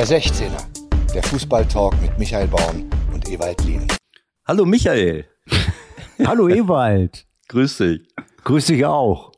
[0.00, 3.86] Der 16er, der Fußballtalk mit Michael Baum und Ewald Lien.
[4.48, 5.26] Hallo Michael.
[6.26, 7.26] Hallo Ewald.
[7.48, 8.08] Grüß dich.
[8.44, 9.32] Grüß dich auch.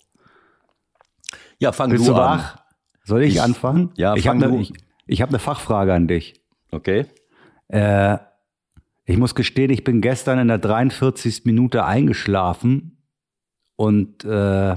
[1.58, 2.38] Ja, fang Bist du du an.
[2.38, 2.58] wach?
[3.02, 3.90] Soll ich, Ich- anfangen?
[3.96, 4.72] Ja, ich habe eine ich,
[5.08, 6.40] ich hab ne Fachfrage an dich.
[6.70, 7.06] Okay.
[7.66, 8.18] Äh,
[9.04, 11.44] ich muss gestehen, ich bin gestern in der 43.
[11.44, 13.02] Minute eingeschlafen
[13.74, 14.76] und äh,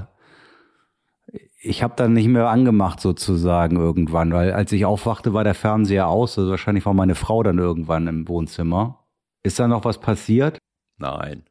[1.66, 6.06] ich habe dann nicht mehr angemacht sozusagen irgendwann, weil als ich aufwachte, war der Fernseher
[6.08, 6.38] aus.
[6.38, 9.04] Also wahrscheinlich war meine Frau dann irgendwann im Wohnzimmer.
[9.42, 10.58] Ist da noch was passiert?
[10.98, 11.44] Nein.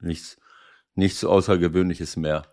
[0.00, 0.38] Nichts,
[0.94, 2.46] nichts Außergewöhnliches mehr.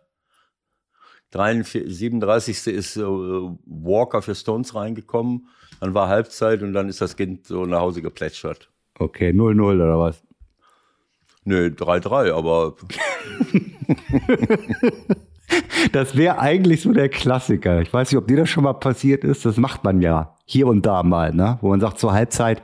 [1.32, 2.68] 43, 37.
[2.68, 5.48] ist äh, Walker für Stones reingekommen.
[5.80, 8.72] Dann war Halbzeit und dann ist das Kind so nach Hause geplätschert.
[8.98, 10.24] Okay, 0-0 oder was?
[11.44, 12.76] Nö, 3-3, aber
[15.92, 17.82] Das wäre eigentlich so der Klassiker.
[17.82, 19.46] Ich weiß nicht, ob dir das schon mal passiert ist.
[19.46, 21.58] Das macht man ja hier und da mal, ne?
[21.62, 22.62] Wo man sagt zur Halbzeit,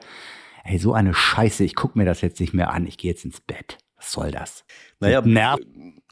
[0.63, 3.25] ey, so eine Scheiße, ich guck mir das jetzt nicht mehr an, ich gehe jetzt
[3.25, 3.77] ins Bett.
[3.97, 4.65] Was soll das?
[4.99, 5.59] naja, Nerv.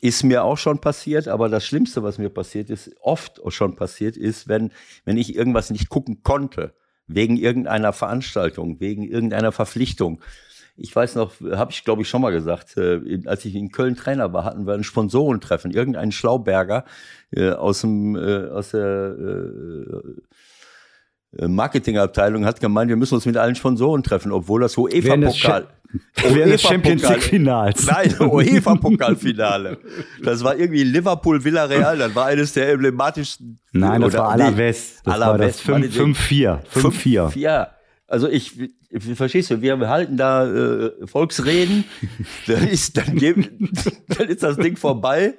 [0.01, 4.15] ist mir auch schon passiert, aber das Schlimmste, was mir passiert ist, oft schon passiert
[4.15, 4.71] ist, wenn,
[5.05, 6.75] wenn ich irgendwas nicht gucken konnte,
[7.07, 10.21] wegen irgendeiner Veranstaltung, wegen irgendeiner Verpflichtung.
[10.81, 13.95] Ich weiß noch, habe ich glaube ich schon mal gesagt, äh, als ich in Köln
[13.95, 15.71] Trainer war, hatten wir ein Sponsorentreffen.
[15.71, 16.85] Irgendein Schlauberger
[17.31, 19.15] äh, aus dem äh, aus der
[21.37, 25.67] äh, Marketingabteilung hat gemeint, wir müssen uns mit allen Sponsoren treffen, obwohl das UEFA-Pokal
[26.15, 27.85] Während des Champions UEFA-Pokal- League Finals.
[27.87, 29.77] Nein, UEFA-Pokalfinale.
[30.23, 31.97] Das war irgendwie Liverpool Villarreal.
[31.97, 33.59] Das war eines der emblematischsten.
[33.71, 35.01] Nein, das war Alavés.
[35.03, 36.59] Das war das Alaves, 5-4.
[36.73, 37.37] 5-4.
[37.39, 37.71] Ja,
[38.07, 41.83] also ich verstehst du, wir halten da äh, Volksreden,
[42.47, 43.71] dann ist, dann, geben,
[44.07, 45.35] dann ist das Ding vorbei.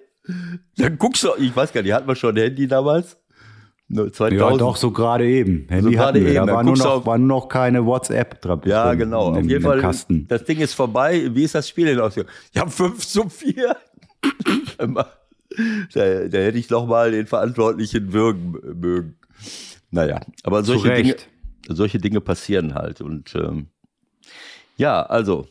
[0.76, 3.16] Dann guckst du, ich weiß gar nicht, hatten wir schon ein Handy damals?
[3.88, 4.40] Nur 2000.
[4.40, 5.66] Ja, doch, so gerade eben.
[5.68, 6.34] Handy gerade hatten wir.
[6.34, 8.60] eben, Da war nur, noch, war nur noch keine WhatsApp dran.
[8.64, 9.32] Ja, genau.
[9.32, 10.28] Auf jeden Fall, Kasten.
[10.28, 11.28] das Ding ist vorbei.
[11.34, 12.32] Wie ist das Spiel denn ausgegangen?
[12.54, 13.76] Ja, 5 zu 4.
[14.78, 15.06] da,
[15.92, 19.16] da hätte ich noch mal den Verantwortlichen würgen mögen.
[19.90, 21.16] Naja, aber solche Dinge.
[21.74, 23.00] Solche Dinge passieren halt.
[23.00, 23.68] Und ähm,
[24.76, 25.46] ja, also,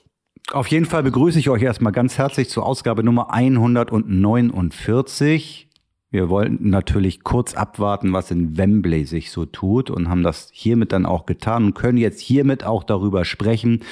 [0.52, 5.68] Auf jeden Fall begrüße ich euch erstmal ganz herzlich zur Ausgabe Nummer 149.
[6.12, 10.91] Wir wollten natürlich kurz abwarten, was in Wembley sich so tut und haben das hiermit
[10.91, 13.84] dann auch getan und können jetzt hiermit auch darüber sprechen.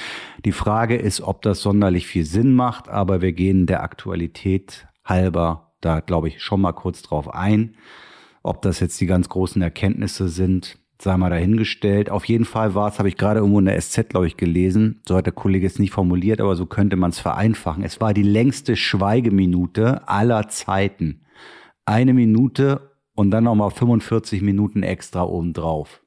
[0.44, 5.68] Die Frage ist, ob das sonderlich viel Sinn macht, aber wir gehen der Aktualität halber
[5.80, 7.76] da, glaube ich, schon mal kurz drauf ein.
[8.42, 12.10] Ob das jetzt die ganz großen Erkenntnisse sind, sei mal dahingestellt.
[12.10, 15.00] Auf jeden Fall war es, habe ich gerade irgendwo in der SZ, glaube ich, gelesen.
[15.06, 17.84] So hat der Kollege es nicht formuliert, aber so könnte man es vereinfachen.
[17.84, 21.20] Es war die längste Schweigeminute aller Zeiten.
[21.86, 26.02] Eine Minute und dann nochmal 45 Minuten extra obendrauf.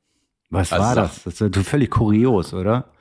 [0.50, 1.24] Was Also war das?
[1.24, 2.92] Das ist völlig kurios, oder?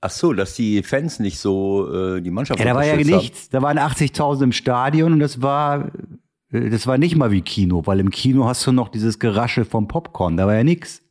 [0.00, 3.12] ach so, dass die Fans nicht so äh, die Mannschaft Ja, da war ja unterstützt
[3.14, 3.20] haben.
[3.22, 3.48] nichts.
[3.48, 5.90] Da waren 80.000 im Stadion und das war,
[6.52, 9.88] das war nicht mal wie Kino, weil im Kino hast du noch dieses Gerasche vom
[9.88, 10.36] Popcorn.
[10.36, 11.02] Da war ja nichts.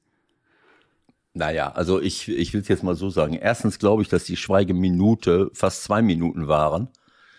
[1.34, 3.34] Naja, also ich, ich will es jetzt mal so sagen.
[3.36, 6.90] Erstens glaube ich, dass die Schweigeminute fast zwei Minuten waren.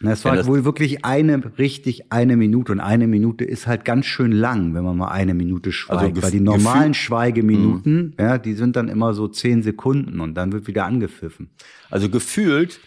[0.05, 2.73] Es Ja, war das- wohl wirklich eine, richtig eine Minute.
[2.73, 6.01] Und eine Minute ist halt ganz schön lang, wenn man mal eine Minute schweigt.
[6.17, 10.51] Also Weil die normalen Schweigeminuten, ja, die sind dann immer so zehn Sekunden und dann
[10.53, 11.51] wird wieder angepfiffen.
[11.91, 12.81] Also gefühlt,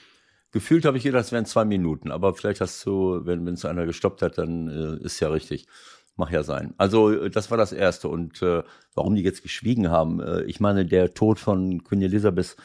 [0.55, 2.11] gefühlt habe ich gedacht, es wären zwei Minuten.
[2.11, 5.67] Aber vielleicht hast du, wenn es einer gestoppt hat, dann äh, ist ja richtig.
[6.15, 6.73] Mach ja sein.
[6.77, 8.07] Also äh, das war das Erste.
[8.07, 12.55] Und äh, warum die jetzt geschwiegen haben, äh, ich meine, der Tod von Queen Elizabeth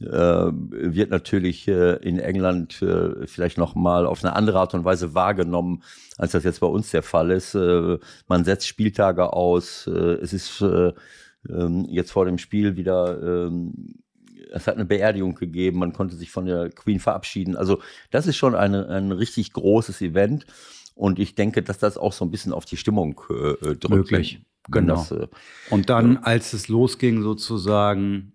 [0.00, 4.84] äh, wird natürlich äh, in England äh, vielleicht noch mal auf eine andere Art und
[4.84, 5.84] Weise wahrgenommen,
[6.16, 7.54] als das jetzt bei uns der Fall ist.
[7.54, 9.86] Man setzt Spieltage aus.
[9.86, 10.92] Es ist äh,
[11.48, 14.02] ähm, jetzt vor dem Spiel wieder ähm,
[14.52, 17.56] es hat eine Beerdigung gegeben, man konnte sich von der Queen verabschieden.
[17.56, 20.46] Also das ist schon eine, ein richtig großes Event
[20.94, 23.88] und ich denke, dass das auch so ein bisschen auf die Stimmung äh, äh, drückt.
[23.88, 24.96] Möglich, genau.
[24.96, 25.28] das, äh,
[25.70, 28.32] Und dann, als es losging sozusagen,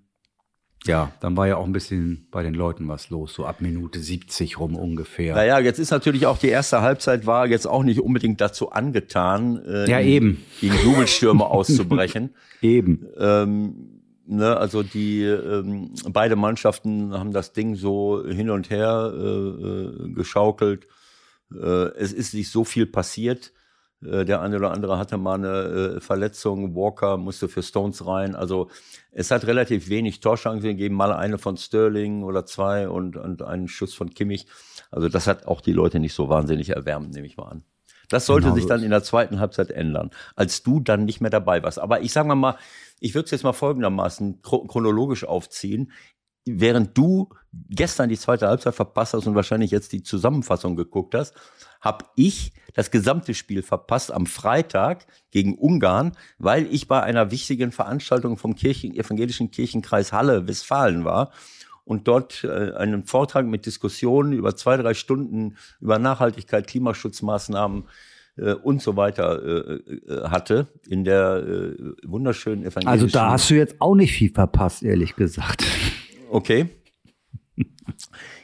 [0.86, 4.00] ja, dann war ja auch ein bisschen bei den Leuten was los, so ab Minute
[4.00, 5.36] 70 rum ungefähr.
[5.36, 9.62] Naja, jetzt ist natürlich auch die erste Halbzeit war jetzt auch nicht unbedingt dazu angetan,
[9.66, 10.46] äh, Ja, in, eben.
[10.62, 12.34] in Jubelstürme auszubrechen.
[12.62, 13.06] Eben.
[13.18, 13.93] Ähm,
[14.26, 20.14] ne, also die ähm, beide Mannschaften haben das Ding so hin und her äh, äh,
[20.14, 20.88] geschaukelt.
[21.54, 23.54] Äh, es ist nicht so viel passiert.
[24.06, 26.76] Äh, der eine oder andere hatte mal eine äh, Verletzung.
[26.76, 28.36] Walker musste für Stones rein.
[28.36, 28.70] Also
[29.12, 30.96] es hat relativ wenig Torchancen gegeben.
[30.96, 34.48] Mal eine von Sterling oder zwei und, und einen Schuss von Kimmich.
[34.92, 37.64] Also das hat auch die Leute nicht so wahnsinnig erwärmt, nehme ich mal an.
[38.10, 41.32] Das sollte Genau sich dann in der zweiten Halbzeit ändern, als du dann nicht mehr
[41.32, 41.80] dabei warst.
[41.80, 42.58] Aber ich sage mal,
[43.04, 45.92] ich würde es jetzt mal folgendermaßen chro- chronologisch aufziehen.
[46.46, 47.30] Während du
[47.70, 51.36] gestern die zweite Halbzeit verpasst hast und wahrscheinlich jetzt die Zusammenfassung geguckt hast,
[51.82, 57.74] habe ich das gesamte Spiel verpasst am Freitag gegen Ungarn, weil ich bei einer wichtigen
[57.74, 61.32] Veranstaltung vom Kirchen, evangelischen Kirchenkreis Halle, Westfalen war
[61.84, 67.84] und dort äh, einen Vortrag mit Diskussionen über zwei, drei Stunden über Nachhaltigkeit, Klimaschutzmaßnahmen
[68.38, 72.88] äh, und so weiter äh, äh, hatte in der äh, wunderschönen evangelischen.
[72.88, 75.64] Also da hast du jetzt auch nicht viel verpasst, ehrlich gesagt.
[76.30, 76.70] Okay.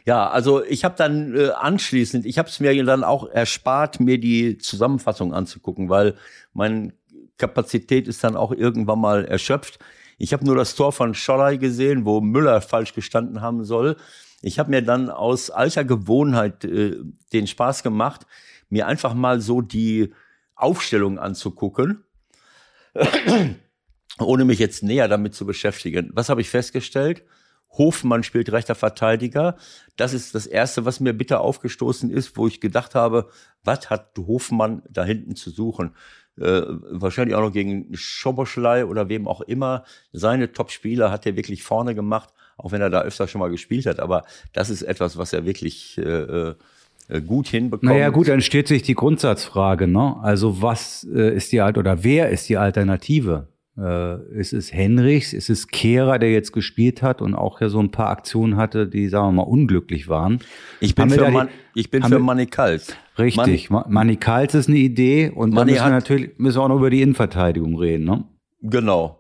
[0.06, 4.20] Ja, also ich habe dann äh, anschließend, ich habe es mir dann auch erspart, mir
[4.20, 6.16] die Zusammenfassung anzugucken, weil
[6.54, 6.94] meine
[7.38, 9.80] Kapazität ist dann auch irgendwann mal erschöpft.
[10.18, 13.96] Ich habe nur das Tor von Scholley gesehen, wo Müller falsch gestanden haben soll.
[14.42, 16.98] Ich habe mir dann aus alter Gewohnheit äh,
[17.34, 18.26] den Spaß gemacht,
[18.70, 20.14] mir einfach mal so die
[20.56, 22.04] Aufstellung anzugucken
[24.20, 26.12] ohne mich jetzt näher damit zu beschäftigen.
[26.14, 27.24] Was habe ich festgestellt?
[27.72, 29.56] Hofmann spielt rechter Verteidiger.
[29.96, 33.30] Das ist das Erste, was mir bitter aufgestoßen ist, wo ich gedacht habe,
[33.64, 35.96] was hat Hofmann da hinten zu suchen?
[36.38, 39.84] Äh, wahrscheinlich auch noch gegen Schoboschlei oder wem auch immer.
[40.12, 43.86] Seine Top-Spieler hat er wirklich vorne gemacht, auch wenn er da öfter schon mal gespielt
[43.86, 44.00] hat.
[44.00, 44.24] Aber
[44.54, 46.56] das ist etwas, was er wirklich äh, äh,
[47.26, 47.84] gut hinbekommt.
[47.92, 50.16] Naja, gut, dann stellt sich die Grundsatzfrage, ne?
[50.22, 53.48] Also was äh, ist die Alt oder wer ist die Alternative?
[53.78, 57.80] Äh, ist es Henrichs, ist es Kehrer, der jetzt gespielt hat und auch ja so
[57.80, 60.40] ein paar Aktionen hatte, die, sagen wir mal, unglücklich waren?
[60.82, 62.98] Ich bin Haben für, die- Man, ich bin für Kalt.
[63.18, 66.64] Richtig, Ma- Manny Kals ist eine Idee und dann Manni müssen wir natürlich müssen wir
[66.64, 68.24] auch noch über die Innenverteidigung reden, ne?
[68.62, 69.19] Genau.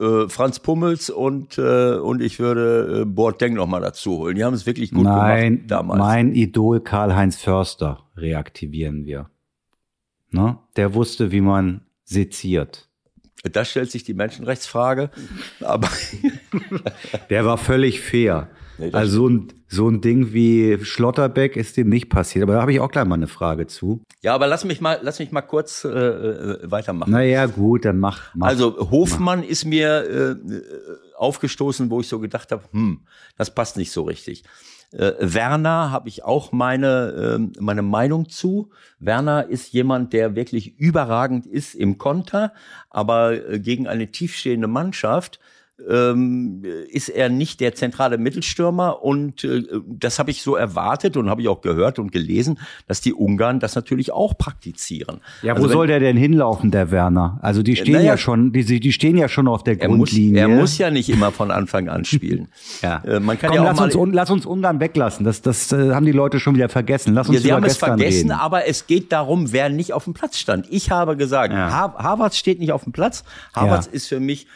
[0.00, 4.34] Äh, Franz Pummels und, äh, und ich würde äh, Boateng noch mal dazu holen.
[4.34, 5.98] Die haben es wirklich gut Nein, gemacht damals.
[5.98, 9.28] mein Idol Karl-Heinz Förster reaktivieren wir.
[10.30, 10.58] Ne?
[10.76, 12.88] Der wusste, wie man seziert.
[13.42, 15.10] Da stellt sich die Menschenrechtsfrage.
[15.60, 15.88] Aber
[17.30, 18.48] Der war völlig fair.
[18.80, 22.42] Nee, also so ein, so ein Ding wie Schlotterbeck ist dem nicht passiert.
[22.44, 24.02] Aber da habe ich auch gleich mal eine Frage zu.
[24.22, 27.10] ja, aber lass mich mal, lass mich mal kurz äh, äh, weitermachen.
[27.10, 28.34] Naja, gut, dann mach.
[28.34, 28.48] mach.
[28.48, 30.62] Also Hofmann ist mir äh, äh,
[31.16, 33.00] aufgestoßen, wo ich so gedacht habe, hm,
[33.36, 34.44] das passt nicht so richtig.
[34.92, 38.70] Äh, Werner habe ich auch meine, ähm, meine Meinung zu.
[38.98, 42.52] Werner ist jemand, der wirklich überragend ist im Konter,
[42.88, 45.38] aber äh, gegen eine tiefstehende Mannschaft
[45.88, 51.30] ähm, ist er nicht der zentrale Mittelstürmer und äh, das habe ich so erwartet und
[51.30, 55.20] habe ich auch gehört und gelesen, dass die Ungarn das natürlich auch praktizieren.
[55.42, 57.38] ja, wo Also wenn- soll der denn hinlaufen, der Werner?
[57.42, 60.10] Also die stehen naja, ja schon, die, die stehen ja schon auf der er muss,
[60.10, 60.40] Grundlinie.
[60.42, 62.48] er muss ja nicht immer von Anfang an spielen.
[62.82, 63.02] Ja.
[63.04, 65.24] Äh, man kann Komm, ja auch lass, mal, uns, un- lass uns Ungarn weglassen.
[65.24, 67.14] Das, das äh, haben die Leute schon wieder vergessen.
[67.14, 68.32] Lass uns ja, sie haben es vergessen, reden.
[68.32, 70.66] aber es geht darum, wer nicht auf dem Platz stand.
[70.70, 71.70] Ich habe gesagt, Ja.
[71.70, 73.24] ha Havertz steht nicht auf dem Platz.
[73.54, 73.92] Havertz Ja.
[73.92, 74.46] ist für mich,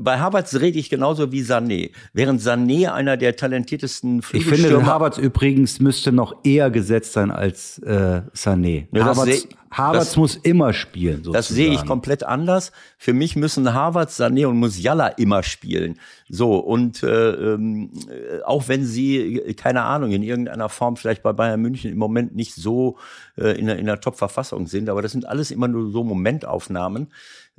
[0.00, 1.90] bei Havertz rede ich genauso wie Sané.
[2.14, 7.30] Während Sané einer der talentiertesten Ich finde, Flügelstürmer Havertz übrigens müsste noch eher gesetzt sein
[7.30, 8.86] als äh, Sané.
[8.92, 11.16] Ja, Havertz, seh- Havertz das- muss immer spielen.
[11.16, 11.34] Sozusagen.
[11.34, 12.72] Das sehe ich komplett anders.
[12.96, 16.00] Für mich müssen Havertz, Sané und Musiala immer spielen.
[16.30, 21.22] So, und äh, ähm, äh, auch wenn sie, äh, keine Ahnung, in irgendeiner Form vielleicht
[21.22, 22.96] bei Bayern München im Moment nicht so
[23.36, 27.08] äh, in der, in der Top-Verfassung sind, aber das sind alles immer nur so Momentaufnahmen.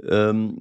[0.10, 0.58] Ähm,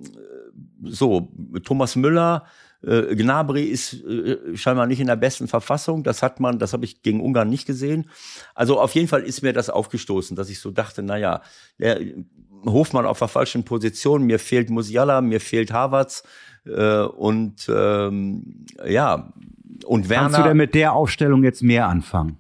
[0.83, 1.33] so,
[1.65, 2.45] Thomas Müller,
[2.83, 6.05] äh, Gnabry ist äh, scheinbar nicht in der besten Verfassung.
[6.05, 8.09] Das hat man, das habe ich gegen Ungarn nicht gesehen.
[8.55, 11.43] Also auf jeden Fall ist mir das aufgestoßen, dass ich so dachte, naja,
[11.79, 12.01] der
[12.65, 16.23] Hofmann auf der falschen Position, mir fehlt Musiala, mir fehlt Havertz
[16.67, 19.33] äh, und ähm, ja,
[19.85, 22.39] und Kannst du denn Werner mit der Aufstellung jetzt mehr anfangen?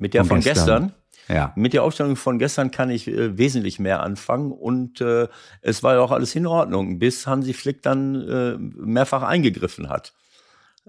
[0.00, 0.82] mit der von von gestern.
[0.82, 0.99] gestern?
[1.32, 1.52] Ja.
[1.54, 5.28] Mit der Aufstellung von gestern kann ich äh, wesentlich mehr anfangen und äh,
[5.60, 10.12] es war ja auch alles in Ordnung, bis Hansi Flick dann äh, mehrfach eingegriffen hat.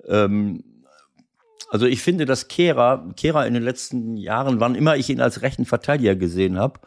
[0.08, 0.64] Ähm,
[1.70, 5.42] also ich finde, dass Kehrer, Kehrer in den letzten Jahren, wann immer ich ihn als
[5.42, 6.80] rechten Verteidiger gesehen habe,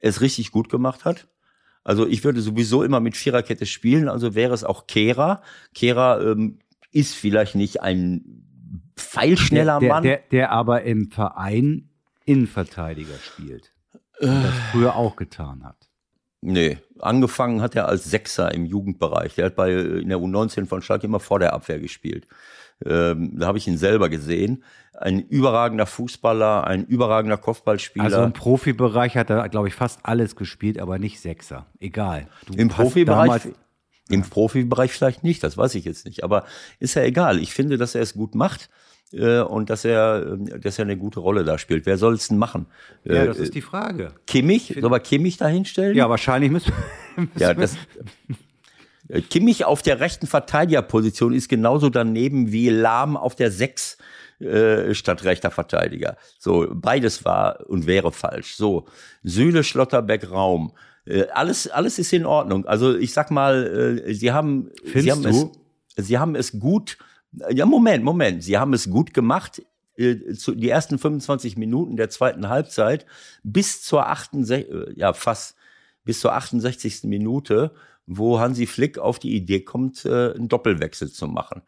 [0.00, 1.28] es richtig gut gemacht hat.
[1.84, 5.42] Also ich würde sowieso immer mit Viererkette spielen, also wäre es auch Kehrer.
[5.74, 6.58] Kehrer ähm,
[6.90, 8.42] ist vielleicht nicht ein
[8.96, 10.02] pfeilschneller der, Mann.
[10.02, 11.90] Der, der aber im Verein
[12.26, 13.72] Innenverteidiger spielt.
[14.20, 15.88] Und das früher auch getan hat.
[16.42, 19.34] Nee, angefangen hat er als Sechser im Jugendbereich.
[19.34, 22.28] Der hat bei in der U19 von Schalke immer vor der Abwehr gespielt.
[22.84, 24.62] Ähm, da habe ich ihn selber gesehen.
[24.92, 28.04] Ein überragender Fußballer, ein überragender Kopfballspieler.
[28.04, 31.66] Also im Profibereich hat er, glaube ich, fast alles gespielt, aber nicht Sechser.
[31.80, 32.28] Egal.
[32.46, 33.48] Du Im Profibereich,
[34.08, 36.22] im Profibereich vielleicht nicht, das weiß ich jetzt nicht.
[36.22, 36.44] Aber
[36.78, 37.40] ist ja egal.
[37.40, 38.68] Ich finde, dass er es gut macht.
[39.12, 41.86] Äh, und dass er, äh, dass er eine gute Rolle da spielt.
[41.86, 42.66] Wer soll es denn machen?
[43.04, 44.12] Ja, Äh, das ist die Frage.
[44.26, 44.76] Kimmich?
[44.80, 45.96] Soll man Kimmich da hinstellen?
[45.96, 46.72] Ja, wahrscheinlich müssen
[47.38, 47.76] Ja, das,
[49.08, 53.98] Äh, Kimmich auf der rechten Verteidigerposition ist genauso daneben wie Lahm auf der Sechs
[54.40, 56.16] äh, statt rechter Verteidiger.
[56.38, 58.56] So, beides war und wäre falsch.
[58.56, 58.86] So,
[59.22, 60.72] Süle, Schlotterbeck, Raum.
[61.06, 62.66] Äh, alles, alles ist in Ordnung.
[62.66, 65.52] Also ich sag mal, äh, sie haben, sie haben du?
[65.96, 66.98] es, sie haben es gut.
[67.50, 68.42] Ja, Moment, Moment.
[68.42, 69.62] Sie haben es gut gemacht.
[69.96, 73.06] äh, Zu, die ersten 25 Minuten der zweiten Halbzeit
[73.42, 75.56] bis zur 68, äh, ja fast
[76.04, 77.04] bis zur 68.
[77.04, 77.72] Minute,
[78.06, 81.62] wo Hansi Flick auf die Idee kommt, äh, einen Doppelwechsel zu machen.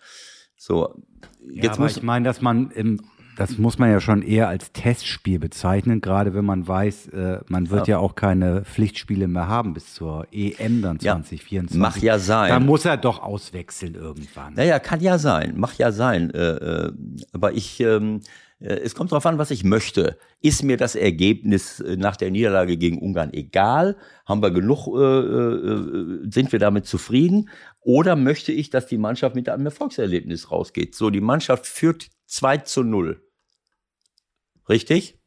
[0.57, 0.95] So,
[1.41, 3.01] Ja, jetzt aber muss ich meine, dass man im,
[3.39, 7.71] das muss man ja schon eher als Testspiel bezeichnen, gerade wenn man weiß, äh, man
[7.71, 7.99] wird ja.
[7.99, 11.79] auch keine Pflichtspiele mehr haben bis zur EM dann Ja, 2024.
[11.79, 12.49] mach ja sein.
[12.49, 14.55] Da muss er doch auswechseln irgendwann.
[14.55, 16.35] Naja, kann ja sein, mach ja sein.
[16.35, 16.93] Äh, äh,
[17.31, 18.23] aber ich, ähm,
[18.59, 20.19] äh, es kommt darauf an, was ich möchte.
[20.41, 23.97] Ist mir das Ergebnis nach der Niederlage gegen Ungarn egal?
[24.27, 27.51] Haben wir genug, äh, sind wir damit zufrieden?
[27.83, 30.97] Oder möchte ich, dass die Mannschaft mit einem Erfolgserlebnis rausgeht?
[30.97, 33.23] So, die Mannschaft führt 2 zu 0.
[34.69, 35.19] Richtig?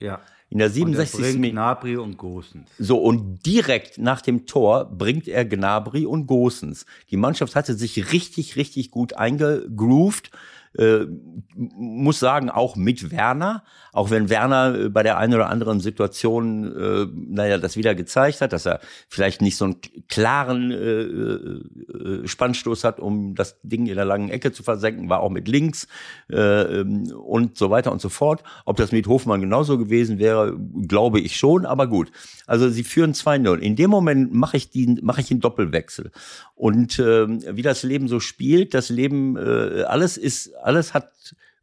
[0.00, 0.20] Ja.
[0.50, 1.20] In der Und er 67.
[1.20, 1.52] bringt Minute.
[1.52, 2.70] Gnabry und Gosens.
[2.78, 6.86] So, und direkt nach dem Tor bringt er Gnabry und Gosens.
[7.10, 10.30] Die Mannschaft hatte sich richtig, richtig gut eingegroovt.
[10.76, 11.06] Äh,
[11.54, 16.76] muss sagen, auch mit Werner, auch wenn Werner äh, bei der einen oder anderen Situation,
[16.76, 19.76] äh, naja, das wieder gezeigt hat, dass er vielleicht nicht so einen
[20.08, 25.20] klaren äh, äh, Spannstoß hat, um das Ding in der langen Ecke zu versenken, war
[25.20, 25.88] auch mit links
[26.30, 28.42] äh, ähm, und so weiter und so fort.
[28.64, 30.56] Ob das mit Hofmann genauso gewesen wäre,
[30.86, 32.12] glaube ich schon, aber gut.
[32.46, 33.58] Also sie führen 2-0.
[33.58, 36.12] In dem Moment mache ich, die, mache ich einen Doppelwechsel.
[36.54, 41.12] Und ähm, wie das Leben so spielt, das Leben, äh, alles ist, alles hat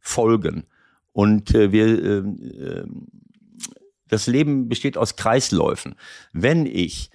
[0.00, 0.64] Folgen.
[1.12, 3.06] Und äh, wir, ähm,
[4.08, 5.96] das Leben besteht aus Kreisläufen.
[6.32, 7.10] Wenn ich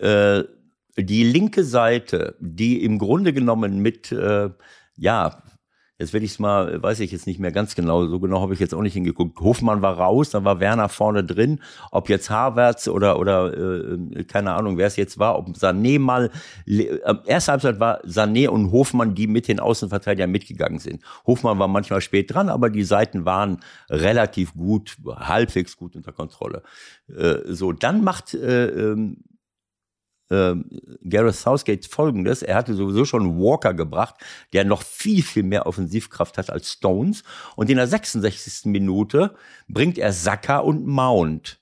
[0.00, 0.44] äh,
[0.96, 4.50] die linke Seite, die im Grunde genommen mit, äh,
[4.96, 5.42] ja,
[5.98, 8.54] jetzt werde ich es mal, weiß ich jetzt nicht mehr ganz genau, so genau habe
[8.54, 9.40] ich jetzt auch nicht hingeguckt.
[9.40, 11.60] Hofmann war raus, dann war Werner vorne drin.
[11.90, 16.30] Ob jetzt Havertz oder, oder äh, keine Ahnung, wer es jetzt war, ob Sané mal,
[16.66, 21.02] äh, erste Halbzeit war Sané und Hofmann, die mit den Außenverteidigern mitgegangen sind.
[21.26, 23.58] Hofmann war manchmal spät dran, aber die Seiten waren
[23.90, 26.62] relativ gut, halbwegs gut unter Kontrolle.
[27.08, 28.94] Äh, so, dann macht äh,
[30.30, 30.64] ähm,
[31.02, 32.42] Gareth Southgate folgendes.
[32.42, 34.16] Er hatte sowieso schon Walker gebracht,
[34.52, 37.22] der noch viel, viel mehr Offensivkraft hat als Stones.
[37.56, 38.66] Und in der 66.
[38.66, 39.34] Minute
[39.68, 41.60] bringt er Saka und Mount.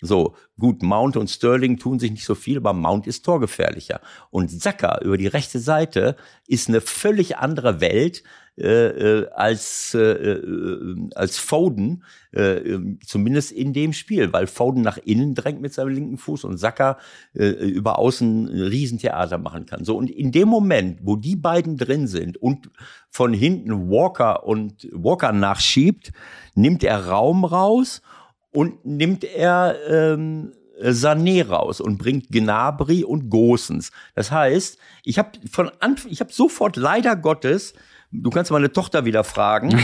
[0.00, 4.00] So, gut, Mount und Sterling tun sich nicht so viel, aber Mount ist torgefährlicher.
[4.30, 6.16] Und Saka über die rechte Seite
[6.46, 8.22] ist eine völlig andere Welt
[8.58, 12.02] äh, äh, als, äh, äh, als Foden,
[12.34, 16.44] äh, äh, zumindest in dem Spiel, weil Foden nach innen drängt mit seinem linken Fuß
[16.44, 16.98] und Saka
[17.34, 19.84] äh, über außen ein Riesentheater machen kann.
[19.84, 22.68] So, und in dem Moment, wo die beiden drin sind und
[23.08, 26.12] von hinten Walker und Walker nachschiebt,
[26.54, 28.02] nimmt er Raum raus
[28.50, 33.90] und nimmt er ähm, Sané raus und bringt Gnabry und Gosens.
[34.14, 37.74] Das heißt, ich habe von Anfang, ich habe sofort leider Gottes,
[38.10, 39.82] du kannst meine Tochter wieder fragen.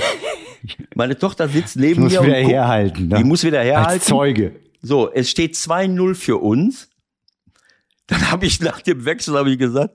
[0.94, 3.08] meine Tochter sitzt neben muss mir wieder und guckt- herhalten.
[3.08, 3.16] Ne?
[3.16, 3.90] die muss wieder herhalten.
[3.90, 4.60] Als Zeuge.
[4.82, 6.90] So, es steht 2-0 für uns.
[8.06, 9.94] Dann habe ich nach dem Wechsel habe ich gesagt,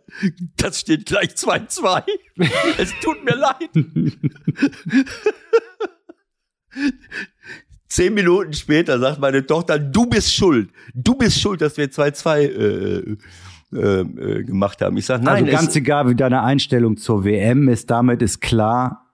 [0.57, 2.03] das steht gleich 2-2.
[2.79, 3.69] es tut mir leid.
[7.87, 10.69] Zehn Minuten später sagt meine Tochter, du bist schuld.
[10.93, 13.17] Du bist schuld, dass wir 2-2
[13.73, 14.97] äh, äh, gemacht haben.
[14.97, 19.05] Ich sage, nein, also ganz egal, wie deine Einstellung zur WM ist, damit ist klar,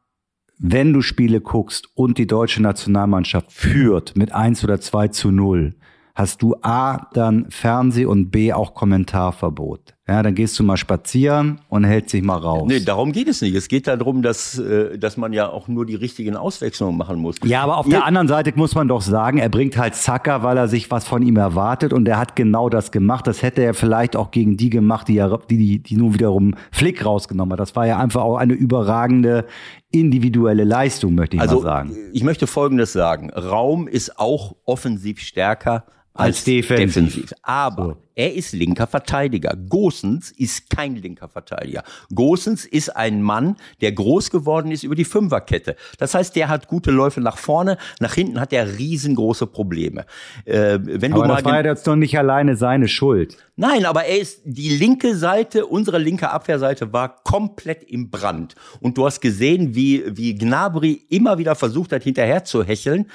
[0.58, 5.76] wenn du Spiele guckst und die deutsche Nationalmannschaft führt mit 1 oder 2 zu 0,
[6.16, 9.94] hast du A, dann Fernseh und B, auch Kommentarverbot.
[10.08, 12.66] Ja, dann gehst du mal spazieren und hältst dich mal raus.
[12.68, 13.56] nee, darum geht es nicht.
[13.56, 17.38] Es geht darum, dass, äh, dass man ja auch nur die richtigen Auswechslungen machen muss.
[17.44, 20.44] Ja, aber auf Ihr- der anderen Seite muss man doch sagen, er bringt halt Zacker,
[20.44, 23.26] weil er sich was von ihm erwartet und er hat genau das gemacht.
[23.26, 26.54] Das hätte er vielleicht auch gegen die gemacht, die, er, die, die, die nun wiederum
[26.72, 27.60] Flick rausgenommen hat.
[27.60, 29.46] Das war ja einfach auch eine überragende
[29.92, 31.96] individuelle Leistung, möchte ich Also mal sagen.
[32.14, 33.32] ich möchte Folgendes sagen.
[33.32, 37.34] Raum ist auch offensiv stärker als, Als defensiv.
[37.42, 37.98] Aber So.
[38.16, 39.56] er ist linker Verteidiger.
[39.68, 41.84] Gosens ist kein linker Verteidiger.
[42.14, 45.76] Gosens ist ein Mann, der groß geworden ist über die Fünferkette.
[45.98, 50.06] Das heißt, der hat gute Läufe nach vorne, nach hinten hat er riesengroße Probleme.
[50.46, 53.38] Äh, wenn Aber du mal das war jetzt doch nicht alleine seine Schuld.
[53.58, 58.56] Nein, aber er ist, die linke Seite, unsere linke Abwehrseite war komplett im Brand.
[58.82, 63.10] Und du hast gesehen, wie, wie Gnabry immer wieder versucht hat, hinterher zu hecheln.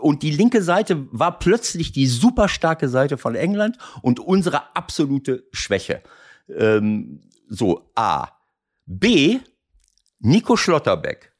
[0.00, 5.44] Und die linke Seite war plötzlich die super starke Seite von England und unsere absolute
[5.52, 6.02] Schwäche.
[6.48, 8.28] Ähm, so, A.
[8.86, 9.40] B.
[10.18, 11.32] Nico Schlotterbeck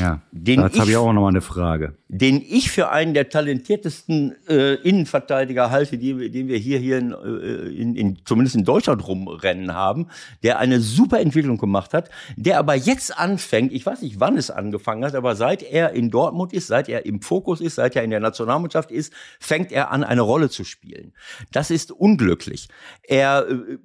[0.00, 1.96] ja, den dazu habe ich auch noch mal eine Frage.
[2.08, 7.12] Den ich für einen der talentiertesten äh, Innenverteidiger halte, die, den wir hier, hier in,
[7.12, 10.08] äh, in, in, zumindest in Deutschland rumrennen haben,
[10.42, 14.50] der eine super Entwicklung gemacht hat, der aber jetzt anfängt, ich weiß nicht, wann es
[14.50, 18.04] angefangen hat, aber seit er in Dortmund ist, seit er im Fokus ist, seit er
[18.04, 21.12] in der Nationalmannschaft ist, fängt er an, eine Rolle zu spielen.
[21.50, 22.68] Das ist unglücklich.
[23.02, 23.78] Er äh,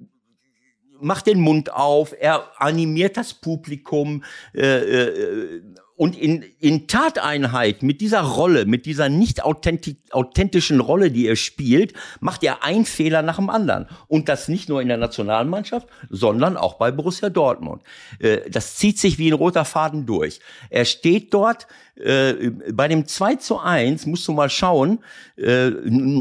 [1.00, 4.24] macht den Mund auf, er animiert das Publikum
[4.54, 5.62] äh, äh,
[5.98, 11.92] und in, in Tateinheit mit dieser Rolle, mit dieser nicht authentischen Rolle, die er spielt,
[12.20, 13.88] macht er einen Fehler nach dem anderen.
[14.06, 17.82] Und das nicht nur in der Nationalmannschaft, sondern auch bei Borussia Dortmund.
[18.20, 20.38] Äh, das zieht sich wie ein roter Faden durch.
[20.70, 25.00] Er steht dort, äh, bei dem 2 zu 1, musst du mal schauen,
[25.36, 25.72] äh,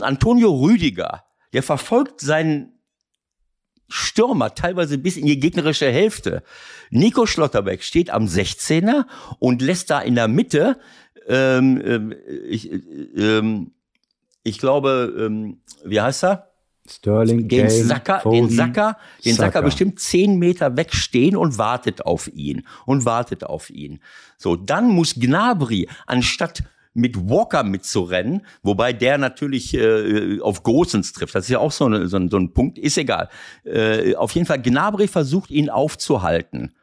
[0.02, 2.77] Antonio Rüdiger, der verfolgt seinen
[3.88, 6.44] Stürmer, teilweise bis in die gegnerische Hälfte.
[6.90, 9.06] Nico Schlotterbeck steht am 16er
[9.40, 10.80] und lässt da in der Mitte,
[11.28, 12.16] ähm, ähm,
[12.48, 13.72] ich, ähm,
[14.44, 16.52] ich glaube, ähm, wie heißt er?
[16.90, 19.52] Sterling, den Kane, Sacker, Foden, den Sacker, den Sacker.
[19.52, 24.00] Sacker bestimmt zehn Meter wegstehen und wartet auf ihn und wartet auf ihn.
[24.38, 26.64] So, dann muss Gnabry anstatt
[26.98, 31.36] mit Walker mitzurennen, wobei der natürlich äh, auf Gosens trifft.
[31.36, 33.30] Das ist ja auch so, eine, so, ein, so ein Punkt, ist egal.
[33.64, 36.76] Äh, auf jeden Fall, Gnabry versucht ihn aufzuhalten.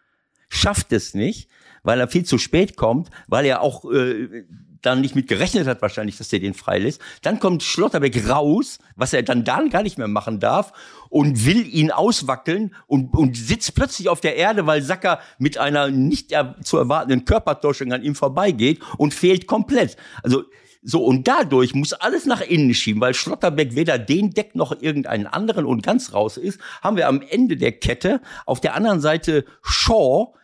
[0.49, 1.51] Schafft es nicht,
[1.83, 4.45] weil er viel zu spät kommt, weil er auch äh,
[4.85, 7.01] dann nicht mit gerechnet hat wahrscheinlich, dass er den freilässt.
[7.23, 10.73] Dann kommt Schlotterbeck raus, was er dann dann gar nicht mehr machen darf
[11.09, 15.91] und will ihn auswackeln und, und sitzt plötzlich auf der Erde, weil Sacker mit einer
[15.91, 19.97] nicht zu erwartenden Körpertäuschung an ihm vorbeigeht und fehlt komplett.
[20.23, 20.45] Also
[20.87, 25.27] so, und dadurch muss alles nach innen schieben, weil Schlotterbeck weder den deckt noch irgendeinen
[25.27, 29.47] anderen und ganz raus ist, haben wir am Ende der Kette auf der anderen Seite
[29.63, 30.35] Shaw,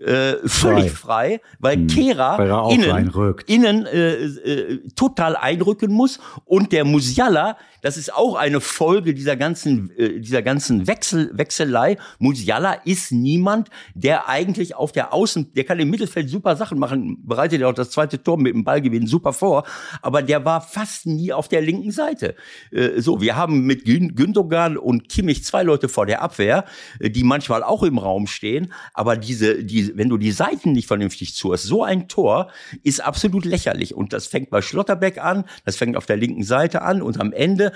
[0.00, 3.12] äh, völlig frei, frei weil hm, Kehra weil innen,
[3.46, 6.18] innen äh, äh, total einrücken muss.
[6.44, 11.96] Und der Musiala das ist auch eine Folge dieser ganzen, äh, dieser ganzen Wechsel, Wechselei.
[12.18, 17.18] Musiala ist niemand, der eigentlich auf der Außen, der kann im Mittelfeld super Sachen machen,
[17.26, 19.64] bereitet ja auch das zweite Tor mit dem Ballgewinn super vor,
[20.02, 22.34] aber der war fast nie auf der linken Seite.
[22.70, 26.64] Äh, so, wir haben mit Gün Gündogan und Kimmich zwei Leute vor der Abwehr,
[26.98, 30.86] äh, die manchmal auch im Raum stehen, aber diese, die, wenn du die Seiten nicht
[30.86, 32.50] vernünftig zuhörst, so ein Tor
[32.82, 33.94] ist absolut lächerlich.
[33.94, 37.32] Und das fängt bei Schlotterbeck an, das fängt auf der linken Seite an und am
[37.32, 37.72] Ende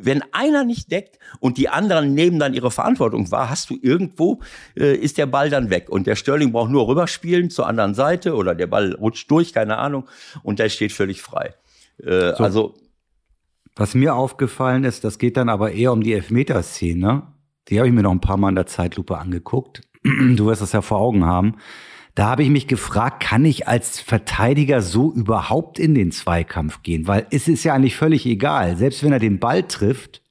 [0.00, 4.40] wenn einer nicht deckt und die anderen nehmen dann ihre Verantwortung wahr, hast du irgendwo,
[4.76, 5.88] äh, ist der Ball dann weg.
[5.88, 9.78] Und der Sterling braucht nur rüberspielen zur anderen Seite oder der Ball rutscht durch, keine
[9.78, 10.08] Ahnung,
[10.42, 11.54] und der steht völlig frei.
[12.02, 12.44] Äh, so.
[12.44, 12.74] Also.
[13.74, 17.24] Was mir aufgefallen ist, das geht dann aber eher um die Elfmeterszene.
[17.68, 19.82] Die habe ich mir noch ein paar Mal in der Zeitlupe angeguckt.
[20.36, 21.56] Du wirst das ja vor Augen haben.
[22.14, 27.06] Da habe ich mich gefragt, kann ich als Verteidiger so überhaupt in den Zweikampf gehen?
[27.06, 28.76] Weil es ist ja eigentlich völlig egal.
[28.76, 30.22] Selbst wenn er den Ball trifft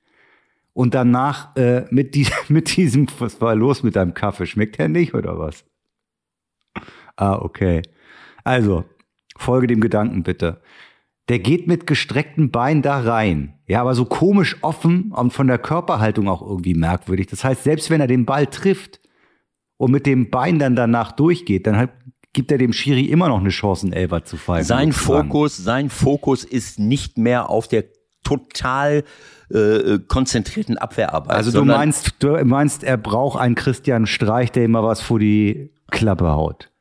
[0.73, 4.47] und danach äh, mit, die, mit diesem, was war los mit deinem Kaffee?
[4.47, 5.63] Schmeckt er nicht oder was?
[7.17, 7.81] Ah, okay.
[8.43, 8.85] Also,
[9.37, 10.61] folge dem Gedanken bitte.
[11.29, 13.55] Der geht mit gestreckten Beinen da rein.
[13.67, 17.27] Ja, aber so komisch offen und von der Körperhaltung auch irgendwie merkwürdig.
[17.27, 18.99] Das heißt, selbst wenn er den Ball trifft,
[19.77, 21.91] und mit dem Bein dann danach durchgeht, dann halt
[22.33, 24.65] gibt er dem Schiri immer noch eine Chance, einen Elfer zu fallen.
[24.65, 27.85] Sein Fokus, sein Fokus ist nicht mehr auf der
[28.23, 29.03] total
[29.49, 31.35] äh, konzentrierten Abwehrarbeit.
[31.35, 35.71] Also du meinst, du meinst, er braucht einen Christian Streich, der immer was vor die
[35.91, 36.71] Klappe haut.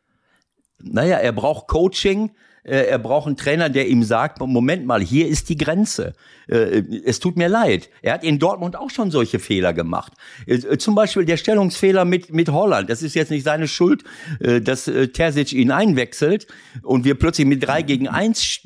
[0.82, 2.32] Naja, er braucht Coaching,
[2.64, 6.14] äh, er braucht einen Trainer, der ihm sagt, Moment mal, hier ist die Grenze.
[6.48, 7.90] Äh, es tut mir leid.
[8.02, 10.12] Er hat in Dortmund auch schon solche Fehler gemacht.
[10.46, 12.90] Äh, zum Beispiel der Stellungsfehler mit, mit Holland.
[12.90, 14.04] Das ist jetzt nicht seine Schuld,
[14.40, 16.46] dass Terzic ihn einwechselt
[16.82, 18.60] und wir plötzlich mit drei gegen eins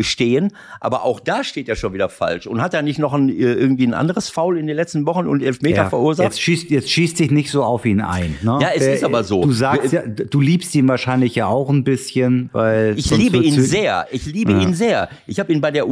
[0.00, 0.52] stehen.
[0.80, 2.46] Aber auch da steht er schon wieder falsch.
[2.46, 5.42] Und hat er nicht noch ein, irgendwie ein anderes Foul in den letzten Wochen und
[5.42, 6.26] Elfmeter ja, verursacht?
[6.26, 8.36] Jetzt schießt, jetzt schießt sich nicht so auf ihn ein.
[8.42, 8.58] Ne?
[8.60, 9.42] Ja, es ist aber so.
[9.42, 13.60] Du sagst ja, du liebst ihn wahrscheinlich ja auch ein bisschen, weil ich liebe ihn
[13.60, 14.06] sehr.
[14.10, 14.60] Ich liebe ja.
[14.60, 15.08] ihn sehr.
[15.26, 15.88] Ich habe ihn bei der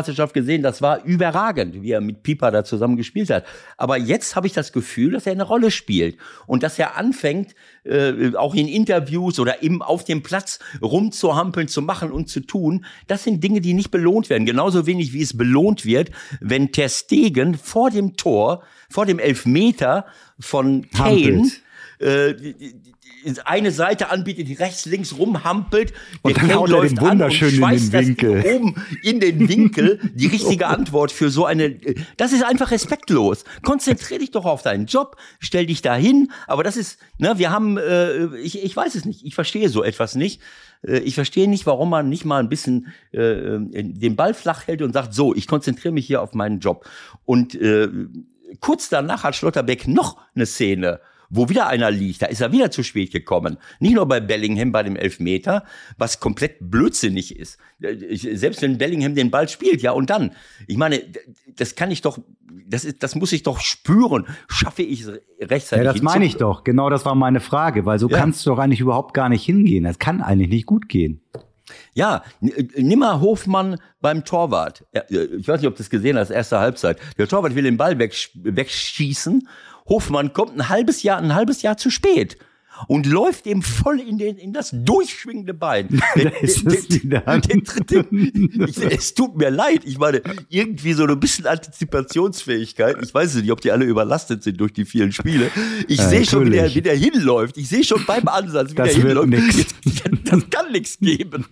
[0.00, 0.62] U21-Europameisterschaft gesehen.
[0.62, 3.44] Das war überragend, wie er mit Pipa da zusammen gespielt hat.
[3.76, 7.54] Aber jetzt habe ich das Gefühl, dass er eine Rolle spielt und dass er anfängt,
[7.84, 12.84] äh, auch in Interviews oder im, auf dem Platz rumzuhampeln, zu machen und zu tun.
[13.06, 14.46] Das sind Dinge, die nicht belohnt werden.
[14.46, 16.10] Genauso wenig wie es belohnt wird,
[16.40, 20.06] wenn Ter Stegen vor dem Tor, vor dem Elfmeter
[20.38, 21.50] von Kane
[22.00, 22.34] äh,
[23.44, 25.92] eine Seite anbietet, die rechts, links rumhampelt.
[26.22, 28.44] Und der dann haut er wunderschön in den Winkel.
[28.54, 30.00] oben in den Winkel.
[30.14, 31.76] Die richtige Antwort für so eine,
[32.16, 33.44] das ist einfach respektlos.
[33.62, 36.30] Konzentrier dich doch auf deinen Job, stell dich dahin.
[36.46, 39.82] Aber das ist, ne, wir haben, äh, ich, ich weiß es nicht, ich verstehe so
[39.82, 40.40] etwas nicht.
[40.86, 44.82] Äh, ich verstehe nicht, warum man nicht mal ein bisschen äh, den Ball flach hält
[44.82, 46.88] und sagt, so, ich konzentriere mich hier auf meinen Job.
[47.24, 47.88] Und äh,
[48.60, 52.22] kurz danach hat Schlotterbeck noch eine Szene wo wieder einer liegt.
[52.22, 53.56] Da ist er wieder zu spät gekommen.
[53.78, 55.64] Nicht nur bei Bellingham bei dem Elfmeter,
[55.96, 57.58] was komplett blödsinnig ist.
[57.78, 60.32] Selbst wenn Bellingham den Ball spielt, ja, und dann.
[60.66, 61.00] Ich meine,
[61.56, 62.18] das kann ich doch,
[62.66, 64.26] das, ist, das muss ich doch spüren.
[64.48, 65.86] Schaffe ich es rechtzeitig?
[65.86, 66.64] Ja, das meine ich doch.
[66.64, 68.18] Genau das war meine Frage, weil so ja.
[68.18, 69.84] kannst du doch eigentlich überhaupt gar nicht hingehen.
[69.84, 71.22] Das kann eigentlich nicht gut gehen.
[71.94, 74.84] Ja, nimm mal Hofmann beim Torwart.
[75.08, 76.98] Ich weiß nicht, ob du das gesehen hast, erste Halbzeit.
[77.18, 79.48] Der Torwart will den Ball wegschießen
[79.90, 82.38] Hofmann kommt ein halbes Jahr, ein halbes Jahr zu spät
[82.88, 86.00] und läuft ihm voll in, den, in das durchschwingende Bein.
[88.90, 89.82] Es tut mir leid.
[89.84, 92.96] Ich meine, irgendwie so ein bisschen Antizipationsfähigkeit.
[93.02, 95.50] Ich weiß nicht, ob die alle überlastet sind durch die vielen Spiele.
[95.88, 97.56] Ich ja, sehe schon, wie der, wie der hinläuft.
[97.56, 99.30] Ich sehe schon beim Ansatz, wie das der hinläuft.
[99.56, 99.74] Jetzt,
[100.24, 101.46] das kann nichts geben.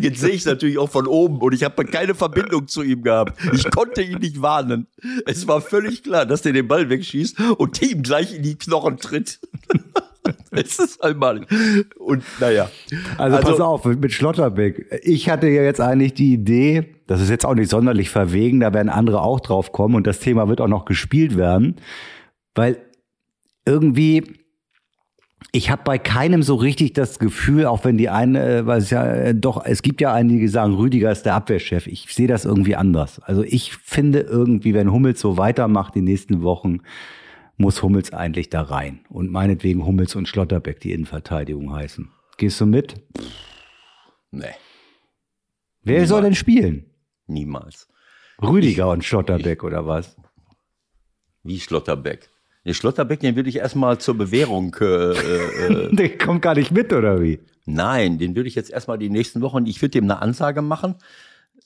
[0.00, 3.38] Jetzt sehe ich natürlich auch von oben und ich habe keine Verbindung zu ihm gehabt.
[3.52, 4.86] Ich konnte ihn nicht warnen.
[5.26, 8.98] Es war völlig klar, dass der den Ball wegschießt und ihm gleich in die Knochen
[8.98, 9.40] tritt.
[10.50, 11.46] es ist einmalig.
[11.98, 12.70] Und naja.
[13.18, 15.00] Also, also pass auf, mit Schlotterbeck.
[15.02, 18.72] Ich hatte ja jetzt eigentlich die Idee, das ist jetzt auch nicht sonderlich verwegen, da
[18.72, 21.76] werden andere auch drauf kommen und das Thema wird auch noch gespielt werden,
[22.54, 22.78] weil
[23.64, 24.42] irgendwie
[25.50, 28.90] ich habe bei keinem so richtig das Gefühl, auch wenn die eine, äh, weil es
[28.90, 31.86] ja äh, doch, es gibt ja einige, die sagen, Rüdiger ist der Abwehrchef.
[31.86, 33.20] Ich sehe das irgendwie anders.
[33.20, 36.80] Also ich finde irgendwie, wenn Hummels so weitermacht die nächsten Wochen,
[37.62, 39.00] muss Hummels eigentlich da rein.
[39.08, 42.10] Und meinetwegen Hummels und Schlotterbeck die Innenverteidigung heißen.
[42.36, 42.96] Gehst du mit?
[44.30, 44.44] Nee.
[45.82, 46.08] Wer Niemals.
[46.10, 46.90] soll denn spielen?
[47.26, 47.88] Niemals.
[48.42, 50.16] Rüdiger ich, und Schlotterbeck ich, oder was?
[51.42, 52.28] Wie Schlotterbeck?
[52.64, 54.76] Den Schlotterbeck, den würde ich erstmal zur Bewährung.
[54.80, 57.40] Äh, äh, der kommt gar nicht mit, oder wie?
[57.64, 60.96] Nein, den würde ich jetzt erstmal die nächsten Wochen, ich würde dem eine Ansage machen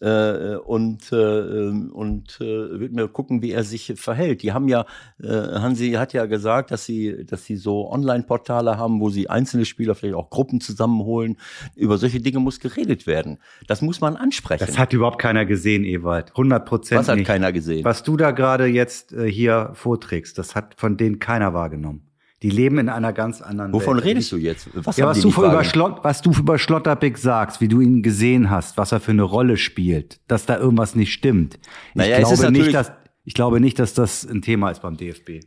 [0.01, 4.43] äh, und, äh, und äh, wird mir gucken, wie er sich verhält.
[4.43, 4.87] Die haben ja,
[5.23, 9.65] äh, Hansi hat ja gesagt, dass sie, dass sie so Online-Portale haben, wo sie einzelne
[9.65, 11.37] Spieler, vielleicht auch Gruppen zusammenholen.
[11.75, 13.39] Über solche Dinge muss geredet werden.
[13.67, 14.65] Das muss man ansprechen.
[14.67, 16.31] Das hat überhaupt keiner gesehen, Ewald.
[16.31, 17.01] 100 Prozent.
[17.01, 17.27] Was hat nicht.
[17.27, 17.85] keiner gesehen?
[17.85, 22.03] Was du da gerade jetzt äh, hier vorträgst, das hat von denen keiner wahrgenommen.
[22.47, 24.07] Die leben in einer ganz anderen Wovon Welt.
[24.07, 24.69] redest du jetzt?
[24.73, 28.51] Was, ja, was, du über Schlott, was du über Schlotterbeck sagst, wie du ihn gesehen
[28.51, 31.55] hast, was er für eine Rolle spielt, dass da irgendwas nicht stimmt.
[31.57, 32.93] Ich, naja, glaube, nicht, dass,
[33.25, 35.41] ich glaube nicht, dass das ein Thema ist beim DFB.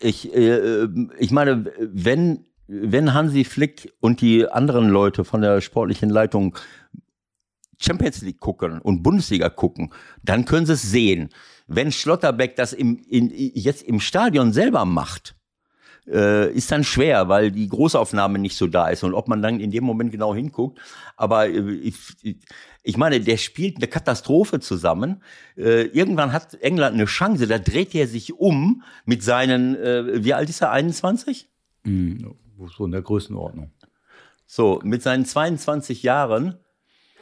[0.00, 0.88] Ich, äh,
[1.20, 6.58] ich meine, wenn, wenn Hansi Flick und die anderen Leute von der sportlichen Leitung
[7.78, 9.92] Champions League gucken und Bundesliga gucken,
[10.24, 11.28] dann können sie es sehen.
[11.68, 15.36] Wenn Schlotterbeck das im, in, jetzt im Stadion selber macht,
[16.06, 19.60] äh, ist dann schwer, weil die Großaufnahme nicht so da ist und ob man dann
[19.60, 20.80] in dem Moment genau hinguckt.
[21.16, 21.96] Aber äh, ich,
[22.82, 25.22] ich meine, der spielt eine Katastrophe zusammen.
[25.56, 30.34] Äh, irgendwann hat England eine Chance, da dreht er sich um mit seinen, äh, wie
[30.34, 31.48] alt ist er, 21?
[31.84, 32.34] Mhm,
[32.76, 33.70] so in der Größenordnung.
[34.46, 36.58] So, mit seinen 22 Jahren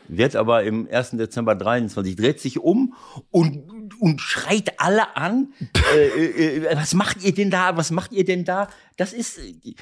[0.08, 1.12] wird aber im 1.
[1.12, 2.94] Dezember 23, dreht sich um
[3.30, 5.52] und, und schreit alle an.
[5.94, 7.76] äh, äh, äh, was macht ihr denn da?
[7.76, 8.68] Was macht ihr denn da?
[8.96, 9.74] Das ist, äh,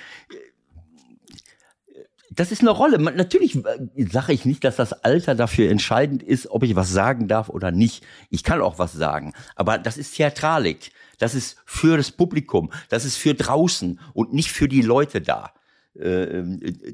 [2.31, 2.99] das ist eine Rolle.
[2.99, 7.29] Natürlich äh, sage ich nicht, dass das Alter dafür entscheidend ist, ob ich was sagen
[7.29, 8.05] darf oder nicht.
[8.31, 9.35] Ich kann auch was sagen.
[9.57, 10.93] Aber das ist Theatralik.
[11.19, 12.71] Das ist für das Publikum.
[12.89, 15.53] Das ist für draußen und nicht für die Leute da.
[15.99, 16.45] Äh,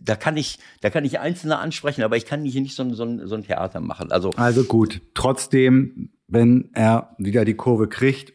[0.03, 3.27] da kann ich, da kann ich Einzelne ansprechen, aber ich kann hier nicht so, so,
[3.27, 4.11] so ein Theater machen.
[4.13, 8.33] Also, also gut, trotzdem, wenn er wieder die Kurve kriegt,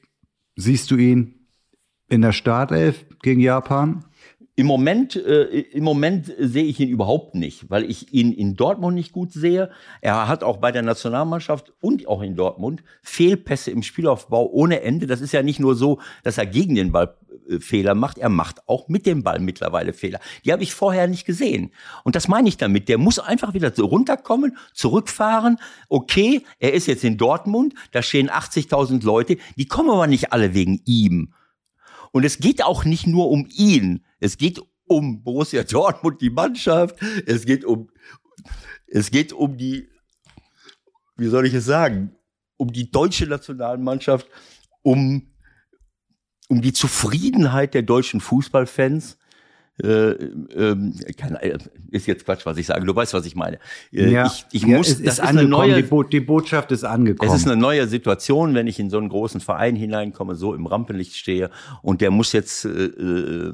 [0.55, 1.47] siehst du ihn
[2.07, 4.03] in der Startelf gegen Japan?
[4.55, 8.93] Im Moment, äh, im Moment sehe ich ihn überhaupt nicht, weil ich ihn in Dortmund
[8.93, 9.69] nicht gut sehe.
[10.01, 15.07] Er hat auch bei der Nationalmannschaft und auch in Dortmund Fehlpässe im Spielaufbau ohne Ende.
[15.07, 17.15] Das ist ja nicht nur so, dass er gegen den Ball
[17.59, 20.19] Fehler macht, er macht auch mit dem Ball mittlerweile Fehler.
[20.45, 21.71] Die habe ich vorher nicht gesehen.
[22.03, 22.89] Und das meine ich damit.
[22.89, 25.57] Der muss einfach wieder runterkommen, zurückfahren.
[25.87, 30.53] Okay, er ist jetzt in Dortmund, da stehen 80.000 Leute, die kommen aber nicht alle
[30.53, 31.33] wegen ihm.
[32.11, 34.05] Und es geht auch nicht nur um ihn.
[34.19, 36.95] Es geht um Borussia Dortmund, die Mannschaft.
[37.25, 37.89] Es geht um,
[38.87, 39.87] es geht um die,
[41.15, 42.15] wie soll ich es sagen,
[42.57, 44.27] um die deutsche Nationalmannschaft,
[44.81, 45.28] um,
[46.49, 49.17] um die Zufriedenheit der deutschen Fußballfans.
[49.81, 51.37] Äh, ähm, kann,
[51.89, 52.85] ist jetzt Quatsch, was ich sage.
[52.85, 53.59] Du weißt, was ich meine.
[53.93, 56.73] Äh, ja, ich, ich ja, muss, es ist, ist eine neue, die, Bo die, Botschaft
[56.73, 57.31] ist angekommen.
[57.31, 60.65] Es ist eine neue Situation, wenn ich in so einen großen Verein hineinkomme, so im
[60.65, 61.49] Rampenlicht stehe
[61.81, 63.53] und der muss jetzt, äh, äh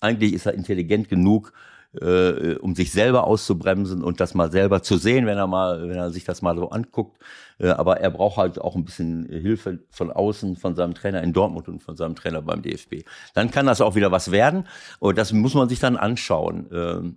[0.00, 1.52] eigentlich ist er intelligent genug,
[2.00, 5.96] äh, um sich selber auszubremsen und das mal selber zu sehen, wenn er mal, wenn
[5.96, 7.18] er sich das mal so anguckt.
[7.58, 11.32] Äh, aber er braucht halt auch ein bisschen Hilfe von außen, von seinem Trainer in
[11.32, 13.04] Dortmund und von seinem Trainer beim DFB.
[13.34, 14.66] Dann kann das auch wieder was werden.
[14.98, 16.68] Und das muss man sich dann anschauen.
[16.72, 17.16] Ähm,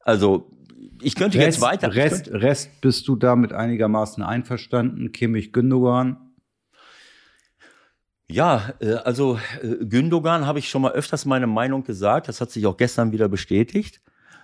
[0.00, 0.50] also
[1.02, 1.94] ich könnte Rest, jetzt weiter.
[1.94, 5.12] Rest, Rest bist du damit einigermaßen einverstanden?
[5.12, 6.25] Kimmich Gündogan?
[8.28, 12.28] Ja, äh, also äh, Gündogan habe ich schon mal öfters meine Meinung gesagt.
[12.28, 14.00] Das hat sich auch gestern wieder bestätigt.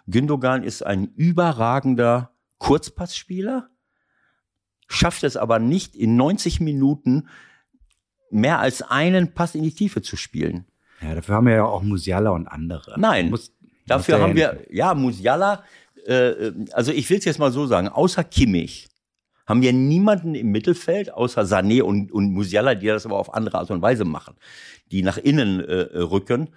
[0.07, 3.68] Gündogan ist ein überragender Kurzpassspieler,
[4.87, 7.29] schafft es aber nicht in 90 Minuten
[8.31, 10.66] mehr als einen Pass in die Tiefe zu spielen.
[11.01, 12.95] Ja, dafür haben wir ja auch Musiala und andere.
[12.99, 13.53] Nein, muss,
[13.87, 15.64] dafür muss haben wir, ja, Musiala,
[16.07, 18.88] äh, also ich will es jetzt mal so sagen, außer Kimmich
[19.46, 23.59] haben wir niemanden im Mittelfeld, außer Sané und, und Musiala, die das aber auf andere
[23.59, 24.35] Art und Weise machen,
[24.90, 26.50] die nach innen äh, rücken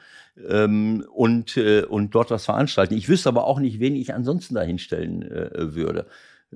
[0.47, 2.95] ähm, und, äh, und dort was veranstalten.
[2.95, 6.05] Ich wüsste aber auch nicht, wen ich ansonsten da hinstellen äh, würde.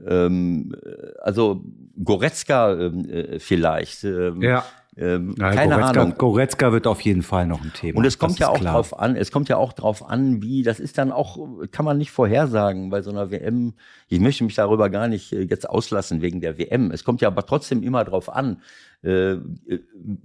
[0.06, 0.76] Ähm,
[1.22, 1.64] also
[2.04, 4.04] Goretzka ähm, äh, vielleicht.
[4.04, 4.66] Ähm, ja.
[5.00, 6.18] Ähm, ja, keine Goretzka, Ahnung.
[6.18, 7.98] Goretzka wird auf jeden Fall noch ein Thema.
[7.98, 8.74] Und es kommt ja auch klar.
[8.74, 11.38] drauf an, es kommt ja auch drauf an, wie, das ist dann auch,
[11.72, 13.74] kann man nicht vorhersagen bei so einer WM.
[14.10, 16.92] Ich möchte mich darüber gar nicht äh, jetzt auslassen wegen der WM.
[16.92, 18.62] Es kommt ja aber trotzdem immer drauf an,
[19.02, 19.38] äh,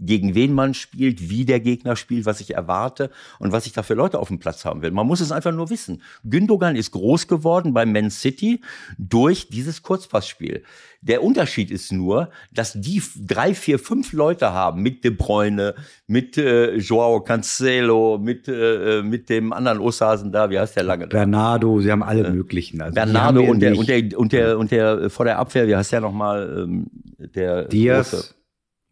[0.01, 3.83] gegen wen man spielt, wie der Gegner spielt, was ich erwarte und was ich da
[3.83, 4.91] für Leute auf dem Platz haben will.
[4.91, 6.03] Man muss es einfach nur wissen.
[6.25, 8.61] Gündogan ist groß geworden bei Man City
[8.99, 10.65] durch dieses Kurzpassspiel.
[11.03, 15.75] Der Unterschied ist nur, dass die drei, vier, fünf Leute haben mit De Bruyne,
[16.07, 21.07] mit äh, Joao Cancelo, mit, äh, mit dem anderen Osterhasen da, wie heißt der lange?
[21.07, 22.81] Bernardo, sie haben alle äh, möglichen.
[22.81, 25.93] Also Bernardo und der, und der, und der, und der, vor der Abwehr, wie heißt
[25.93, 26.65] der nochmal?
[26.65, 26.87] Ähm,
[27.35, 28.11] der Diaz.
[28.11, 28.35] Große,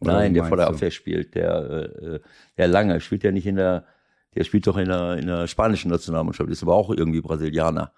[0.03, 2.19] Nein, der vor der Abwehr spielt, der, äh,
[2.57, 3.85] der lange, spielt ja nicht in der,
[4.35, 7.91] der spielt doch in der, in der spanischen Nationalmannschaft, ist aber auch irgendwie Brasilianer,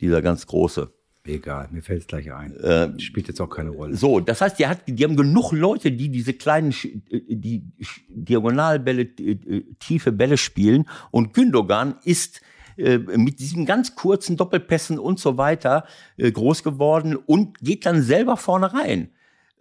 [0.00, 0.92] dieser ganz große.
[1.24, 2.56] Egal, mir fällt es gleich ein.
[2.56, 3.94] Äh, Spielt jetzt auch keine Rolle.
[3.96, 7.64] So, das heißt, die, hat, die haben genug Leute, die diese kleinen, äh, die
[8.08, 10.88] Diagonalbälle, äh, tiefe Bälle spielen.
[11.10, 12.40] Und Gündogan ist
[12.78, 15.84] äh, mit diesen ganz kurzen Doppelpässen und so weiter
[16.16, 19.10] äh, groß geworden und geht dann selber vorne rein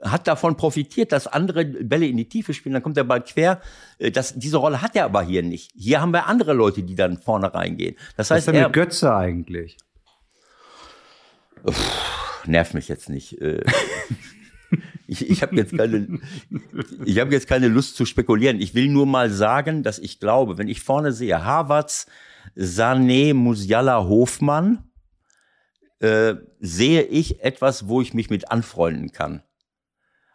[0.02, 3.62] hat davon profitiert, dass andere Bälle in die Tiefe spielen, dann kommt der Ball quer.
[3.98, 5.72] Äh, das, diese Rolle hat er aber hier nicht.
[5.76, 7.96] Hier haben wir andere Leute, die dann vorne reingehen.
[8.16, 9.78] Das heißt, Was ist denn mit Götze eigentlich?
[11.64, 13.42] Uff, nervt mich jetzt nicht.
[13.42, 13.64] Äh.
[15.08, 16.20] ich ich habe jetzt keine,
[17.06, 18.62] ich habe jetzt keine Lust zu spekulieren.
[18.62, 22.06] Ich will nur mal sagen, dass ich glaube, wenn ich vorne sehe, Havertz,
[22.56, 24.84] Sané, Musiala, Hofmann,
[26.00, 29.42] äh, sehe ich etwas, wo ich mich mit anfreunden kann.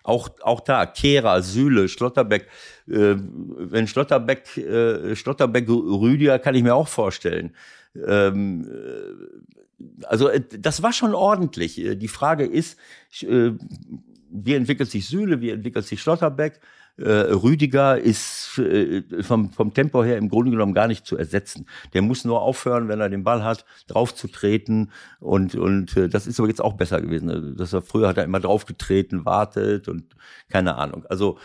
[0.02, 2.48] Auch, auch da, Kehrer, Süle, Schlotterbeck,
[2.88, 7.54] äh, wenn Schlotterbeck, äh, Schlotterbeck, Rüdiger kann ich mir auch vorstellen.
[7.94, 11.78] Ähm, äh, also äh, das war schon ordentlich.
[11.78, 12.78] Äh, die Frage ist,
[13.20, 16.60] wie entwickelt sich Süle, wie entwickelt sich Schlotterbeck?
[16.98, 21.66] Äh, Rüdiger ist äh, vom, vom Tempo her im Grunde genommen gar nicht zu ersetzen.
[21.94, 24.92] Der muss nur aufhören, wenn er den Ball hat, draufzutreten.
[25.18, 27.30] Und, und äh, das ist aber jetzt auch besser gewesen.
[27.30, 30.14] Also, dass er früher hat er immer draufgetreten, wartet und
[30.48, 31.06] keine Ahnung.
[31.08, 31.38] Also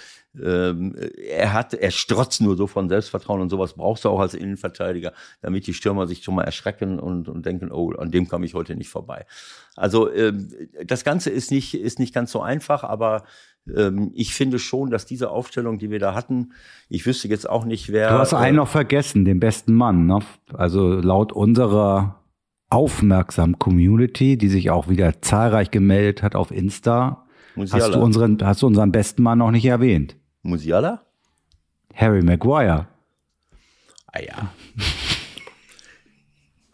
[0.44, 4.34] ähm, er hat, er strotzt nur so von Selbstvertrauen und sowas brauchst du auch als
[4.34, 8.46] Innenverteidiger, damit die Stürmer sich schon mal erschrecken und, und denken, oh, an dem komme
[8.46, 9.26] ich heute nicht vorbei.
[9.76, 10.50] Also ähm,
[10.86, 13.24] das Ganze ist nicht, ist nicht ganz so einfach, aber
[13.76, 16.54] ähm, ich finde schon, dass diese Aufstellung, die wir da hatten,
[16.90, 18.10] ich wüsste jetzt auch nicht, wer.
[18.10, 20.06] Du hast einen äh, noch vergessen, den besten Mann.
[20.06, 20.20] Ne?
[20.54, 22.24] Also laut unserer
[22.70, 27.26] aufmerksamen Community, die sich auch wieder zahlreich gemeldet hat auf Insta,
[27.56, 27.86] Musiala.
[27.86, 30.16] hast du unseren, hast du unseren besten Mann noch nicht erwähnt.
[30.42, 31.06] Musiala?
[31.94, 32.88] Harry Maguire.
[34.08, 34.54] Ah ja.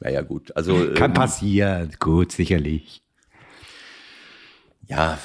[0.04, 0.54] Naja, gut.
[0.58, 3.02] Also, Kann ähm, passieren, gut, sicherlich.
[4.86, 5.18] Ja,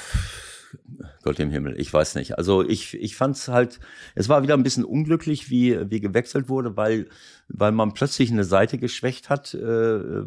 [1.23, 2.37] Gott im Himmel, ich weiß nicht.
[2.37, 3.79] Also ich, ich fand es halt,
[4.15, 7.09] es war wieder ein bisschen unglücklich, wie, wie gewechselt wurde, weil,
[7.49, 10.23] weil man plötzlich eine Seite geschwächt hat äh,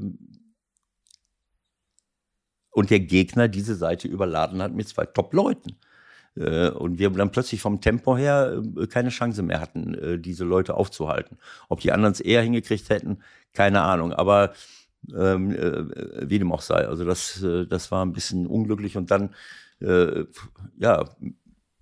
[2.70, 5.76] und der Gegner diese Seite überladen hat mit zwei Top-Leuten.
[6.36, 10.44] Äh, und wir dann plötzlich vom Tempo her äh, keine Chance mehr hatten, äh, diese
[10.44, 11.38] Leute aufzuhalten.
[11.68, 13.18] Ob die anderen es eher hingekriegt hätten,
[13.52, 14.12] keine Ahnung.
[14.12, 14.52] Aber
[15.14, 16.86] ähm, äh, wie dem auch sei.
[16.86, 19.30] Also das, das war ein bisschen unglücklich und dann,
[19.82, 20.24] äh,
[20.78, 21.04] ja,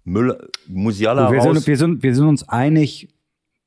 [0.04, 3.14] Müller, Musiala wir, sind, wir, sind, wir sind uns einig,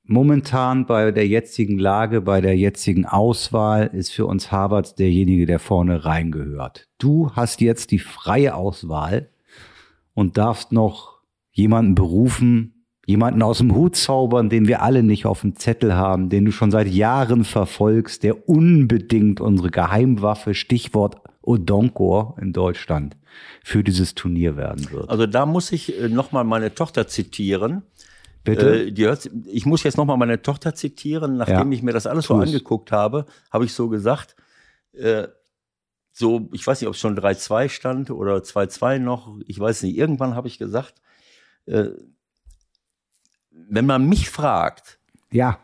[0.03, 5.59] momentan bei der jetzigen Lage, bei der jetzigen Auswahl ist für uns Harvard derjenige, der
[5.59, 6.87] vorne reingehört.
[6.97, 9.29] Du hast jetzt die freie Auswahl
[10.13, 15.41] und darfst noch jemanden berufen, jemanden aus dem Hut zaubern, den wir alle nicht auf
[15.41, 22.37] dem Zettel haben, den du schon seit Jahren verfolgst, der unbedingt unsere Geheimwaffe, Stichwort Odonkor
[22.41, 23.17] in Deutschland,
[23.63, 25.09] für dieses Turnier werden wird.
[25.09, 27.83] Also da muss ich äh, nochmal meine Tochter zitieren.
[28.43, 28.87] Bitte?
[28.87, 31.77] Äh, die hört, ich muss jetzt nochmal meine Tochter zitieren, nachdem Ja.
[31.77, 34.35] ich mir das alles so angeguckt habe, habe ich so gesagt,
[34.93, 35.27] äh,
[36.11, 39.97] so, ich weiß nicht, ob es schon 3-2 stand oder 2-2 noch, ich weiß nicht,
[39.97, 40.95] irgendwann habe ich gesagt,
[41.65, 41.89] äh,
[43.51, 44.99] wenn man mich fragt,
[45.31, 45.59] ja,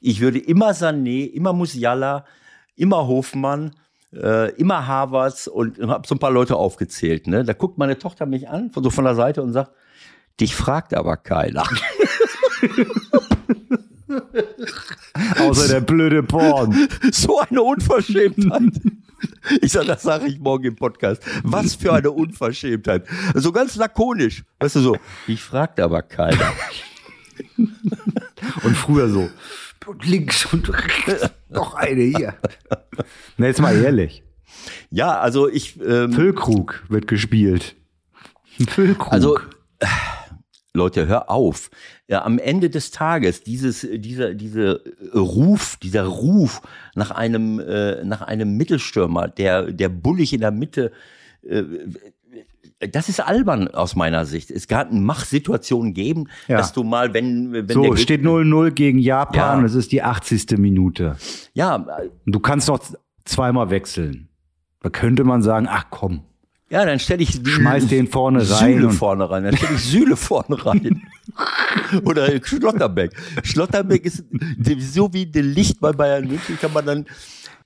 [0.00, 2.24] ich würde immer Sané, immer Musiala,
[2.76, 3.74] immer Hofmann,
[4.14, 7.26] äh, immer Havertz und habe so ein paar Leute aufgezählt.
[7.26, 7.44] Ne?
[7.44, 9.72] Da guckt meine Tochter mich an, von, so von der Seite und sagt,
[10.40, 11.64] dich fragt aber keiner.
[15.38, 16.88] außer der blöde Porn.
[17.12, 18.72] so eine Unverschämtheit.
[19.60, 21.22] Ich sage, das sage ich morgen im Podcast.
[21.42, 23.06] Was für eine Unverschämtheit.
[23.34, 24.44] So ganz lakonisch.
[24.58, 24.96] Weißt du so,
[25.26, 26.52] dich fragt aber keiner.
[27.56, 29.28] Und früher so.
[29.86, 31.30] Und links und rechts.
[31.48, 32.34] Noch eine hier.
[33.36, 34.22] Na, jetzt mal ehrlich.
[34.90, 35.80] Ja, also ich...
[35.80, 37.76] Ähm, Füllkrug wird gespielt.
[38.68, 39.12] Füllkrug.
[39.12, 39.38] Also,
[39.78, 39.86] äh,
[40.74, 41.70] Leute, hör auf.
[42.08, 44.82] Ja, am Ende des Tages, dieses, dieser, diese
[45.14, 46.60] Ruf, dieser Ruf
[46.94, 50.92] nach einem, äh, nach einem Mittelstürmer, der, der bullig in der Mitte,
[51.42, 51.62] äh,
[52.92, 54.50] das ist albern aus meiner Sicht.
[54.50, 56.56] Es kann Machsituationen geben, Ja.
[56.58, 59.66] dass du mal, wenn, wenn so, steht 0-0 gegen Japan Ja.
[59.66, 60.58] es ist die 80.
[60.58, 61.16] Minute.
[61.52, 61.86] ja,
[62.26, 62.80] du kannst noch
[63.24, 64.28] zweimal wechseln.
[64.82, 66.22] Da könnte man sagen, ach komm,
[66.70, 69.42] ja, dann stelle ich Schmeiß den vorne rein Süle vorne rein.
[69.42, 71.02] Dann stelle ich Süle vorne rein.
[72.04, 73.10] Oder Schlotterbeck.
[73.42, 74.24] Schlotterbeck ist
[74.94, 77.06] so wie der Licht bei Bayern München kann man dann.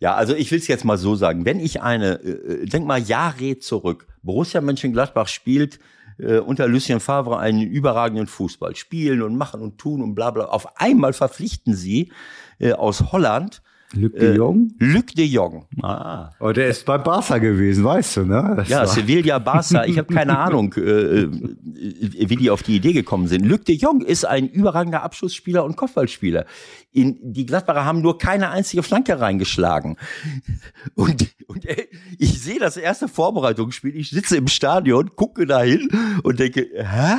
[0.00, 1.44] Ja, also ich will es jetzt mal so sagen.
[1.44, 4.06] Wenn ich eine, äh, denk mal Jahre zurück.
[4.22, 5.78] Borussia Mönchengladbach spielt
[6.18, 8.76] äh, unter Lucien Favre einen überragenden Fußball.
[8.76, 10.46] Spielen und machen und tun und bla bla.
[10.46, 12.12] Auf einmal verpflichten sie
[12.58, 13.62] äh, aus Holland
[13.94, 14.72] Luc de Jong.
[14.78, 15.64] Luc de Jong.
[15.82, 16.30] Ah.
[16.40, 18.54] Oh, der ist bei Barca gewesen, weißt du, ne?
[18.56, 20.80] Das Ja, war- Sevilla, Barca, ich habe keine Ahnung, äh,
[21.22, 21.28] äh,
[22.28, 23.44] wie die auf die Idee gekommen sind.
[23.46, 26.44] Luc de Jong ist ein überragender Abschlussspieler und Kopfballspieler.
[26.92, 29.96] In, die Gladbacher haben nur keine einzige Flanke reingeschlagen.
[30.94, 31.86] Und, und äh,
[32.18, 35.88] ich sehe das erste Vorbereitungsspiel, ich sitze im Stadion, gucke dahin
[36.22, 37.16] und denke, hä?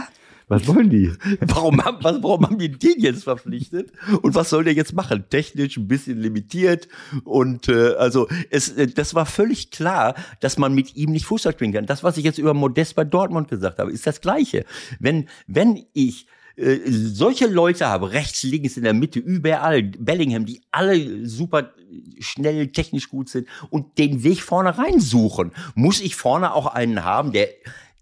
[0.48, 1.12] Was wollen die?
[1.42, 3.92] Warum haben, was, warum haben die den jetzt verpflichtet?
[4.22, 5.26] Und was soll der jetzt machen?
[5.30, 6.88] Technisch ein bisschen limitiert.
[7.24, 11.54] Und äh, also es, äh, das war völlig klar, dass man mit ihm nicht Fußball
[11.54, 11.86] spielen kann.
[11.88, 14.66] Das, was ich jetzt über Modest bei Dortmund gesagt habe, ist das Gleiche.
[15.00, 16.28] Wenn, wenn ich
[16.58, 21.74] äh, solche Leute habe, rechts, links, in der Mitte, überall, Bellingham, die alle super
[22.20, 27.32] schnell, technisch gut sind und den Weg vorne reinsuchen, muss ich vorne auch einen haben,
[27.32, 27.50] der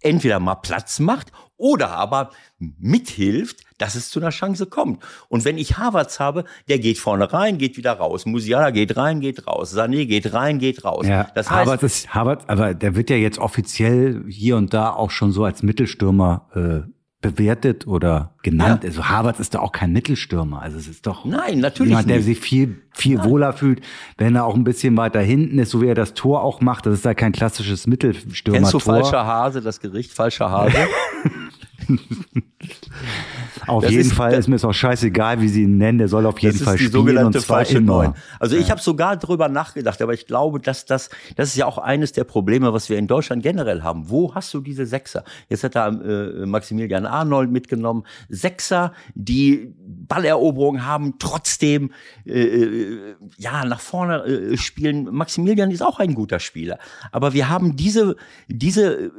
[0.02, 1.32] entweder mal Platz macht
[1.64, 5.02] oder aber mithilft, dass es zu einer Chance kommt.
[5.30, 8.26] Und wenn ich Havertz habe, der geht vorne rein, geht wieder raus.
[8.26, 9.74] Musiala geht rein, geht raus.
[9.74, 11.08] Sané geht rein, geht raus.
[11.08, 15.10] Ja, das heißt, ist Harvard, aber der wird ja jetzt offiziell hier und da auch
[15.10, 16.92] schon so als Mittelstürmer äh,
[17.24, 18.84] bewertet oder genannt.
[18.84, 18.90] Ja.
[18.90, 20.62] Also Harvard ist da auch kein Mittelstürmer.
[20.62, 22.26] Also es ist doch Nein, natürlich jemand, der nicht.
[22.26, 23.82] sich viel viel wohler fühlt,
[24.18, 26.86] wenn er auch ein bisschen weiter hinten ist, so wie er das Tor auch macht.
[26.86, 28.60] Das ist da kein klassisches Mittelstürmer.
[28.60, 28.96] kennst du Tor.
[28.96, 30.78] falscher Hase, das Gericht falscher Hase?
[33.68, 35.98] Auf Das jeden ist- Fall das- ist mir es auch scheißegal, wie sie ihn nennen.
[35.98, 37.82] Der soll auf jeden das Fall ist die spielen sogenannte falsche.
[37.82, 38.14] Neun.
[38.40, 41.78] Also ich habe sogar drüber nachgedacht, aber ich glaube, dass das, das ist ja auch
[41.78, 44.10] eines der Probleme, was wir in Deutschland generell haben.
[44.10, 45.24] Wo hast du diese Sechser?
[45.50, 48.04] Jetzt hat da äh, Maximilian Arnold mitgenommen.
[48.30, 51.92] Sechser, die Balleroberung haben, trotzdem
[52.26, 55.06] äh, äh, ja nach vorne äh, spielen.
[55.12, 56.80] Maximilian ist auch ein guter Spieler,
[57.12, 58.16] aber wir haben diese
[58.48, 59.12] diese äh,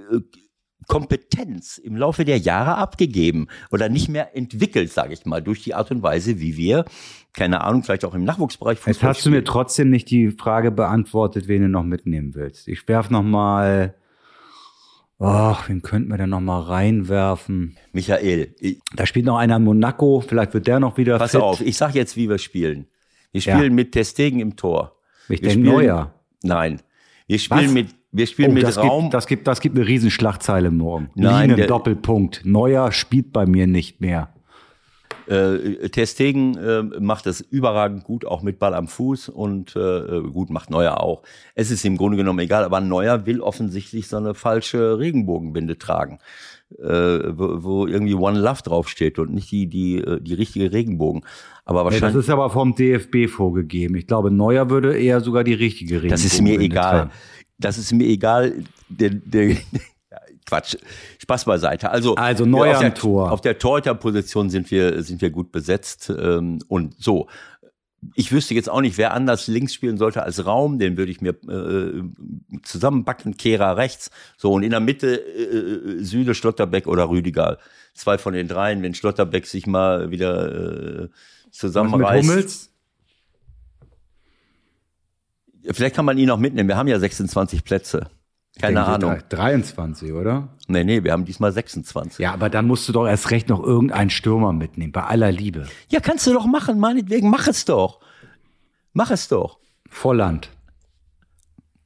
[0.86, 5.74] Kompetenz im Laufe der Jahre abgegeben oder nicht mehr entwickelt, sage ich mal, durch die
[5.74, 6.84] Art und Weise, wie wir,
[7.32, 9.44] keine Ahnung, vielleicht auch im Nachwuchsbereich Jetzt Fußball hast du mir spielen.
[9.46, 12.68] trotzdem nicht die Frage beantwortet, wen du noch mitnehmen willst.
[12.68, 13.94] Ich werf noch mal.
[15.20, 17.76] Ach, wen könnten wir denn noch mal reinwerfen?
[17.92, 21.40] Michael, ich, Da spielt noch einer in Monaco, vielleicht wird der noch wieder pass fit.
[21.40, 22.86] auf, ich sag jetzt, wie wir spielen.
[23.32, 23.56] Wir Ja.
[23.56, 24.96] spielen mit Testegen im Tor.
[25.28, 26.14] Ich Wir denke spielen- Neuer.
[26.42, 26.80] Nein.
[27.26, 27.72] Wir spielen Was?
[27.72, 29.02] mit, wir spielen Oh, mit das, Raum.
[29.02, 31.10] gibt, das, gibt, das gibt eine Riesenschlagzeile morgen.
[31.14, 32.42] Nein, Linien der- Doppelpunkt.
[32.44, 34.30] Neuer spielt bei mir nicht mehr.
[35.26, 40.50] Äh, Testegen äh, macht das überragend gut, auch mit Ball am Fuß und äh, gut
[40.50, 41.22] macht Neuer auch.
[41.54, 46.18] Es ist im Grunde genommen egal, aber Neuer will offensichtlich so eine falsche Regenbogenbinde tragen,
[46.78, 51.24] äh, wo, wo irgendwie One Love draufsteht und nicht die die äh, die richtige Regenbogen.
[51.64, 53.94] Aber Ja, das wahrscheinlich ist aber vom DFB vorgegeben.
[53.96, 56.10] Ich glaube, Neuer würde eher sogar die richtige Regelung.
[56.10, 57.08] das ist mir egal.
[57.64, 58.64] Das ist mir egal.
[58.88, 59.56] Der, der,
[60.46, 60.76] Quatsch,
[61.18, 61.90] Spaß beiseite.
[61.90, 63.32] Also, Also Neuer auf der, am Tor.
[63.32, 66.12] Auf der Torhüterposition sind wir, sind wir gut besetzt.
[66.16, 67.28] Ähm, und so.
[68.14, 70.78] Ich wüsste jetzt auch nicht, wer anders links spielen sollte als Raum.
[70.78, 72.02] Den würde ich mir äh,
[72.62, 73.38] zusammenbacken.
[73.38, 74.10] Kehrer rechts.
[74.36, 77.56] So, und in der Mitte äh, Süle, Schlotterbeck oder Rüdiger.
[77.94, 78.82] Zwei von den dreien.
[78.82, 81.12] Wenn Schlotterbeck sich mal wieder äh, mit
[81.54, 82.28] zusammenreißt.
[82.28, 82.73] Hummels?
[85.70, 86.68] Vielleicht kann man ihn auch mitnehmen.
[86.68, 88.06] Wir haben ja 26 Plätze.
[88.60, 89.18] Keine Denken Sie, Ahnung.
[89.28, 90.48] drei- 23, oder?
[90.68, 92.20] Nee, nee, wir haben diesmal 26.
[92.20, 95.66] Ja, aber dann musst du doch erst recht noch irgendeinen Stürmer mitnehmen, bei aller Liebe.
[95.90, 98.00] Ja, kannst du doch machen, meinetwegen, mach es doch.
[98.92, 99.58] Mach es doch.
[99.90, 100.50] Volland.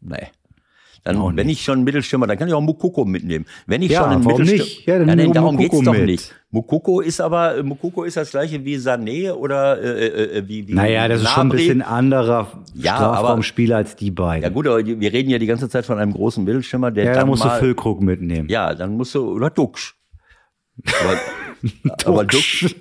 [0.01, 0.29] Nee.
[1.05, 1.61] Dann, Auch wenn nicht.
[1.61, 3.47] ich schon einen Mittelstürmer, dann kann ich auch Mukoko mitnehmen.
[3.67, 4.87] Wenn ich Ja, schon einen warum Mittelstürmer, nicht?
[4.87, 6.05] Ja, dann nimm nee, darum Mukoko geht's doch mit.
[6.05, 6.35] nicht.
[6.51, 10.73] Mukoko ist aber, äh, Mukoko ist das gleiche wie Sané oder äh, äh, wie, wie
[10.73, 14.45] Naja, das ist schon ein bisschen anderer Ja, Strafraumspieler als die beiden.
[14.45, 17.13] Ja gut, aber wir reden ja die ganze Zeit von einem großen Mittelstürmer, der Ja,
[17.15, 18.49] da musst mal, du Füllkrug mitnehmen.
[18.49, 19.95] Ja, dann musst du, oder Duxch.
[21.03, 21.19] Aber,
[22.07, 22.77] aber Duxch,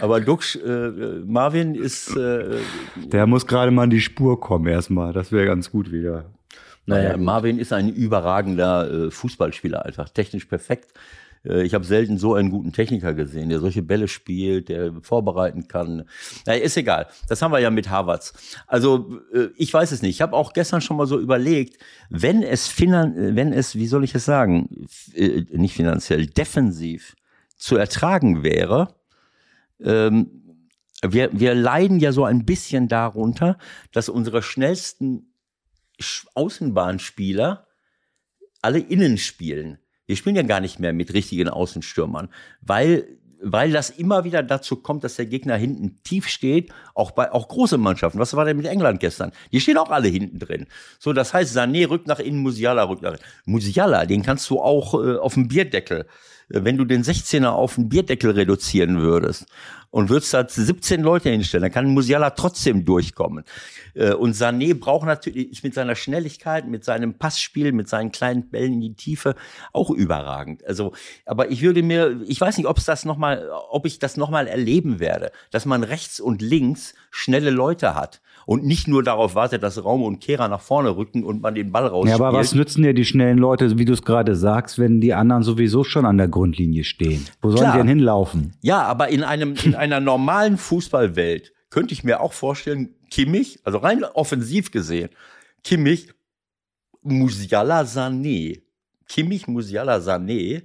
[0.00, 0.90] aber Duxch, äh,
[1.26, 2.58] Marvin ist, äh,
[3.06, 5.12] Der muss gerade mal in die Spur kommen erstmal.
[5.12, 6.26] Das wäre ganz gut wieder.
[6.86, 10.92] naja, Marvin ist ein überragender äh, Fußballspieler, einfach technisch perfekt.
[11.44, 15.68] Äh, ich habe selten so einen guten Techniker gesehen, der solche Bälle spielt, der vorbereiten
[15.68, 16.08] kann.
[16.46, 17.08] Naja, ist egal.
[17.28, 18.32] Das haben wir ja mit Harvards.
[18.66, 20.14] Also äh, ich weiß es nicht.
[20.16, 21.78] Ich habe auch gestern schon mal so überlegt,
[22.10, 27.14] wenn es finan wenn es, wie soll ich es sagen, äh, nicht finanziell, defensiv
[27.56, 28.94] zu ertragen wäre,
[29.80, 30.38] ähm,
[31.04, 33.58] wir, wir leiden ja so ein bisschen darunter,
[33.90, 35.34] dass unsere schnellsten
[36.00, 37.66] Sch- Außenbahnspieler
[38.60, 39.78] alle innen spielen.
[40.12, 42.28] Wir spielen ja gar nicht mehr mit richtigen Außenstürmern,
[42.60, 43.08] weil,
[43.40, 47.48] weil das immer wieder dazu kommt, dass der Gegner hinten tief steht, auch bei auch
[47.48, 48.18] große Mannschaften.
[48.18, 49.32] Was war denn mit England gestern?
[49.52, 50.66] Die stehen auch alle hinten drin.
[50.98, 53.22] So, das heißt, Sané rückt nach innen, Musiala rückt nach innen.
[53.46, 56.00] Musiala, den kannst du auch äh, auf dem Bierdeckel,
[56.50, 59.46] äh, wenn du den 16er auf den Bierdeckel reduzieren würdest
[59.92, 63.44] und würdest da 17 Leute hinstellen, dann kann Musiala trotzdem durchkommen.
[63.94, 68.72] Äh, Und Sané braucht natürlich, mit seiner Schnelligkeit, mit seinem Passspiel, mit seinen kleinen Bällen
[68.72, 69.34] in die Tiefe
[69.72, 70.66] auch überragend.
[70.66, 70.92] Also,
[71.26, 74.16] aber ich würde mir, ich weiß nicht, ob es das noch mal, ob ich das
[74.16, 79.34] nochmal erleben werde, dass man rechts und links schnelle Leute hat und nicht nur darauf
[79.34, 82.20] wartet, dass Raum und Kehrer nach vorne rücken und man den Ball Ja, rausspielt.
[82.20, 85.42] aber was nützen dir die schnellen Leute, wie du es gerade sagst, wenn die anderen
[85.42, 87.26] sowieso schon an der Grundlinie stehen?
[87.42, 87.72] Wo sollen Klar.
[87.74, 88.54] die denn hinlaufen?
[88.62, 93.78] Ja, aber in einem in einer normalen Fußballwelt könnte ich mir auch vorstellen, Kimmich, also
[93.78, 95.10] rein offensiv gesehen,
[95.64, 96.08] Kimmich,
[97.02, 98.62] Musiala, Sané,
[99.08, 100.62] Kimmich, Musiala, Sané,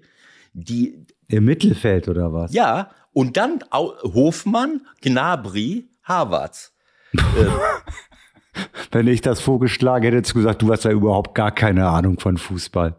[0.53, 2.53] die Im Mittelfeld oder was?
[2.53, 6.76] ja und dann Hofmann, Gnabry, Havertz.
[8.91, 12.20] Wenn ich das vorgeschlagen hätte, hättest du gesagt, du hast ja überhaupt gar keine Ahnung
[12.20, 12.95] von Fußball.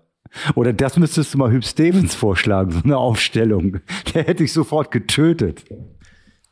[0.57, 3.79] Oder das müsstest du mal Hüb Stevens vorschlagen, so eine Aufstellung.
[4.13, 5.65] Der hätte ich sofort getötet.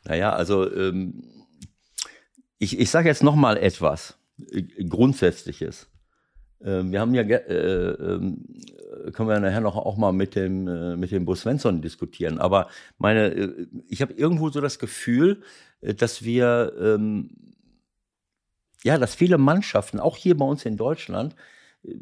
[0.07, 1.21] Naja, also ähm,
[2.59, 4.17] ich, ich sage jetzt noch mal etwas
[4.51, 5.89] äh, Grundsätzliches.
[6.63, 8.45] Ähm, wir haben ja, äh, ähm,
[9.11, 12.37] können wir nachher noch auch mal mit dem, äh, mit dem Bus Svensson diskutieren.
[12.37, 15.41] Aber meine, äh, ich habe irgendwo so das Gefühl,
[15.81, 17.31] äh, dass wir, ähm,
[18.85, 21.35] ja, dass viele Mannschaften, auch hier bei uns in Deutschland,
[21.83, 21.95] äh,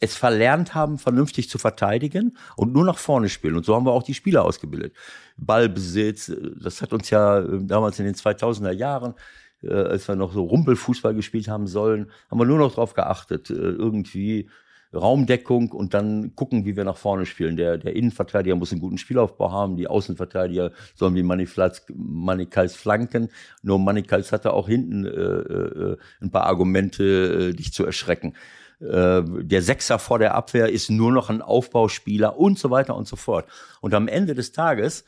[0.00, 3.56] es verlernt haben, vernünftig zu verteidigen und nur nach vorne spielen.
[3.56, 4.94] Und so haben wir auch die Spieler ausgebildet.
[5.36, 9.14] Ballbesitz, äh, das hat uns ja äh, damals in den 2000er Jahren,
[9.62, 13.50] äh, als wir noch so Rumpelfußball gespielt haben sollen, haben wir nur noch darauf geachtet,
[13.50, 14.48] äh, irgendwie
[14.94, 17.56] Raumdeckung und dann gucken, wie wir nach vorne spielen.
[17.56, 23.28] Der, der Innenverteidiger muss einen guten Spielaufbau haben, die Außenverteidiger sollen wie Manikals flanken.
[23.62, 28.34] Nur Manikals hatte auch hinten äh, äh, ein paar Argumente, äh, dich zu erschrecken.
[28.80, 33.08] Äh, der Sechser vor der Abwehr ist nur noch ein Aufbauspieler und so weiter und
[33.08, 33.48] so fort.
[33.80, 35.04] Und am Ende des Tages,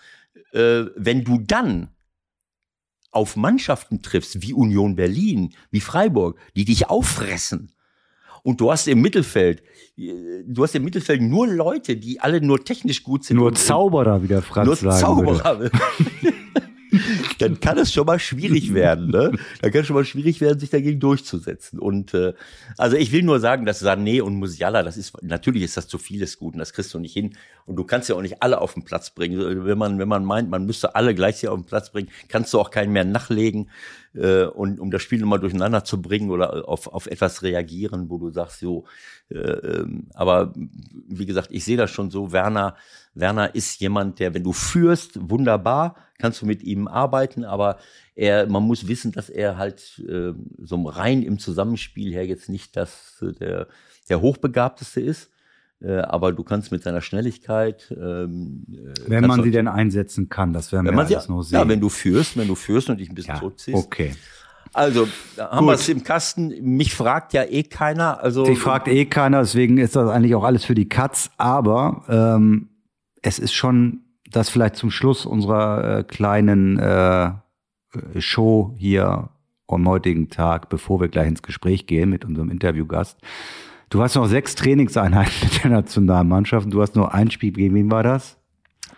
[0.52, 1.88] äh, wenn du dann
[3.12, 7.72] auf Mannschaften triffst, wie Union Berlin, wie Freiburg, die dich auffressen
[8.42, 9.62] Und du hast im Mittelfeld,
[9.96, 13.36] du hast im Mittelfeld nur Leute, die alle nur technisch gut sind.
[13.36, 15.70] Nur Zauberer, wie der Franz nur sagen Zauberer.
[17.40, 19.10] Dann kann es schon mal schwierig werden.
[19.10, 19.32] Ne?
[19.60, 21.78] Dann kann es schon mal schwierig werden, sich dagegen durchzusetzen.
[21.78, 22.34] Und äh,
[22.76, 25.98] also ich will nur sagen, dass Sané und Musiala, das ist natürlich ist das zu
[25.98, 27.36] vieles gut und das kriegst du nicht hin.
[27.66, 29.64] Und du kannst ja auch nicht alle auf den Platz bringen.
[29.64, 32.52] Wenn man wenn man meint, man müsste alle gleich hier auf den Platz bringen, kannst
[32.52, 33.70] du auch keinen mehr nachlegen
[34.14, 38.18] äh, und um das Spiel nochmal durcheinander zu bringen oder auf auf etwas reagieren, wo
[38.18, 38.84] du sagst, so.
[39.30, 42.32] Äh, ähm, aber wie gesagt, ich sehe das schon so.
[42.32, 42.76] Werner
[43.14, 47.78] Werner ist jemand, der, wenn du führst, wunderbar, kannst du mit ihm arbeiten, aber
[48.14, 52.76] er, man muss wissen, dass er halt äh, so rein im Zusammenspiel her jetzt nicht
[52.76, 53.68] das, äh, der,
[54.08, 55.30] der Hochbegabteste ist.
[55.82, 57.94] Äh, aber du kannst mit seiner Schnelligkeit.
[57.96, 61.42] Ähm, äh, wenn man sie denn einsetzen kann, das werden wir man alles sie, noch
[61.42, 61.58] sehen.
[61.58, 63.76] Ja, wenn du führst, wenn du führst und dich ein bisschen ja, zurückziehst.
[63.76, 64.12] Okay.
[64.72, 66.54] Also, da haben wir es im Kasten.
[66.62, 68.22] Mich fragt ja eh keiner.
[68.22, 71.30] Also, Dich fragt eh keiner, deswegen ist das eigentlich auch alles für die Katz.
[71.38, 72.68] Aber ähm,
[73.22, 74.00] es ist schon
[74.30, 77.32] das vielleicht zum Schluss unserer äh, kleinen äh,
[78.18, 79.30] Show hier
[79.66, 83.18] am heutigen Tag, bevor wir gleich ins Gespräch gehen mit unserem Interviewgast.
[83.90, 87.52] Du hast noch sechs Trainingseinheiten mit der Nationalmannschaft und du hast nur ein Spiel.
[87.52, 88.38] Gegen wen war das?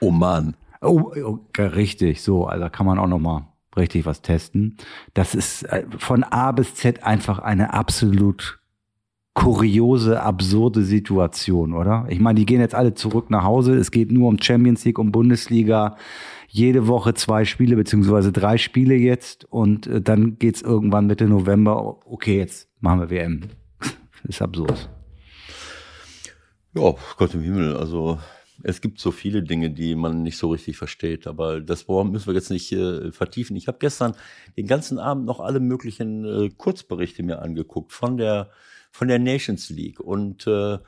[0.00, 0.54] Oman.
[0.82, 2.20] Oh, oh richtig.
[2.20, 4.76] So, also kann man auch noch mal richtig was testen.
[5.14, 8.60] Das ist äh, von A bis Z einfach eine absolut
[9.32, 12.04] kuriose, absurde Situation, oder?
[12.10, 13.74] Ich meine, die gehen jetzt alle zurück nach Hause.
[13.76, 15.96] Es geht nur um Champions League, um Bundesliga.
[16.48, 19.46] Jede Woche zwei Spiele, beziehungsweise drei Spiele jetzt.
[19.46, 22.06] Und äh, dann geht's irgendwann Mitte November.
[22.06, 23.40] Okay, jetzt machen wir WM.
[24.24, 24.88] Ist absurd.
[26.74, 27.76] Ja, Gott im Himmel.
[27.76, 28.18] Also
[28.62, 32.34] es gibt so viele Dinge, die man nicht so richtig versteht, aber das müssen wir
[32.34, 33.56] jetzt nicht äh, vertiefen.
[33.56, 34.14] Ich habe gestern
[34.56, 38.50] den ganzen Abend noch alle möglichen äh, Kurzberichte mir angeguckt von der
[38.92, 39.98] von der Nations League.
[39.98, 40.78] Und äh,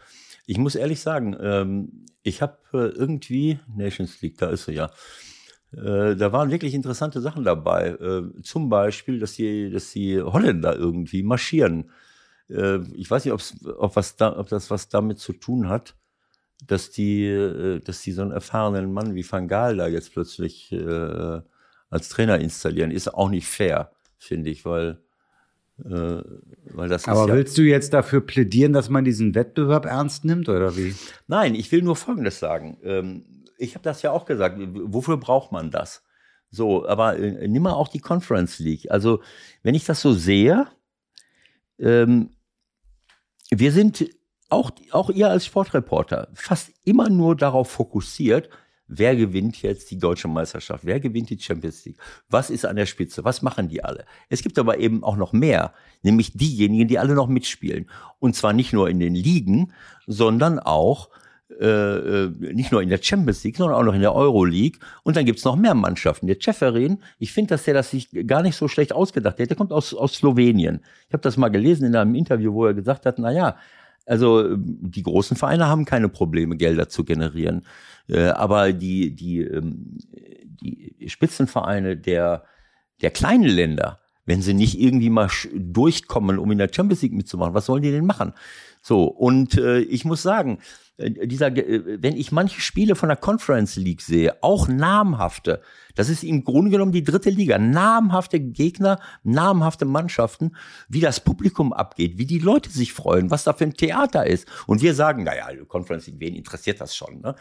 [0.47, 4.91] ich muss ehrlich sagen, ähm, ich habe äh, irgendwie, Nations League, da ist sie ja,
[5.72, 7.89] äh, da waren wirklich interessante Sachen dabei.
[7.89, 11.91] Äh, zum Beispiel, dass die, dass die Holländer irgendwie marschieren.
[12.49, 15.95] Äh, ich weiß nicht, ob, was da, ob das was damit zu tun hat,
[16.66, 20.72] dass die, äh, dass die so einen erfahrenen Mann wie Van Gaal da jetzt plötzlich
[20.72, 21.40] äh,
[21.90, 22.90] als Trainer installieren.
[22.90, 24.99] Ist auch nicht fair, finde ich, weil
[25.84, 26.22] äh,
[26.72, 30.49] weil das Aber ja willst du jetzt dafür plädieren, dass man diesen Wettbewerb ernst nimmt
[30.49, 30.95] oder wie?
[31.26, 32.78] Nein, ich will nur Folgendes sagen.
[32.84, 33.24] Ähm,
[33.59, 34.59] ich habe das ja auch gesagt.
[34.59, 36.05] Wofür braucht man das?
[36.51, 38.90] So, aber äh, nimm mal auch die Conference League.
[38.90, 39.20] Also,
[39.62, 40.68] wenn ich das so sehe,
[41.79, 42.31] ähm,
[43.51, 44.09] wir sind
[44.49, 48.51] auch, auch ihr als Sportreporter fast immer nur darauf fokussiert,
[48.87, 50.85] Wer gewinnt jetzt die deutsche Meisterschaft?
[50.85, 51.97] Wer gewinnt die Champions League?
[52.29, 53.25] Was ist an der Spitze?
[53.25, 54.05] Was machen die alle?
[54.29, 55.72] Es gibt aber eben auch noch mehr,
[56.03, 57.91] nämlich diejenigen, die alle noch mitspielen.
[58.18, 59.72] Und zwar nicht nur in den Ligen,
[60.07, 61.09] sondern auch
[61.61, 64.79] äh, äh nicht nur in der Champions League, sondern auch noch in der Euro League.
[65.03, 66.27] Und dann gibt's noch mehr Mannschaften.
[66.27, 69.51] Der Ceferin, ich finde, dass der das sich gar nicht so schlecht ausgedacht hat.
[69.51, 70.81] Der kommt aus, aus Slowenien.
[71.09, 73.57] Ich habe das mal gelesen in einem Interview, wo er gesagt hat, na ja,
[74.07, 77.67] also die großen Vereine haben keine Probleme, Gelder zu generieren.
[78.09, 79.99] Äh, aber die, die, ähm,
[80.61, 82.45] die Spitzenvereine der,
[83.01, 87.55] der kleinen Länder, wenn sie nicht irgendwie mal durchkommen, um in der Champions League mitzumachen,
[87.55, 88.33] was sollen die denn machen?
[88.81, 90.59] So, und äh, ich muss sagen,
[90.99, 95.61] dieser, äh, wenn ich manche Spiele von der Conference League sehe, auch namhafte,
[95.95, 100.53] das ist im Grunde genommen die dritte Liga, namhafte Gegner, namhafte Mannschaften,
[100.88, 104.49] wie das Publikum abgeht, wie die Leute sich freuen, was da für ein Theater ist.
[104.66, 107.20] Und wir sagen, naja, Conference League, wen interessiert das schon?
[107.20, 107.34] Ne?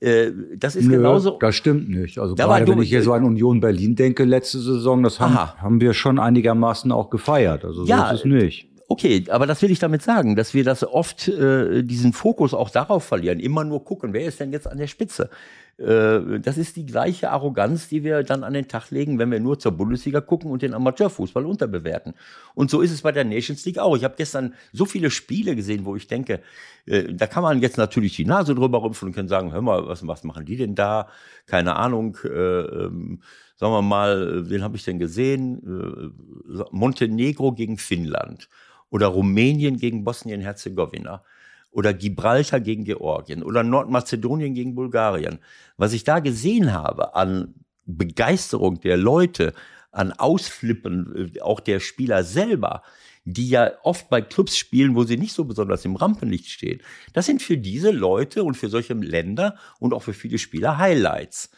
[0.00, 1.38] Äh, das ist Nö, genauso.
[1.38, 2.18] Das stimmt nicht.
[2.18, 5.80] Also gerade wenn ich hier so an Union Berlin denke, letzte Saison, das haben, haben
[5.80, 7.64] wir schon einigermaßen auch gefeiert.
[7.64, 8.68] Also so ja, ist es nicht.
[8.90, 12.70] Okay, aber das will ich damit sagen, dass wir das oft äh, diesen Fokus auch
[12.70, 15.28] darauf verlieren, immer nur gucken, wer ist denn jetzt an der Spitze.
[15.76, 19.40] Äh, das ist die gleiche Arroganz, die wir dann an den Tag legen, wenn wir
[19.40, 22.14] nur zur Bundesliga gucken und den Amateurfußball unterbewerten.
[22.54, 23.94] Und so ist es bei der Nations League auch.
[23.94, 26.40] Ich habe gestern so viele Spiele gesehen, wo ich denke,
[26.86, 29.86] äh, da kann man jetzt natürlich die Nase drüber rümpfen und kann sagen, hör mal,
[29.86, 31.08] was, was machen die denn da?
[31.44, 32.16] Keine Ahnung.
[32.24, 33.20] Äh, ähm,
[33.56, 36.12] sagen wir mal, wen habe ich denn gesehen?
[36.48, 38.48] Äh, Montenegro gegen Finnland
[38.90, 41.22] oder Rumänien gegen Bosnien-Herzegowina
[41.70, 45.38] oder Gibraltar gegen Georgien oder Nordmazedonien gegen Bulgarien.
[45.76, 49.54] Was ich da gesehen habe an Begeisterung der Leute,
[49.90, 52.82] an Ausflippen äh, auch der Spieler selber,
[53.24, 56.80] die ja oft bei Clubs spielen, wo sie nicht so besonders im Rampenlicht stehen.
[57.12, 61.50] Das sind für diese Leute und für solche Länder und auch für viele Spieler Highlights.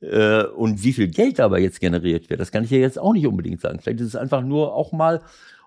[0.00, 3.12] Äh, und wie viel Geld dabei jetzt generiert wird, das kann ich ja jetzt auch
[3.12, 3.80] nicht unbedingt sagen.
[3.80, 5.22] Vielleicht ist es einfach nur auch mal,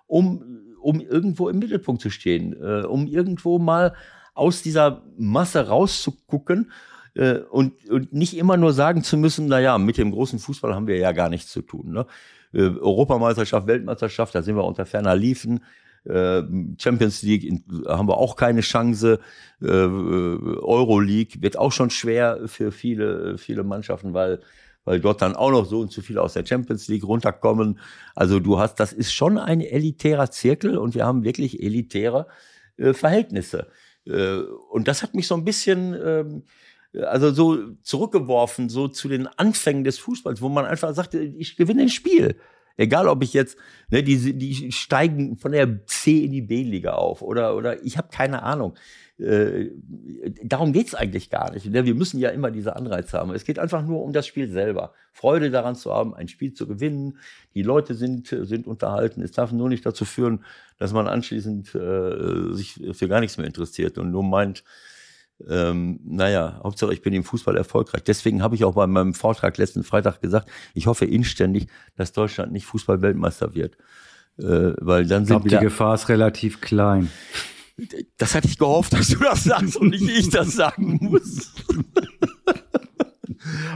[0.06, 3.94] um um irgendwo im Mittelpunkt zu stehen, äh, um irgendwo mal
[4.34, 6.70] aus dieser Masse rauszugucken
[7.14, 10.76] äh, und, und nicht immer nur sagen zu müssen, na ja, mit dem großen Fußball
[10.76, 11.90] haben wir ja gar nichts zu tun.
[11.90, 12.06] Ne?
[12.52, 15.64] Äh, Europameisterschaft, Weltmeisterschaft, da sind wir unter ferner Liefen.
[16.04, 16.42] Äh,
[16.78, 19.18] Champions League haben wir auch keine Chance.
[19.60, 24.38] Äh, Euroleague wird auch schon schwer für viele, viele Mannschaften, weil
[24.86, 27.78] weil dort dann auch noch so und so viele aus der Champions League runterkommen.
[28.14, 32.28] Also du hast, das ist schon ein elitärer Zirkel und wir haben wirklich elitäre
[32.78, 33.66] äh, Verhältnisse.
[34.06, 34.38] Äh,
[34.70, 36.44] und das hat mich so ein bisschen, ähm,
[37.02, 41.82] also so zurückgeworfen, so zu den Anfängen des Fußballs, wo man einfach sagte, ich gewinne
[41.82, 42.36] ein Spiel.
[42.78, 43.58] Egal, ob ich jetzt,
[43.90, 48.08] ne, die, die steigen von der C in die B-Liga auf oder, oder ich habe
[48.12, 48.74] keine Ahnung.
[49.18, 49.70] Äh,
[50.44, 51.66] darum geht's eigentlich gar nicht.
[51.66, 51.84] Ne?
[51.84, 53.32] Wir müssen ja immer diese Anreize haben.
[53.32, 54.92] Es geht einfach nur um das Spiel selber.
[55.12, 57.18] Freude daran zu haben, ein Spiel zu gewinnen.
[57.54, 59.22] Die Leute sind, sind unterhalten.
[59.22, 60.44] Es darf nur nicht dazu führen,
[60.78, 64.64] dass man anschließend äh, sich für gar nichts mehr interessiert und nur meint,
[65.48, 68.02] ähm, naja, Hauptsache ich bin im Fußball erfolgreich.
[68.04, 72.52] Deswegen habe ich auch bei meinem Vortrag letzten Freitag gesagt, ich hoffe inständig, dass Deutschland
[72.52, 73.76] nicht Fußball-Weltmeister wird.
[74.38, 77.10] Äh, weil dann ich glaube, die Gefahr ist relativ klein.
[78.16, 81.52] Das hatte ich gehofft, dass du das sagst und nicht ich das sagen muss.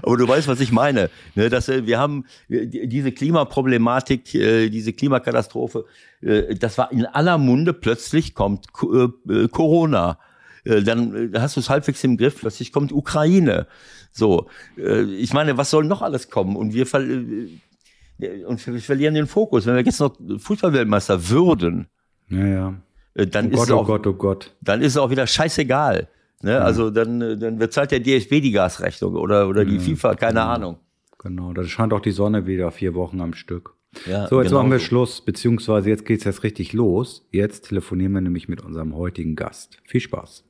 [0.03, 1.11] Aber du weißt, was ich meine.
[1.35, 5.85] Ne, dass äh, wir haben diese Klimaproblematik, äh, diese Klimakatastrophe,
[6.23, 7.73] äh, das war in aller Munde.
[7.73, 10.19] Plötzlich kommt Corona.
[10.65, 12.37] Dann hast du es halbwegs im Griff.
[12.41, 13.67] Plötzlich kommt Ukraine.
[14.13, 16.55] So, ich meine, was soll noch alles kommen?
[16.55, 19.65] Und wir, ver und wir verlieren den Fokus.
[19.65, 21.87] Wenn wir jetzt noch Fußballweltmeister würden,
[22.29, 22.75] ja, ja.
[23.15, 24.55] Dann oh ist Gott, es auch, oh Gott, oh Gott.
[24.61, 26.09] dann ist es auch wieder scheißegal.
[26.43, 26.53] Ne?
[26.53, 26.59] Ja.
[26.61, 30.47] Also dann, dann bezahlt der DFB die Gasrechnung oder, oder die ja, FIFA, keine genau.
[30.47, 30.77] Ahnung.
[31.19, 33.75] Genau, da scheint auch die Sonne wieder vier Wochen am Stück.
[34.07, 34.85] Ja, so, jetzt genau machen wir so.
[34.85, 37.27] Schluss, beziehungsweise jetzt geht's jetzt richtig los.
[37.31, 39.79] Jetzt telefonieren wir nämlich mit unserem heutigen Gast.
[39.85, 40.45] Viel Spaß.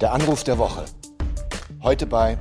[0.00, 0.84] Der Anruf der Woche.
[1.82, 2.38] Heute bei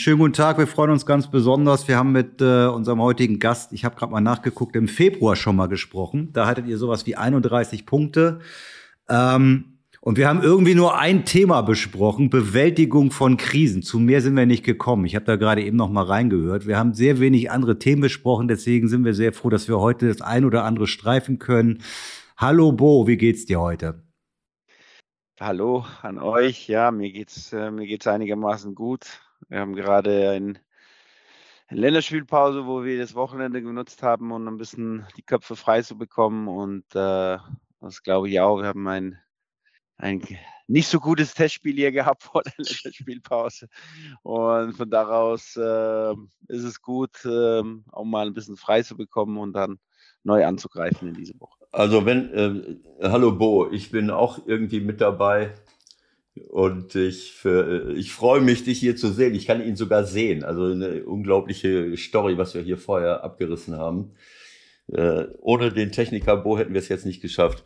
[0.00, 1.86] Schönen guten Tag, wir freuen uns ganz besonders.
[1.86, 5.56] Wir haben mit äh, unserem heutigen Gast, ich habe gerade mal nachgeguckt, im Februar schon
[5.56, 6.32] mal gesprochen.
[6.32, 8.40] Da hattet ihr sowas wie 31 Punkte.
[9.10, 13.82] Ähm, und wir haben irgendwie nur ein Thema besprochen, Bewältigung von Krisen.
[13.82, 15.04] Zu mehr sind wir nicht gekommen.
[15.04, 16.66] Ich habe da gerade eben noch mal reingehört.
[16.66, 20.08] Wir haben sehr wenig andere Themen besprochen, deswegen sind wir sehr froh, dass wir heute
[20.08, 21.82] das ein oder andere streifen können.
[22.38, 24.02] Hallo Bo, wie geht's dir heute?
[25.38, 26.68] Hallo an euch.
[26.68, 29.20] Ja, mir geht's äh, mir geht's einigermaßen gut.
[29.50, 30.60] Wir haben gerade ein
[31.70, 36.46] Länderspielpause, wo wir das Wochenende genutzt haben, um ein bisschen die Köpfe frei zu bekommen.
[36.46, 37.36] Und äh,
[37.80, 38.58] das glaube ich auch.
[38.58, 39.18] Wir haben ein,
[39.96, 40.22] ein
[40.68, 43.66] nicht so gutes Testspiel hier gehabt vor der Spielpause.
[44.22, 46.12] Und von daraus äh,
[46.46, 49.80] ist es gut, äh, auch mal ein bisschen frei zu bekommen und dann
[50.22, 51.66] neu anzugreifen in diese Woche.
[51.72, 52.32] Also wenn,
[53.00, 55.54] äh, hallo Bo, ich bin auch irgendwie mit dabei
[56.48, 57.44] und ich,
[57.94, 59.34] ich freue mich, dich hier zu sehen.
[59.34, 60.44] Ich kann ihn sogar sehen.
[60.44, 64.12] Also eine unglaubliche Story, was wir hier vorher abgerissen haben.
[64.92, 67.64] Äh, ohne den Techniker Bo hätten wir es jetzt nicht geschafft.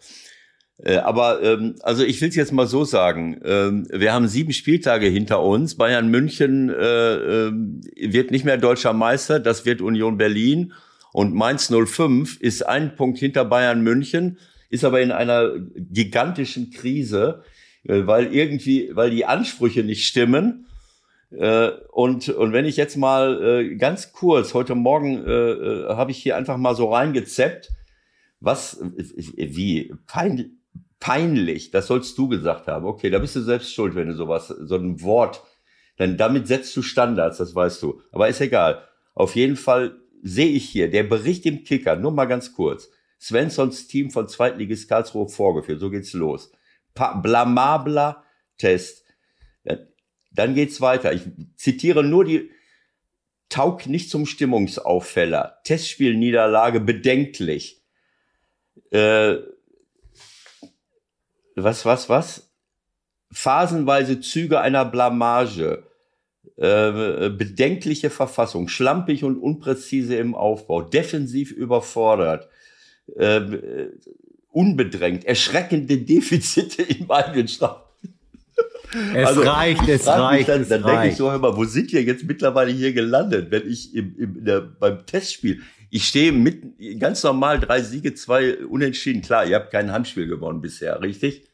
[0.79, 4.53] Äh, aber ähm, also ich will es jetzt mal so sagen: ähm, Wir haben sieben
[4.53, 5.77] Spieltage hinter uns.
[5.77, 7.53] Bayern München äh, äh,
[7.97, 9.41] wird nicht mehr deutscher Meister.
[9.41, 10.73] Das wird Union Berlin.
[11.13, 17.45] Und Mainz 05 ist ein Punkt hinter Bayern München, ist aber in einer gigantischen Krise,
[17.85, 20.67] weil irgendwie, weil die Ansprüche nicht stimmen
[21.39, 26.11] äh, und, und wenn ich jetzt mal äh, ganz kurz, heute Morgen äh, äh, habe
[26.11, 27.71] ich hier einfach mal so reingezeppt,
[28.41, 28.81] was,
[29.37, 30.59] wie pein,
[31.01, 32.85] peinlich, das sollst du gesagt haben.
[32.85, 35.43] Okay, da bist du selbst schuld, wenn du sowas, so ein Wort,
[35.99, 38.01] denn damit setzt du Standards, das weißt du.
[38.13, 38.83] Aber ist egal.
[39.15, 42.91] Auf jeden Fall sehe ich hier, der Bericht im Kicker, nur mal ganz kurz.
[43.21, 46.53] Svenssons Team von Zweitligist Karlsruhe vorgeführt, so geht's los.
[46.95, 48.25] Blamabler
[48.57, 49.05] Test.
[50.33, 51.13] Dann geht's weiter.
[51.13, 51.23] Ich
[51.57, 52.51] zitiere nur die
[53.49, 55.61] Taug nicht zum Stimmungsauffäller.
[55.65, 57.83] Testspielniederlage bedenklich.
[58.91, 59.37] Äh,
[61.55, 62.51] was, was, was?
[63.31, 65.87] Phasenweise Züge einer Blamage.
[66.57, 72.49] Äh, bedenkliche Verfassung, schlampig und unpräzise im Aufbau, defensiv überfordert,
[73.17, 73.41] äh,
[74.55, 77.83] unbedrängt, erschreckende Defizite im eigenen Strafraum.
[79.13, 80.49] Es also, reicht, es reicht.
[80.49, 83.69] Dann, dann denke ich so, hör mal, wo sind wir jetzt mittlerweile hier gelandet, wenn
[83.69, 86.63] ich im, im, der, beim Testspiel, ich stehe mit
[87.01, 89.23] ganz normal drei Siege, zwei Unentschieden.
[89.23, 91.49] Klar, ihr habt kein Handspiel gewonnen bisher, richtig?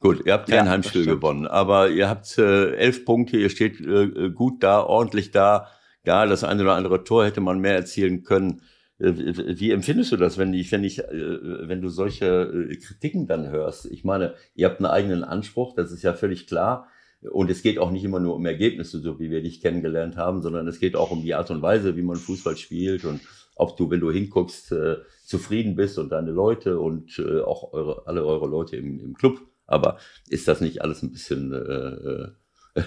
[0.00, 3.80] Gut, ihr habt kein ja, Handspiel gewonnen, aber ihr habt äh, elf Punkte, ihr steht
[3.80, 5.68] äh, gut da, ordentlich da.
[6.04, 8.62] Ja, das eine oder andere Tor hätte man mehr erzielen können.
[9.02, 12.26] Wie empfindest du das, wenn ich, wenn ich, äh, wenn du solche
[12.70, 13.86] äh, Kritiken dann hörst?
[13.86, 16.88] Ich meine, ihr habt einen eigenen Anspruch, das ist ja völlig klar.
[17.30, 20.42] Und es geht auch nicht immer nur um Ergebnisse, so wie wir dich kennengelernt haben,
[20.42, 23.20] sondern es geht auch um die Art und Weise, wie man Fußball spielt und
[23.54, 28.06] ob du, wenn du hinguckst, äh, zufrieden bist und deine Leute und äh, auch eure,
[28.06, 29.40] alle eure Leute im, im Club.
[29.66, 29.98] Aber
[30.28, 32.82] ist das nicht alles ein bisschen äh, äh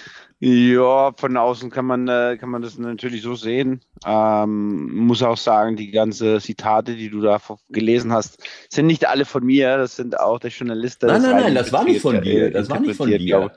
[0.45, 3.81] Ja, von außen kann man, äh, kann man das natürlich so sehen.
[4.05, 9.25] Ähm, muss auch sagen, die ganzen Zitate, die du da gelesen hast, sind nicht alle
[9.25, 9.77] von mir.
[9.77, 11.01] Das sind auch der Journalist.
[11.01, 12.51] Der nein, nein, nein, das war nicht von dir.
[12.51, 13.53] Das war nicht von dir.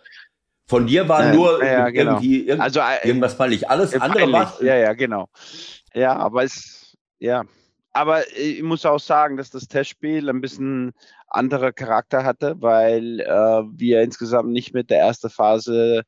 [0.67, 2.11] Von dir war nur ja, genau.
[2.11, 3.67] irgendwie irgend, also, äh, irgendwas peinlich.
[3.67, 4.53] Alles äh, andere war.
[4.61, 5.27] Ja, ja, genau.
[5.95, 7.45] Ja, aber es, ja.
[7.93, 10.93] Aber ich muss auch sagen, dass das Testspiel ein bisschen
[11.27, 16.03] anderer Charakter hatte, weil äh, wir insgesamt nicht mit der ersten Phase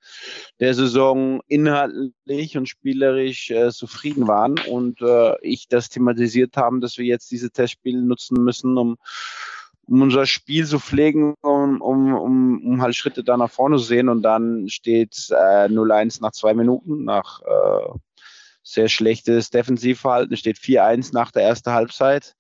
[0.59, 6.97] der Saison inhaltlich und spielerisch äh, zufrieden waren und äh, ich das thematisiert haben, dass
[6.97, 8.97] wir jetzt diese Testspiele nutzen müssen, um
[9.89, 13.84] um unser Spiel zu pflegen, um, um, um, um halt Schritte da nach vorne zu
[13.84, 14.09] sehen.
[14.09, 17.97] Und dann steht äh, 0-1 nach zwei Minuten, nach äh,
[18.63, 22.36] sehr schlechtes Defensivverhalten, steht 4-1 nach der ersten Halbzeit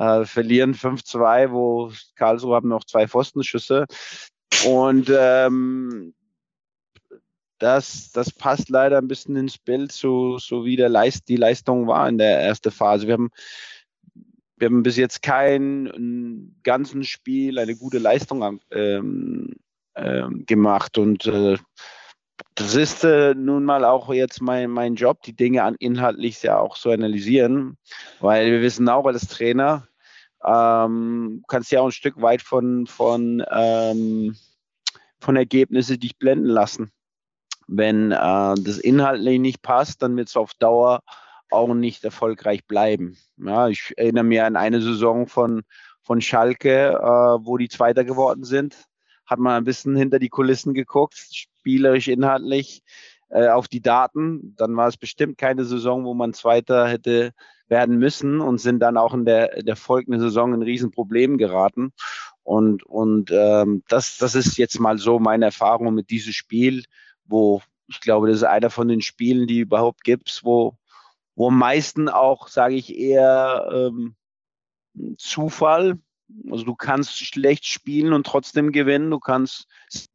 [0.00, 3.84] äh, verlieren 5-2, wo Karlsruhe haben noch zwei Pfostenschüsse.
[4.66, 6.14] Und ähm,
[7.58, 11.86] das, das passt leider ein bisschen ins Bild, so, so wie der Leist, die Leistung
[11.86, 13.06] war in der ersten Phase.
[13.06, 13.30] Wir haben,
[14.56, 19.54] wir haben bis jetzt kein ganzen Spiel eine gute Leistung ähm,
[19.96, 21.58] ähm, gemacht und äh,
[22.54, 26.58] das ist äh, nun mal auch jetzt mein, mein Job, die Dinge an, inhaltlich ja
[26.58, 27.76] auch zu analysieren,
[28.20, 29.89] weil wir wissen auch als Trainer,
[30.44, 34.36] ähm, kannst ja auch ein Stück weit von, von, ähm,
[35.20, 36.92] von Ergebnisse dich blenden lassen.
[37.66, 41.02] Wenn äh, das inhaltlich nicht passt, dann wird es auf Dauer
[41.50, 43.16] auch nicht erfolgreich bleiben.
[43.36, 45.62] Ja, ich erinnere mich an eine Saison von,
[46.02, 48.76] von Schalke, äh, wo die Zweiter geworden sind.
[49.26, 52.82] Hat man ein bisschen hinter die Kulissen geguckt, spielerisch, inhaltlich,
[53.28, 54.54] äh, auf die Daten.
[54.56, 57.32] Dann war es bestimmt keine Saison, wo man Zweiter hätte
[57.70, 61.92] werden müssen und sind dann auch in der, der folgenden Saison in Riesenproblem geraten.
[62.42, 66.84] Und, und ähm, das, das ist jetzt mal so meine Erfahrung mit diesem Spiel,
[67.24, 70.76] wo ich glaube, das ist einer von den Spielen, die überhaupt gibt, wo,
[71.34, 74.14] wo am meisten auch, sage ich eher, ähm,
[75.16, 75.98] Zufall.
[76.50, 79.10] Also du kannst schlecht spielen und trotzdem gewinnen.
[79.10, 79.66] Du kannst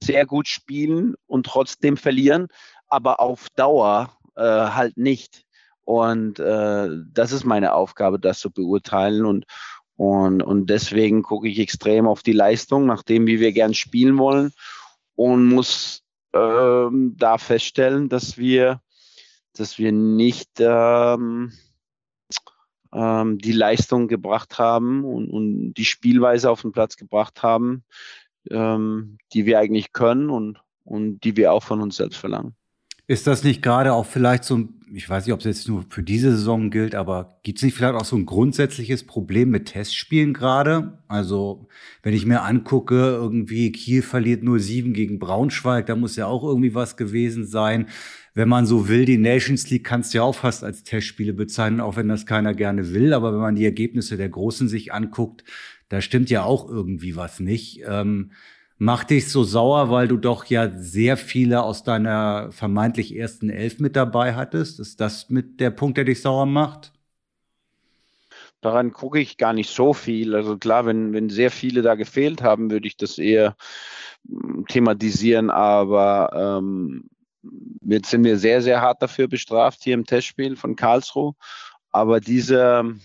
[0.01, 2.47] sehr gut spielen und trotzdem verlieren,
[2.87, 5.45] aber auf Dauer äh, halt nicht.
[5.85, 9.25] Und äh, das ist meine Aufgabe, das zu beurteilen.
[9.25, 9.45] Und,
[9.95, 14.51] und, und deswegen gucke ich extrem auf die Leistung, nachdem wie wir gern spielen wollen.
[15.15, 18.81] Und muss ähm, da feststellen, dass wir,
[19.53, 21.53] dass wir nicht ähm,
[22.91, 27.83] ähm, die Leistung gebracht haben und, und die Spielweise auf den Platz gebracht haben,
[28.49, 32.55] ähm, die wir eigentlich können und, und die wir auch von uns selbst verlangen.
[33.07, 35.85] Ist das nicht gerade auch vielleicht so ein, ich weiß nicht, ob es jetzt nur
[35.89, 39.67] für diese Saison gilt, aber gibt es nicht vielleicht auch so ein grundsätzliches Problem mit
[39.67, 40.97] Testspielen gerade?
[41.07, 41.67] Also,
[42.01, 46.43] wenn ich mir angucke, irgendwie Kiel verliert nur sieben gegen Braunschweig, da muss ja auch
[46.43, 47.87] irgendwie was gewesen sein.
[48.33, 51.81] Wenn man so will, die Nations League kannst du ja auch fast als Testspiele bezeichnen,
[51.81, 53.13] auch wenn das keiner gerne will.
[53.13, 55.43] Aber wenn man die Ergebnisse der Großen sich anguckt,
[55.89, 57.81] da stimmt ja auch irgendwie was nicht.
[57.87, 58.31] Ähm,
[58.77, 63.79] Macht dich so sauer, weil du doch ja sehr viele aus deiner vermeintlich ersten Elf
[63.79, 64.79] mit dabei hattest?
[64.81, 66.91] Ist das mit der Punkt, der dich sauer macht?
[68.59, 70.35] Daran gucke ich gar nicht so viel.
[70.35, 73.55] Also klar, wenn, wenn sehr viele da gefehlt haben, würde ich das eher
[74.27, 77.09] hm, thematisieren, aber ähm,
[77.81, 81.33] jetzt sind wir sehr, sehr hart dafür bestraft hier im Testspiel von Karlsruhe.
[81.91, 82.95] Aber diese,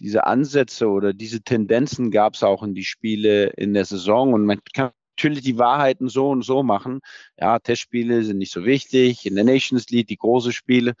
[0.00, 4.44] diese Ansätze oder diese Tendenzen gab es auch in die Spiele in der Saison und
[4.44, 7.00] man kann natürlich die Wahrheiten so und so machen.
[7.36, 10.94] Ja, Testspiele sind nicht so wichtig, in der Nations League die großen Spiele.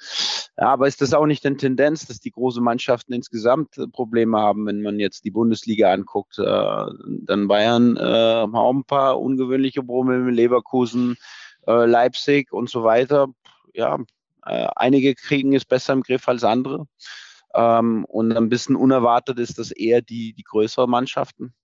[0.56, 4.66] Ja, aber ist das auch nicht eine Tendenz, dass die großen Mannschaften insgesamt Probleme haben,
[4.66, 6.36] wenn man jetzt die Bundesliga anguckt?
[6.38, 11.16] Äh, dann Bayern äh, haben auch ein paar ungewöhnliche Probleme, Leverkusen,
[11.68, 13.28] äh, Leipzig und so weiter.
[13.72, 13.98] Ja,
[14.44, 16.86] äh, einige kriegen es besser im Griff als andere.
[17.54, 21.54] Ähm, und ein bisschen unerwartet ist das eher die, die größeren Mannschaften.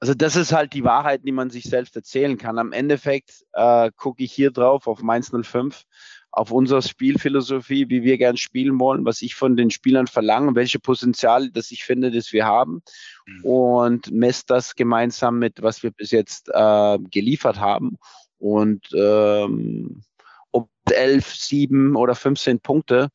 [0.00, 2.58] Also das ist halt die Wahrheit, die man sich selbst erzählen kann.
[2.58, 5.84] Am Endeffekt äh, gucke ich hier drauf auf Mainz 05,
[6.30, 10.80] auf unsere Spielphilosophie, wie wir gern spielen wollen, was ich von den Spielern verlange, welche
[10.80, 12.82] Potenzial, das ich finde, dass wir haben
[13.26, 13.44] mhm.
[13.44, 17.96] und messe das gemeinsam mit, was wir bis jetzt äh, geliefert haben.
[18.38, 20.02] Und ähm,
[20.50, 23.08] ob 11, 7 oder 15 Punkte,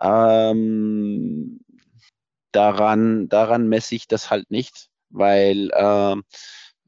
[0.00, 1.60] Ähm,
[2.52, 6.24] daran, daran messe ich das halt nicht, weil ähm,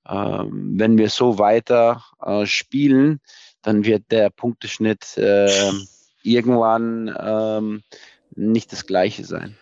[0.09, 3.21] ähm, wenn wir so weiter äh, spielen,
[3.63, 5.73] dann wird der Punkteschnitt äh,
[6.23, 7.83] irgendwann ähm,
[8.35, 9.57] nicht das gleiche sein.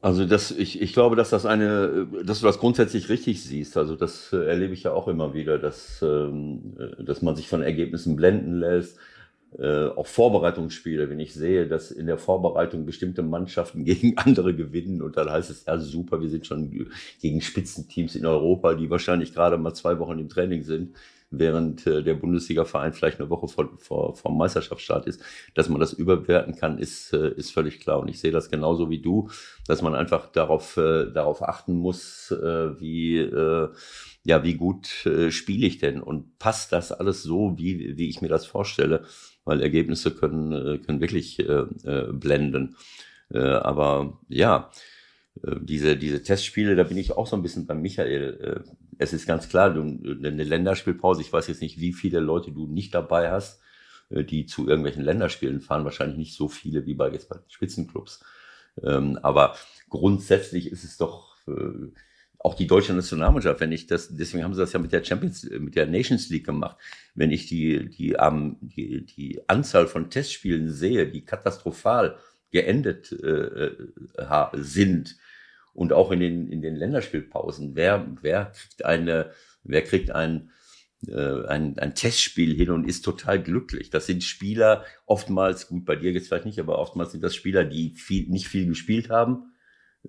[0.00, 3.76] Also das, ich, ich glaube, dass das eine, dass du das grundsätzlich richtig siehst.
[3.76, 7.48] Also das äh, erlebe ich ja auch immer wieder, dass, ähm, äh, dass man sich
[7.48, 8.98] von Ergebnissen blenden lässt.
[9.58, 15.00] Äh, auch Vorbereitungsspiele, wenn ich sehe, dass in der Vorbereitung bestimmte Mannschaften gegen andere gewinnen
[15.00, 16.88] und dann heißt es, ja super, wir sind schon
[17.20, 20.94] gegen Spitzenteams in Europa, die wahrscheinlich gerade mal zwei Wochen im Training sind
[21.30, 25.20] während äh, der Bundesliga-Verein vielleicht eine Woche vor, vor, vor Meisterschaftsstart ist,
[25.54, 28.00] dass man das überwerten kann, ist, äh, ist völlig klar.
[28.00, 29.28] Und ich sehe das genauso wie du,
[29.66, 33.68] dass man einfach darauf, äh, darauf achten muss, äh, wie, äh,
[34.24, 36.00] ja, wie gut äh, spiele ich denn?
[36.00, 39.04] Und passt das alles so, wie, wie ich mir das vorstelle,
[39.46, 42.76] weil Ergebnisse können, äh, können wirklich äh, äh, blenden.
[43.32, 44.70] Äh, aber ja,
[45.42, 48.64] äh, diese, diese Testspiele, da bin ich auch so ein bisschen beim Michael.
[48.98, 52.94] Es ist ganz klar, eine Länderspielpause, ich weiß jetzt nicht, wie viele Leute du nicht
[52.94, 53.60] dabei hast,
[54.10, 58.24] die zu irgendwelchen Länderspielen fahren, wahrscheinlich nicht so viele wie bei jetzt bei Spitzenclubs.
[58.82, 59.56] Ähm, aber
[59.90, 61.36] grundsätzlich ist es doch
[62.46, 65.48] auch die deutsche Nationalmannschaft, wenn ich das, deswegen haben sie das ja mit der Champions,
[65.50, 66.76] mit der Nations League gemacht.
[67.14, 72.18] Wenn ich die, die, um, die, die Anzahl von Testspielen sehe, die katastrophal
[72.52, 73.70] geendet äh,
[74.52, 75.16] sind,
[75.76, 77.76] und auch in den, in den Länderspielpausen.
[77.76, 79.30] Wer, wer kriegt eine,
[79.62, 80.50] wer kriegt ein,
[81.06, 83.90] äh, ein, ein Testspiel hin und ist total glücklich?
[83.90, 87.64] Das sind Spieler, oftmals, gut, bei dir jetzt vielleicht nicht, aber oftmals sind das Spieler,
[87.64, 89.52] die viel, nicht viel gespielt haben.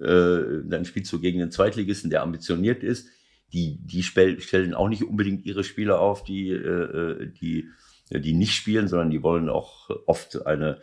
[0.02, 3.08] Äh, dann spielst du gegen den Zweitligisten, der ambitioniert ist.
[3.54, 7.70] Die, die stellen auch nicht unbedingt ihre Spieler auf, die, äh, die,
[8.12, 10.82] die nicht spielen, sondern die wollen auch oft eine,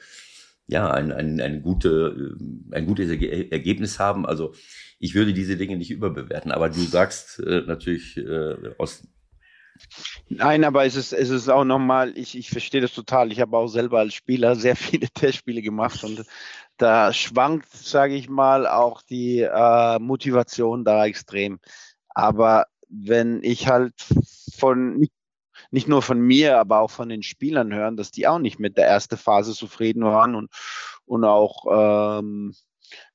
[0.66, 4.24] ja, ein, ein, ein, gute, äh, ein gutes Ergebnis haben.
[4.24, 4.54] Also
[4.98, 9.06] ich würde diese Dinge nicht überbewerten, aber du sagst äh, natürlich äh, aus.
[10.28, 13.32] Nein, aber es ist, es ist auch nochmal, ich, ich verstehe das total.
[13.32, 16.24] Ich habe auch selber als Spieler sehr viele Testspiele gemacht und
[16.76, 21.60] da schwankt, sage ich mal, auch die äh, Motivation da extrem.
[22.08, 23.94] Aber wenn ich halt
[24.56, 25.06] von,
[25.70, 28.76] nicht nur von mir, aber auch von den Spielern hören, dass die auch nicht mit
[28.76, 30.50] der ersten Phase zufrieden waren und,
[31.04, 32.54] und auch ähm,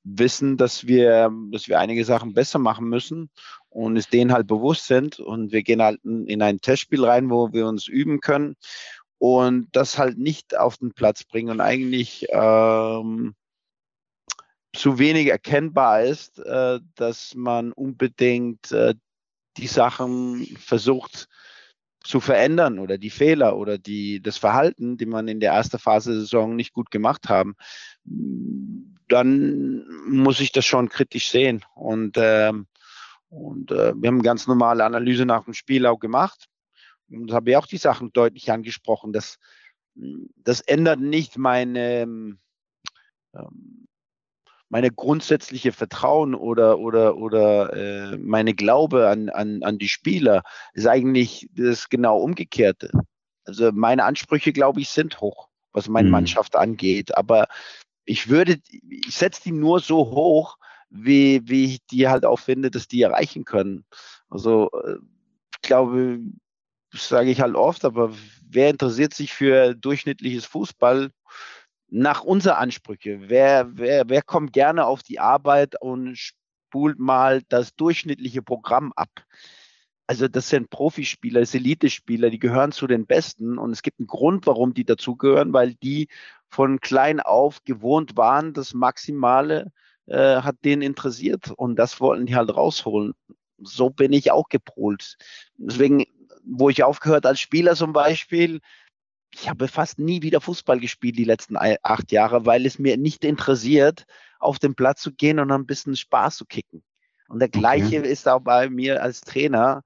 [0.03, 3.29] wissen, dass wir, dass wir einige Sachen besser machen müssen
[3.69, 5.19] und es denen halt bewusst sind.
[5.19, 8.55] Und wir gehen halt in ein Testspiel rein, wo wir uns üben können
[9.19, 13.35] und das halt nicht auf den Platz bringen und eigentlich ähm,
[14.73, 18.95] zu wenig erkennbar ist, äh, dass man unbedingt äh,
[19.57, 21.27] die Sachen versucht
[22.01, 26.11] zu verändern oder die Fehler oder die, das Verhalten, die man in der ersten Phase
[26.11, 27.55] der Saison nicht gut gemacht haben,
[29.09, 31.65] dann muss ich das schon kritisch sehen.
[31.75, 32.67] Und, ähm,
[33.29, 36.47] und äh, wir haben eine ganz normale Analyse nach dem Spiel auch gemacht.
[37.09, 39.13] Und habe ich auch die Sachen deutlich angesprochen.
[39.13, 39.37] Das,
[39.95, 43.87] das ändert nicht meine, ähm,
[44.69, 50.87] meine grundsätzliche Vertrauen oder, oder, oder äh, meine Glaube an, an, an die Spieler ist
[50.87, 52.91] eigentlich das genau umgekehrte.
[53.45, 56.13] Also meine Ansprüche, glaube ich, sind hoch, was meine mhm.
[56.13, 57.17] Mannschaft angeht.
[57.17, 57.47] Aber
[58.05, 60.57] ich würde, ich setze die nur so hoch,
[60.89, 63.85] wie, wie ich die halt auch finde, dass die erreichen können.
[64.29, 64.97] Also äh,
[65.53, 66.19] ich glaube,
[66.93, 68.13] sage ich halt oft, aber
[68.49, 71.11] wer interessiert sich für durchschnittliches Fußball?
[71.91, 73.19] nach unser Ansprüche.
[73.29, 79.09] Wer, wer, wer kommt gerne auf die Arbeit und spult mal das durchschnittliche Programm ab?
[80.07, 84.07] Also das sind Profispieler, das Elite-Spieler, die gehören zu den Besten und es gibt einen
[84.07, 86.07] Grund, warum die dazugehören, weil die
[86.47, 89.71] von klein auf gewohnt waren, das Maximale
[90.09, 93.13] äh, hat denen interessiert und das wollten die halt rausholen.
[93.57, 95.17] So bin ich auch gepolt.
[95.57, 96.05] Deswegen,
[96.43, 98.59] wo ich aufgehört als Spieler zum Beispiel,
[99.31, 103.23] ich habe fast nie wieder Fußball gespielt die letzten acht Jahre, weil es mir nicht
[103.23, 104.05] interessiert,
[104.39, 106.81] auf den Platz zu gehen und ein bisschen Spaß zu kicken.
[107.27, 108.11] Und der gleiche okay.
[108.11, 109.83] ist auch bei mir als Trainer.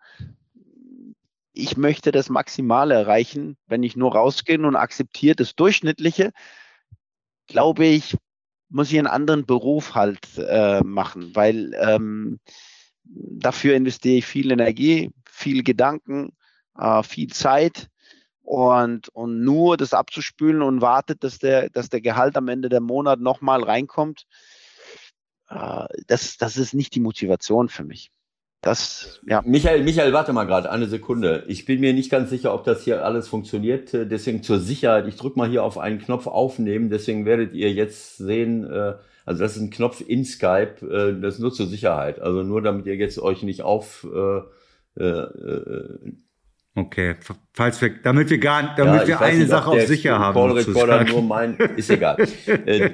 [1.51, 3.57] Ich möchte das Maximale erreichen.
[3.67, 6.31] Wenn ich nur rausgehe und akzeptiere das Durchschnittliche,
[7.47, 8.15] glaube ich,
[8.73, 12.39] muss ich einen anderen Beruf halt äh, machen, weil ähm,
[13.03, 16.35] dafür investiere ich viel Energie, viel Gedanken,
[16.77, 17.89] äh, viel Zeit
[18.41, 22.81] und, und nur das abzuspülen und wartet, dass der, dass der Gehalt am Ende der
[22.81, 24.25] Monat nochmal reinkommt,
[25.49, 28.11] äh, das, das ist nicht die Motivation für mich.
[28.63, 29.41] Das, ja.
[29.45, 31.43] Michael, Michael, warte mal gerade, eine Sekunde.
[31.47, 33.89] Ich bin mir nicht ganz sicher, ob das hier alles funktioniert.
[33.91, 36.89] Deswegen zur Sicherheit, ich drücke mal hier auf einen Knopf aufnehmen.
[36.89, 38.93] Deswegen werdet ihr jetzt sehen, äh,
[39.25, 42.21] also das ist ein Knopf in Skype, äh, das ist nur zur Sicherheit.
[42.21, 46.13] Also nur damit ihr jetzt euch nicht auf äh, äh,
[46.75, 47.15] Okay,
[47.51, 50.33] falls wir, damit wir gar, damit ja, wir eine nicht, Sache auf sicher haben.
[50.33, 52.17] Call Recorder nur mein, ist egal.
[52.47, 52.91] Äh,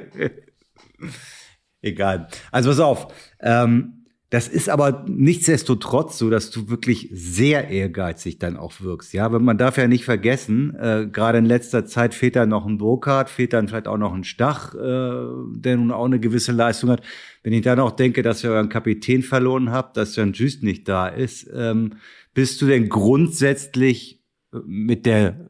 [1.81, 2.27] egal.
[2.51, 3.07] Also pass auf.
[3.39, 3.98] Ähm,
[4.29, 9.11] das ist aber nichtsdestotrotz so, dass du wirklich sehr ehrgeizig dann auch wirkst.
[9.13, 12.77] Ja, man darf ja nicht vergessen, äh, gerade in letzter Zeit fehlt da noch ein
[12.77, 16.91] Burkhardt, fehlt dann vielleicht auch noch ein Stach, äh, der nun auch eine gewisse Leistung
[16.91, 17.01] hat.
[17.41, 20.87] Wenn ich dann auch denke, dass ihr euren Kapitän verloren habt, dass Jan Just nicht
[20.87, 21.93] da ist, ähm,
[22.35, 24.23] bist du denn grundsätzlich
[24.53, 25.49] äh, mit der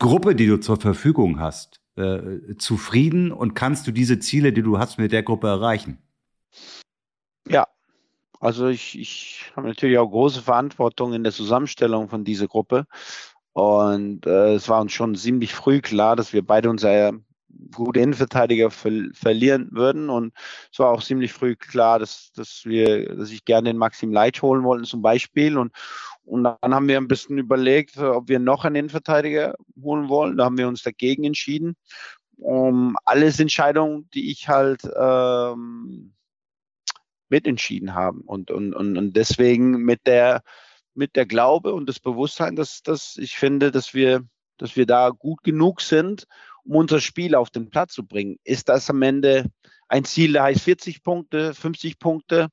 [0.00, 4.78] Gruppe, die du zur Verfügung hast, äh, zufrieden und kannst du diese Ziele, die du
[4.78, 5.98] hast, mit der Gruppe erreichen?
[8.40, 12.86] Also ich, ich habe natürlich auch große Verantwortung in der Zusammenstellung von dieser Gruppe.
[13.52, 17.20] Und äh, es war uns schon ziemlich früh klar, dass wir beide unsere
[17.74, 20.10] gute Innenverteidiger ver verlieren würden.
[20.10, 20.32] Und
[20.72, 24.42] es war auch ziemlich früh klar, dass, dass wir, dass ich gerne den Maxim Leitsch
[24.42, 25.58] holen wollten zum Beispiel.
[25.58, 25.72] Und,
[26.24, 30.36] und dann haben wir ein bisschen überlegt, ob wir noch einen Innenverteidiger holen wollen.
[30.36, 31.74] Da haben wir uns dagegen entschieden.
[32.36, 36.12] Um alles Entscheidungen, die ich halt ähm,
[37.30, 38.22] mitentschieden haben.
[38.22, 40.42] Und, und, und, und deswegen mit der,
[40.94, 44.22] mit der Glaube und das Bewusstsein, dass, dass ich finde, dass wir,
[44.56, 46.26] dass wir da gut genug sind,
[46.64, 48.38] um unser Spiel auf den Platz zu bringen.
[48.44, 49.46] Ist das am Ende
[49.88, 52.48] ein Ziel, der heißt 40 Punkte, 50 Punkte?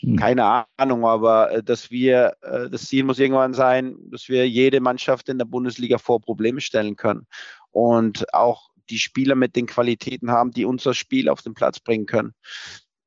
[0.00, 0.16] Hm.
[0.16, 4.80] Keine Ahnung, aber äh, dass wir, äh, das Ziel muss irgendwann sein, dass wir jede
[4.80, 7.26] Mannschaft in der Bundesliga vor Probleme stellen können
[7.70, 12.06] und auch die Spieler mit den Qualitäten haben, die unser Spiel auf den Platz bringen
[12.06, 12.34] können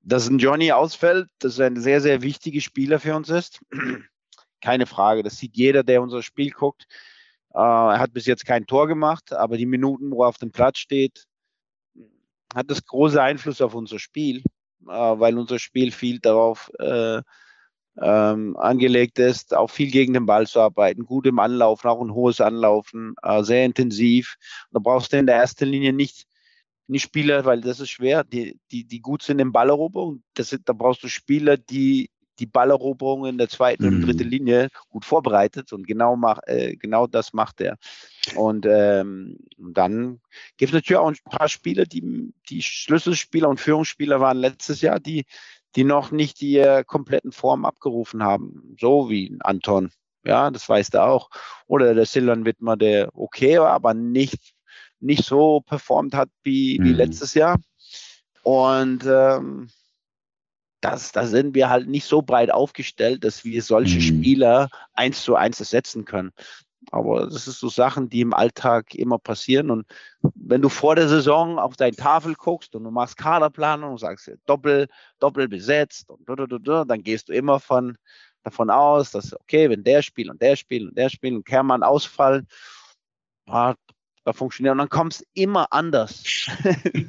[0.05, 3.59] dass ein Johnny ausfällt, dass ist ein sehr, sehr wichtiger Spieler für uns ist.
[4.61, 5.23] Keine Frage.
[5.23, 6.85] Das sieht jeder, der unser Spiel guckt.
[7.53, 10.51] Äh, er hat bis jetzt kein Tor gemacht, aber die Minuten, wo er auf dem
[10.51, 11.25] Platz steht,
[12.53, 14.43] hat das große Einfluss auf unser Spiel,
[14.87, 17.21] äh, weil unser Spiel viel darauf äh,
[17.99, 22.13] ähm, angelegt ist, auch viel gegen den Ball zu arbeiten, gut im Anlaufen, auch ein
[22.13, 24.35] hohes Anlaufen, sehr intensiv.
[24.71, 26.27] Da brauchst du in der ersten Linie nicht
[26.87, 30.23] nicht Spieler, weil das ist schwer, die, die, die gut sind im Balleroberung.
[30.33, 32.09] Das sind, da brauchst du Spieler, die
[32.39, 33.95] die Balleroberung in der zweiten mhm.
[33.95, 37.77] und dritten Linie gut vorbereitet und genau, mach, äh, genau das macht er.
[38.35, 40.19] Und ähm, dann
[40.57, 44.99] gibt es natürlich auch ein paar Spieler, die, die Schlüsselspieler und Führungsspieler waren letztes Jahr,
[44.99, 45.25] die,
[45.75, 48.75] die noch nicht die äh, kompletten Form abgerufen haben.
[48.79, 49.91] So wie Anton.
[50.23, 51.29] Ja, das weißt du auch.
[51.67, 54.54] Oder der Silvan Wittmer, der okay war, aber nicht
[55.05, 56.95] nicht so performt hat wie, wie mhm.
[56.95, 57.59] letztes Jahr.
[58.43, 59.69] Und ähm,
[60.81, 64.01] das, da sind wir halt nicht so breit aufgestellt, dass wir solche mhm.
[64.01, 66.31] Spieler eins zu eins ersetzen können.
[66.91, 69.71] Aber das ist so Sachen, die im Alltag immer passieren.
[69.71, 69.87] Und
[70.35, 74.31] wenn du vor der Saison auf deine Tafel guckst und du machst Kaderplanung und sagst
[74.45, 74.87] doppel,
[75.19, 77.97] doppel besetzt und dann gehst du immer von,
[78.43, 81.83] davon aus, dass, okay, wenn der spielt und der spielt und der spielt und Kermann
[81.83, 82.47] ausfallen,
[84.25, 84.73] da funktioniert.
[84.73, 86.23] Und dann kommt es immer anders.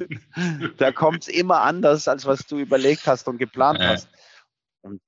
[0.77, 3.89] da kommt es immer anders, als was du überlegt hast und geplant ja.
[3.89, 4.07] hast.
[4.81, 5.01] Und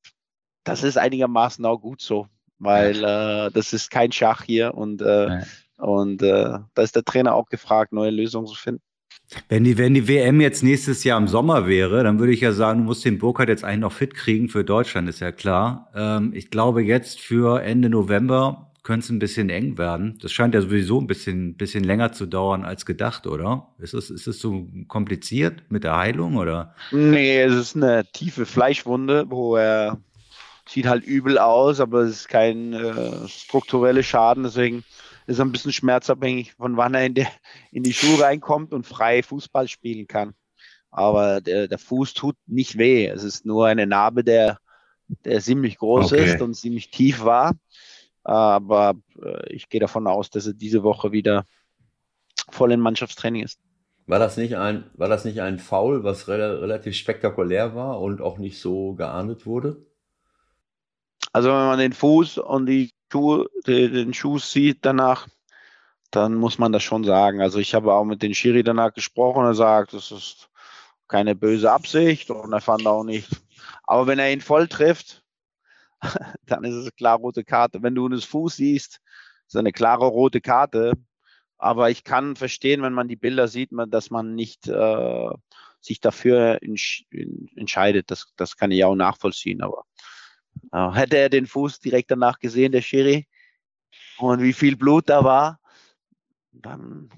[0.64, 5.28] das ist einigermaßen auch gut so, weil äh, das ist kein Schach hier und, äh,
[5.28, 5.44] ja.
[5.78, 8.82] und äh, da ist der Trainer auch gefragt, neue Lösungen zu finden.
[9.48, 12.52] Wenn die, wenn die WM jetzt nächstes Jahr im Sommer wäre, dann würde ich ja
[12.52, 15.92] sagen, du musst den Burkhardt jetzt eigentlich noch fit kriegen für Deutschland, ist ja klar.
[15.94, 20.18] Ähm, ich glaube, jetzt für Ende November könnte es ein bisschen eng werden.
[20.20, 23.68] Das scheint ja sowieso ein bisschen, bisschen länger zu dauern als gedacht, oder?
[23.78, 26.74] Ist es, ist es so kompliziert mit der Heilung, oder?
[26.90, 30.00] Nee, es ist eine tiefe Fleischwunde, wo er
[30.68, 34.84] sieht halt übel aus, aber es ist kein äh, struktureller Schaden, deswegen
[35.28, 37.28] ist er ein bisschen schmerzabhängig, von wann er in, der,
[37.72, 40.34] in die Schuhe reinkommt und frei Fußball spielen kann.
[40.90, 43.06] Aber der, der Fuß tut nicht weh.
[43.06, 44.58] Es ist nur eine Narbe, der,
[45.26, 46.26] der ziemlich groß okay.
[46.26, 47.54] ist und ziemlich tief war.
[48.24, 51.46] Aber äh, ich gehe davon aus, dass er diese Woche wieder
[52.50, 53.60] voll in Mannschaftstraining ist.
[54.08, 58.22] War das nicht ein, war das nicht ein Foul, was re relativ spektakulär war und
[58.22, 59.86] auch nicht so geahndet wurde?
[61.32, 65.28] Also wenn man den Fuß und die Schuhe, den Schuh sieht danach,
[66.12, 67.42] dann muss man das schon sagen.
[67.42, 70.50] Also ich habe auch mit den Schiri danach gesprochen, er sagt, das ist
[71.08, 73.30] keine böse Absicht und er fand auch nicht.
[73.84, 75.19] Aber wenn er ihn voll trifft,
[76.46, 77.82] dann ist es eine klare rote Karte.
[77.84, 79.00] Wenn du das Fuß siehst,
[79.48, 80.94] ist eine klare rote Karte.
[81.58, 85.30] Aber ich kann verstehen, wenn man die Bilder sieht, dass man nicht äh,
[85.82, 87.04] sich dafür entsch
[87.56, 88.12] entscheidet.
[88.12, 89.62] Das, das kann ich auch nachvollziehen.
[89.62, 89.84] Aber
[90.94, 93.28] hätte er den Fuß direkt danach gesehen, der Schiri,
[94.20, 95.60] und wie viel Blut da war,
[96.52, 97.10] dann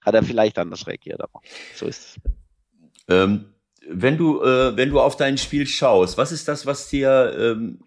[0.00, 1.20] hat er vielleicht anders reagiert.
[1.20, 1.40] Aber
[1.74, 2.20] so ist es.
[3.08, 3.54] Ähm,
[3.86, 7.84] wenn du, äh, wenn du auf dein Spiel schaust, was ist das, was dir ähm,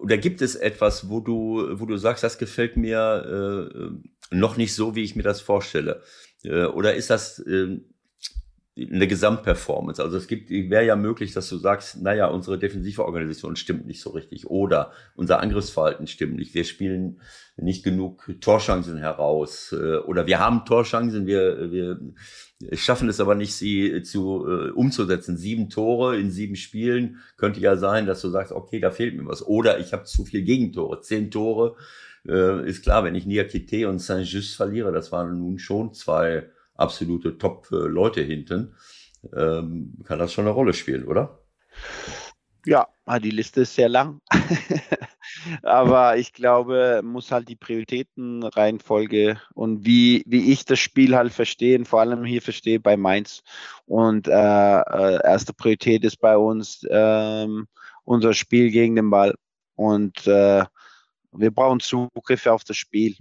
[0.00, 4.74] oder gibt es etwas, wo du, wo du sagst, das gefällt mir äh, noch nicht
[4.74, 6.02] so, wie ich mir das vorstelle?
[6.42, 7.80] Äh, oder ist das äh,
[8.76, 10.02] eine Gesamtperformance?
[10.02, 14.00] Also es gibt, wäre ja möglich, dass du sagst, naja, unsere defensive Organisation stimmt nicht
[14.00, 16.54] so richtig oder unser Angriffsverhalten stimmt nicht.
[16.54, 17.20] Wir spielen
[17.56, 22.00] nicht genug Torchancen heraus äh, oder wir haben Torchancen, wir, wir
[22.72, 25.36] schaffen es aber nicht, sie zu äh, umzusetzen.
[25.36, 29.26] Sieben Tore in sieben Spielen könnte ja sein, dass du sagst, okay, da fehlt mir
[29.26, 29.46] was.
[29.46, 31.00] Oder ich habe zu viel Gegentore.
[31.00, 31.76] Zehn Tore
[32.26, 37.38] äh, ist klar, wenn ich Niakite und Saint-Just verliere, das waren nun schon zwei absolute
[37.38, 38.74] Top-Leute hinten,
[39.34, 41.38] ähm, kann das schon eine Rolle spielen, oder?
[42.66, 42.88] Ja,
[43.22, 44.20] die Liste ist sehr lang.
[45.62, 51.84] Aber ich glaube, muss halt die Prioritätenreihenfolge und wie, wie ich das Spiel halt verstehe,
[51.84, 53.42] vor allem hier verstehe bei Mainz.
[53.86, 57.66] Und äh, äh, erste Priorität ist bei uns ähm,
[58.04, 59.34] unser Spiel gegen den Ball.
[59.76, 60.64] Und äh,
[61.32, 63.16] wir brauchen Zugriffe auf das Spiel.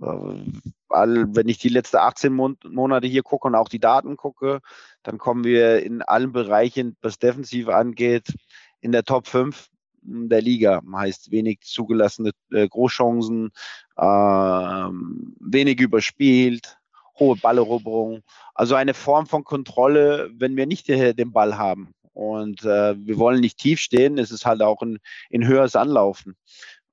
[0.00, 4.60] Wenn ich die letzten 18 Monate hier gucke und auch die Daten gucke,
[5.02, 8.34] dann kommen wir in allen Bereichen, was Defensive angeht,
[8.80, 9.68] in der Top 5
[10.02, 10.82] der Liga.
[10.94, 13.50] Heißt wenig zugelassene äh, Großchancen,
[13.96, 16.78] äh, wenig überspielt,
[17.18, 18.22] hohe Balleroberung.
[18.54, 21.92] Also eine Form von Kontrolle, wenn wir nicht den Ball haben.
[22.12, 24.98] Und äh, wir wollen nicht tief stehen, es ist halt auch ein,
[25.32, 26.36] ein höheres Anlaufen.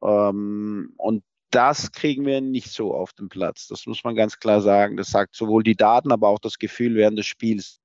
[0.03, 1.23] Ähm, und
[1.55, 3.67] das kriegen wir nicht so auf dem Platz.
[3.67, 4.97] Das muss man ganz klar sagen.
[4.97, 7.79] Das sagt sowohl die Daten, aber auch das Gefühl während des Spiels.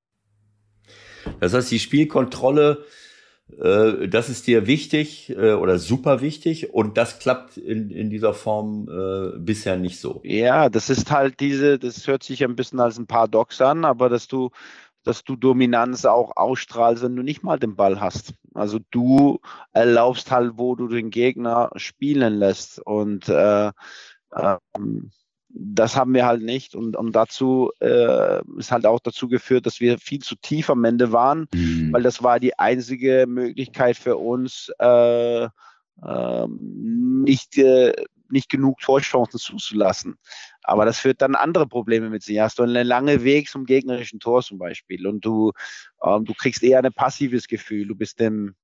[1.39, 2.85] Das heißt, die Spielkontrolle,
[3.59, 8.35] äh, das ist dir wichtig äh, oder super wichtig und das klappt in, in dieser
[8.35, 10.21] Form äh, bisher nicht so.
[10.25, 14.09] Ja, das ist halt diese, das hört sich ein bisschen als ein Paradox an, aber
[14.09, 14.51] dass du
[15.05, 18.35] dass du Dominanz auch ausstrahlst, wenn du nicht mal den Ball hast.
[18.55, 19.41] Also du
[19.73, 22.81] erlaubst halt, wo du den Gegner spielen lässt.
[22.81, 23.71] Und äh,
[24.35, 25.11] ähm,
[25.49, 26.75] das haben wir halt nicht.
[26.75, 30.85] Und, und dazu äh, ist halt auch dazu geführt, dass wir viel zu tief am
[30.85, 31.93] Ende waren, mhm.
[31.93, 37.93] weil das war die einzige Möglichkeit für uns, äh, äh, nicht, äh,
[38.33, 40.19] nicht genug Torchancen zuzulassen.
[40.63, 42.39] Aber das führt dann andere Probleme mit sich.
[42.41, 45.53] Hast du einen langen Weg zum gegnerischen Tor zum Beispiel und du,
[46.03, 47.89] ähm, du kriegst eher ein passives Gefühl.
[47.89, 48.55] Du bist dem,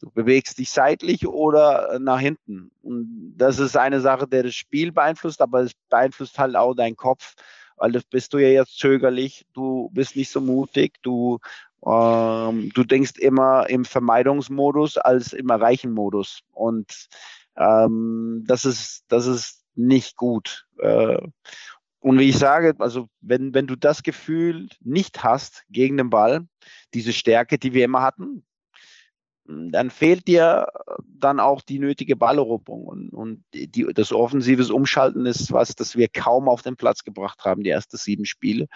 [0.00, 2.70] du bewegst dich seitlich oder nach hinten.
[2.82, 6.96] Und das ist eine Sache, der das Spiel beeinflusst, aber es beeinflusst halt auch deinen
[6.96, 7.34] Kopf,
[7.76, 11.38] weil das bist du ja jetzt zögerlich, du bist nicht so mutig, du,
[11.84, 16.40] ähm, du denkst immer im Vermeidungsmodus als im Erreichen-Modus.
[16.52, 17.08] Und
[17.56, 20.66] ähm, das ist, das ist nicht gut.
[20.78, 21.18] Äh,
[22.00, 26.46] und wie ich sage, also wenn, wenn du das Gefühl nicht hast gegen den Ball,
[26.94, 28.44] diese Stärke, die wir immer hatten,
[29.48, 30.66] dann fehlt dir
[31.04, 32.86] dann auch die nötige Balleroberung.
[32.86, 37.44] Und, und die, das offensives Umschalten ist was, das wir kaum auf den Platz gebracht
[37.44, 38.66] haben, die ersten sieben Spiele.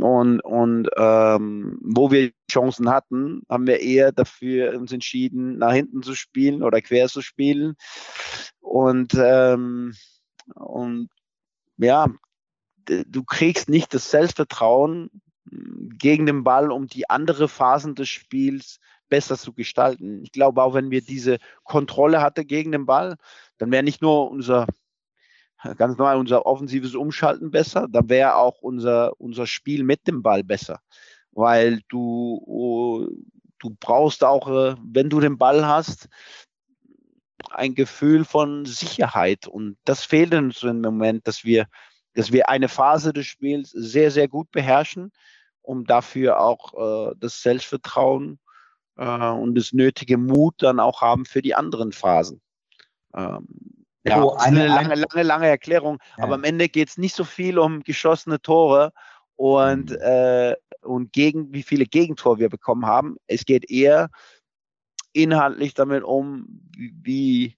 [0.00, 6.02] Und, und ähm, wo wir Chancen hatten, haben wir eher dafür uns entschieden, nach hinten
[6.02, 7.76] zu spielen oder quer zu spielen.
[8.60, 9.94] Und, ähm,
[10.54, 11.08] und
[11.76, 12.08] ja,
[12.84, 15.10] du kriegst nicht das Selbstvertrauen
[15.98, 20.22] gegen den Ball, um die andere Phasen des Spiels besser zu gestalten.
[20.22, 23.16] Ich glaube, auch wenn wir diese Kontrolle hatte gegen den Ball,
[23.58, 24.66] dann wäre nicht nur unser
[25.74, 30.44] ganz normal unser offensives Umschalten besser, dann wäre auch unser, unser Spiel mit dem Ball
[30.44, 30.80] besser.
[31.32, 33.08] Weil du,
[33.58, 36.08] du brauchst auch, äh, wenn du den Ball hast,
[37.50, 39.46] ein Gefühl von Sicherheit.
[39.46, 41.66] Und das fehlt uns im Moment, dass wir,
[42.14, 45.12] dass wir eine Phase des Spiels sehr, sehr gut beherrschen,
[45.62, 48.38] um dafür auch äh, das Selbstvertrauen
[48.96, 52.40] äh, und das nötige Mut dann auch haben für die anderen Phasen.
[53.14, 53.46] Ähm,
[54.08, 55.98] ja, oh, eine, eine, lange, lange, lange Erklärung.
[56.16, 56.24] Ja.
[56.24, 58.92] Aber am Ende geht es nicht so viel um geschossene Tore
[59.36, 59.96] und, mhm.
[60.00, 63.16] äh, und gegen wie viele Gegentore wir bekommen haben.
[63.26, 64.10] Es geht eher
[65.12, 66.46] inhaltlich damit um,
[66.76, 67.56] wie,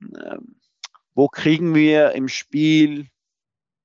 [0.00, 0.36] äh,
[1.14, 3.08] wo kriegen wir im Spiel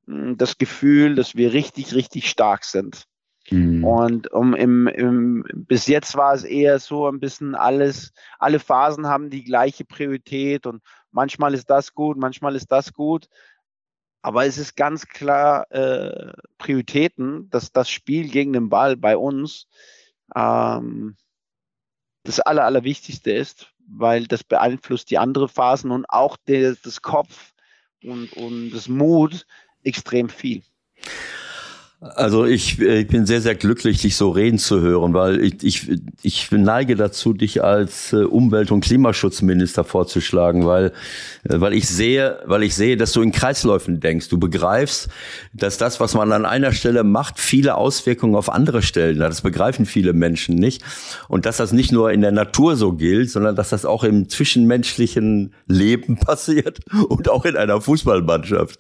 [0.06, 3.06] hm, das Gefühl, dass wir richtig, richtig stark sind.
[3.52, 3.84] Mhm.
[3.84, 9.08] Und um im, im, bis jetzt war es eher so ein bisschen alles, alle Phasen
[9.08, 10.82] haben die gleiche Priorität und
[11.16, 13.28] manchmal ist das gut, manchmal ist das gut.
[14.22, 19.68] Aber es ist ganz klar äh, Prioritäten, dass das Spiel gegen den Ball bei uns
[20.36, 21.16] ähm,
[22.24, 27.54] das Aller, Allerwichtigste ist, weil das beeinflusst die anderen Phasen und auch der, das Kopf
[28.04, 29.46] und, und das Mut
[29.84, 30.64] extrem viel.
[32.14, 35.64] Also ich, äh, ich bin sehr, sehr glücklich, dich so reden zu hören, weil ich,
[35.64, 35.92] ich,
[36.22, 40.92] ich neige dazu, dich als äh, Umwelt- und Klimaschutzminister vorzuschlagen, weil,
[41.46, 44.30] äh, weil ich sehe, weil ich sehe, dass du in Kreisläufen denkst.
[44.30, 45.10] Du begreifst,
[45.54, 49.32] dass das, was man an einer Stelle macht, viele Auswirkungen auf andere Stellen hat.
[49.32, 50.84] Das begreifen viele Menschen nicht.
[51.28, 54.30] Und dass das nicht nur in der Natur so gilt, sondern dass das auch im
[54.30, 58.80] zwischenmenschlichen Leben passiert und auch in einer Fußballmannschaft.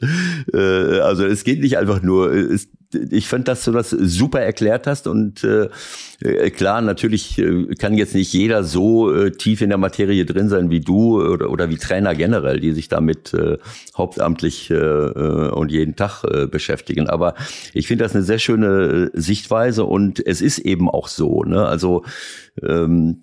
[0.53, 2.69] Also es geht nicht einfach nur, es,
[3.11, 5.69] ich fand, dass du das super erklärt hast und äh,
[6.51, 10.69] klar, natürlich äh, kann jetzt nicht jeder so äh, tief in der Materie drin sein
[10.69, 13.57] wie du oder, oder wie Trainer generell, die sich damit äh,
[13.97, 17.09] hauptamtlich äh, äh und jeden Tag äh, beschäftigen.
[17.09, 17.35] Aber
[17.73, 21.43] ich finde das eine sehr schöne äh, Sichtweise und es ist eben auch so.
[21.43, 21.65] Ne?
[21.65, 22.03] Also
[22.61, 23.21] ähm,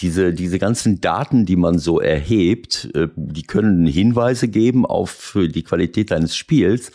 [0.00, 5.62] diese, diese ganzen Daten, die man so erhebt, äh, die können Hinweise geben auf die
[5.62, 6.92] Qualität deines Spiels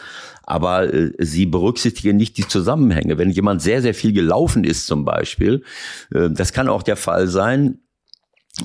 [0.47, 3.19] aber äh, sie berücksichtigen nicht die Zusammenhänge.
[3.19, 5.63] Wenn jemand sehr, sehr viel gelaufen ist zum Beispiel,
[6.11, 7.81] äh, das kann auch der Fall sein,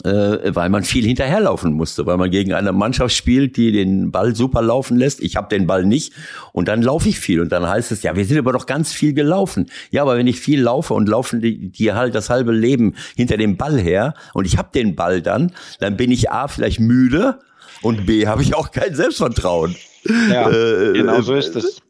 [0.05, 4.35] äh, weil man viel hinterherlaufen musste, weil man gegen eine Mannschaft spielt, die den Ball
[4.35, 5.21] super laufen lässt.
[5.21, 6.15] Ich habe den Ball nicht
[6.53, 8.93] und dann laufe ich viel und dann heißt es, ja, wir sind aber doch ganz
[8.93, 9.69] viel gelaufen.
[9.91, 13.37] Ja, aber wenn ich viel laufe und laufen die, die halt das halbe Leben hinter
[13.37, 17.41] dem Ball her und ich habe den Ball dann, dann bin ich a vielleicht müde
[17.83, 19.75] und b habe ich auch kein Selbstvertrauen.
[20.05, 21.81] Ja, äh, genau so ist es.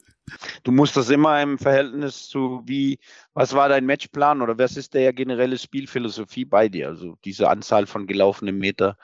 [0.63, 2.99] Du musst das immer im Verhältnis zu wie,
[3.35, 6.89] was war dein Matchplan oder was ist der generelle Spielphilosophie bei dir?
[6.89, 8.97] Also diese Anzahl von gelaufenen Meter,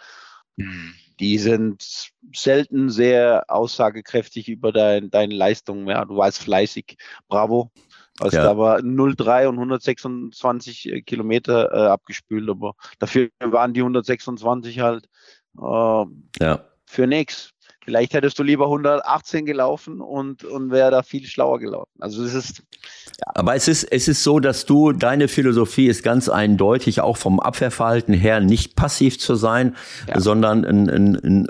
[1.21, 5.89] die sind selten sehr aussagekräftig über dein, deine Leistung.
[5.89, 6.97] Ja, du warst fleißig,
[7.29, 7.73] bravo.
[8.21, 8.43] Also ja.
[8.43, 15.09] da war 0,3 und 126 äh, Kilometer äh, abgespült, aber dafür waren die 126 halt
[15.57, 16.05] äh,
[16.41, 16.65] ja.
[16.85, 17.53] für nichts.
[17.89, 21.89] Vielleicht hättest du lieber 118 gelaufen und, und wäre da viel schlauer gelaufen.
[21.99, 22.59] Also es ist.
[22.59, 23.33] Ja.
[23.35, 27.41] Aber es ist, es ist so, dass du, deine Philosophie ist ganz eindeutig, auch vom
[27.41, 29.75] Abwehrverhalten her, nicht passiv zu sein,
[30.07, 30.21] ja.
[30.21, 31.49] sondern ein, ein, ein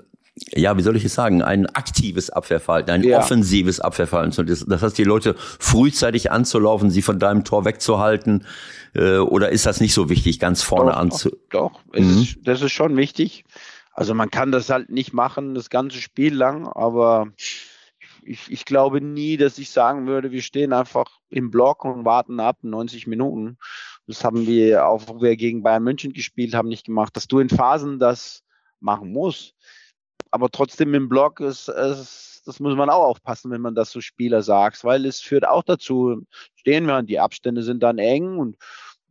[0.55, 3.19] ja, wie soll ich es sagen, ein aktives Abwehrverhalten, ein ja.
[3.19, 4.47] offensives Abwehrverhalten.
[4.47, 8.47] Das, das heißt, die Leute frühzeitig anzulaufen, sie von deinem Tor wegzuhalten,
[8.95, 11.31] äh, oder ist das nicht so wichtig, ganz vorne anzu?
[11.51, 12.01] Doch, doch.
[12.01, 12.23] Mhm.
[12.23, 13.45] Ist, das ist schon wichtig.
[13.99, 17.33] Also man kann das halt nicht machen, das ganze Spiel lang, aber
[18.23, 22.39] ich, ich glaube nie, dass ich sagen würde, wir stehen einfach im Block und warten
[22.39, 23.59] ab 90 Minuten.
[24.07, 27.41] Das haben wir auch, wo wir gegen Bayern München gespielt haben, nicht gemacht, dass du
[27.41, 28.45] in Phasen das
[28.79, 29.57] machen musst.
[30.31, 34.01] Aber trotzdem im Block ist es, das muss man auch aufpassen, wenn man das so
[34.01, 36.23] Spieler sagt, weil es führt auch dazu,
[36.55, 38.59] stehen wir, die Abstände sind dann eng und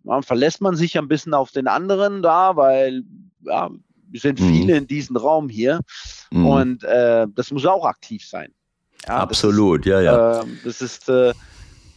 [0.06, 3.04] ja, verlässt man sich ein bisschen auf den anderen da, weil
[3.42, 3.70] ja,
[4.14, 4.46] sind mhm.
[4.46, 5.82] viele in diesem Raum hier
[6.32, 6.46] mhm.
[6.46, 8.54] und äh, das muss auch aktiv sein.
[9.08, 10.42] Ja, Absolut, ist, ja, ja.
[10.42, 11.34] Äh, das ist, äh,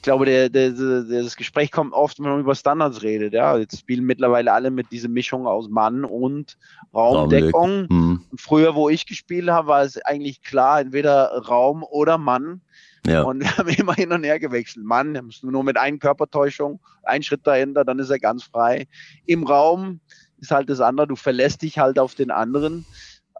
[0.00, 3.34] ich glaube, der, der, der, das Gespräch kommt oft, wenn man über Standards redet.
[3.34, 6.56] Ja, jetzt spielen mittlerweile alle mit dieser Mischung aus Mann und
[6.94, 7.86] Raumdeckung.
[7.90, 8.24] Mhm.
[8.36, 12.62] früher, wo ich gespielt habe, war es eigentlich klar, entweder Raum oder Mann.
[13.06, 13.22] Ja.
[13.22, 14.84] Und wir haben immer hin und her gewechselt.
[14.84, 18.86] Mann, nur mit einer Körpertäuschung, ein Schritt dahinter, dann ist er ganz frei.
[19.26, 20.00] Im Raum
[20.40, 22.86] ist halt das andere, du verlässt dich halt auf den anderen,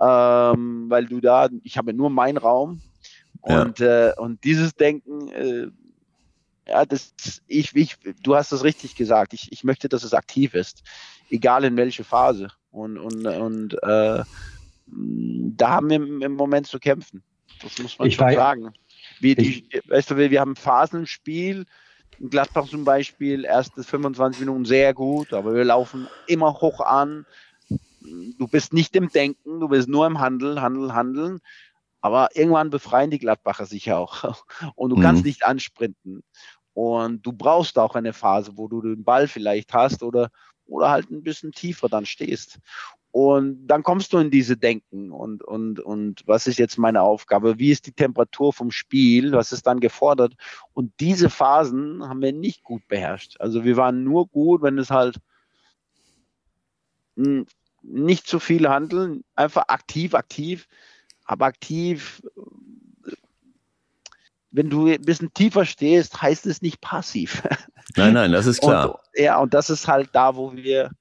[0.01, 2.81] ähm, weil du da, ich habe nur meinen Raum.
[3.43, 4.11] Und, ja.
[4.11, 5.69] äh, und dieses Denken, äh,
[6.69, 7.15] ja, das,
[7.47, 10.83] ich, ich, du hast das richtig gesagt, ich, ich möchte, dass es aktiv ist,
[11.31, 12.49] egal in welche Phase.
[12.71, 14.23] Und, und, und äh,
[14.87, 17.23] da haben wir im Moment zu kämpfen,
[17.63, 18.73] das muss man ich schon sagen.
[19.21, 21.67] Wie die, weißt du, wir haben Phasenspiel,
[22.21, 27.25] in Gladbach zum Beispiel, erste 25 Minuten sehr gut, aber wir laufen immer hoch an.
[28.39, 31.41] Du bist nicht im Denken, du bist nur im Handeln, Handeln, Handeln.
[32.03, 34.37] Aber irgendwann befreien die Gladbacher sich auch.
[34.75, 35.03] Und du mhm.
[35.03, 36.23] kannst nicht ansprinten.
[36.73, 40.31] Und du brauchst auch eine Phase, wo du den Ball vielleicht hast oder,
[40.67, 42.59] oder halt ein bisschen tiefer dann stehst.
[43.13, 47.59] Und dann kommst du in diese Denken und, und, und was ist jetzt meine Aufgabe?
[47.59, 49.33] Wie ist die Temperatur vom Spiel?
[49.33, 50.35] Was ist dann gefordert?
[50.75, 53.41] Und diese Phasen haben wir nicht gut beherrscht.
[53.41, 55.21] Also wir waren nur gut, wenn es halt
[57.83, 60.69] nicht zu viel handeln, einfach aktiv, aktiv,
[61.25, 62.23] aber aktiv,
[64.53, 67.43] wenn du ein bisschen tiefer stehst, heißt es nicht passiv.
[67.97, 68.91] Nein, nein, das ist klar.
[68.95, 70.93] Und, ja, und das ist halt da, wo wir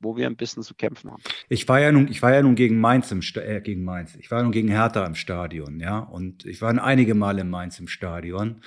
[0.00, 1.22] wo wir ein bisschen zu kämpfen haben.
[1.48, 4.16] Ich war ja nun, ich war ja nun gegen Mainz im äh, gegen Mainz.
[4.16, 7.78] Ich war nun gegen Hertha im Stadion, ja, und ich war einige Male in Mainz
[7.78, 8.62] im Stadion.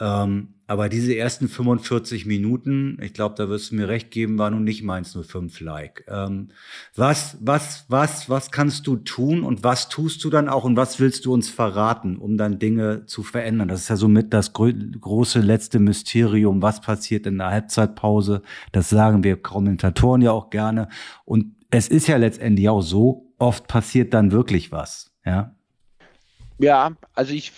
[0.00, 4.50] Ähm, aber diese ersten 45 Minuten, ich glaube, da wirst du mir recht geben, war
[4.50, 6.04] nun nicht meins 05 like.
[6.08, 6.48] Ähm,
[6.94, 11.00] was, was, was, was kannst du tun und was tust du dann auch und was
[11.00, 13.68] willst du uns verraten, um dann Dinge zu verändern?
[13.68, 16.60] Das ist ja somit das gro große letzte Mysterium.
[16.60, 18.42] Was passiert in der Halbzeitpause?
[18.72, 20.90] Das sagen wir Kommentatoren ja auch gerne.
[21.24, 25.54] Und es ist ja letztendlich auch so, oft passiert dann wirklich was, ja.
[26.58, 27.52] Ja, also ich,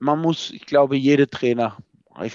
[0.00, 1.76] man muss, ich glaube, jede Trainer
[2.22, 2.34] ich,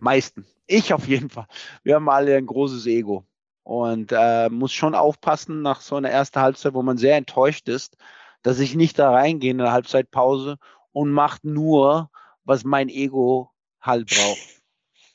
[0.00, 0.44] meisten.
[0.66, 1.46] Ich auf jeden Fall.
[1.82, 3.24] Wir haben alle ein großes Ego
[3.62, 7.96] und äh, muss schon aufpassen nach so einer ersten Halbzeit, wo man sehr enttäuscht ist,
[8.42, 10.58] dass ich nicht da reingehe in der Halbzeitpause
[10.92, 12.10] und macht nur,
[12.44, 13.50] was mein Ego
[13.80, 14.58] halt braucht.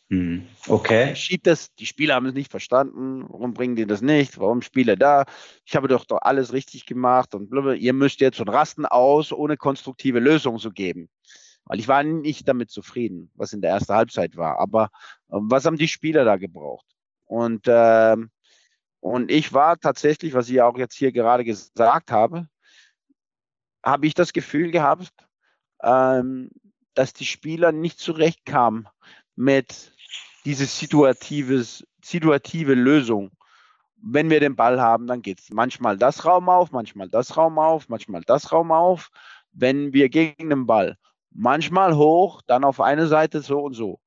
[0.10, 1.16] Hm, okay.
[1.16, 3.26] Schiebt das, die Spieler haben es nicht verstanden.
[3.28, 4.40] Warum bringen die das nicht?
[4.40, 5.26] Warum spiele da?
[5.66, 7.80] Ich habe doch, doch alles richtig gemacht und blablabla.
[7.80, 11.10] ihr müsst jetzt und rasten aus, ohne konstruktive Lösungen zu geben.
[11.66, 14.60] Weil ich war nicht damit zufrieden, was in der ersten Halbzeit war.
[14.60, 14.86] Aber
[15.30, 16.86] äh, was haben die Spieler da gebraucht?
[17.26, 18.18] Und, äh,
[19.00, 22.48] und ich war tatsächlich, was ich auch jetzt hier gerade gesagt habe,
[23.84, 25.12] habe ich das Gefühl gehabt,
[25.82, 26.50] ähm,
[26.94, 28.88] dass die Spieler nicht zurechtkamen
[29.36, 29.94] mit
[30.46, 33.32] diese situatives, situative Lösung.
[33.96, 37.58] Wenn wir den Ball haben, dann geht es manchmal das Raum auf, manchmal das Raum
[37.58, 39.10] auf, manchmal das Raum auf.
[39.52, 40.98] Wenn wir gegen den Ball
[41.34, 44.00] manchmal hoch, dann auf eine Seite so und so.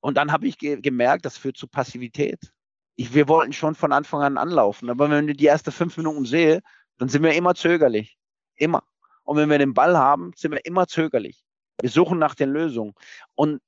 [0.00, 2.52] Und dann habe ich ge gemerkt, das führt zu Passivität.
[2.96, 6.26] Ich, wir wollten schon von Anfang an anlaufen, aber wenn ich die ersten fünf Minuten
[6.26, 6.60] sehe,
[6.98, 8.18] dann sind wir immer zögerlich.
[8.56, 8.84] Immer.
[9.24, 11.42] Und wenn wir den Ball haben, sind wir immer zögerlich.
[11.80, 12.94] Wir suchen nach den Lösungen.
[13.34, 13.60] Und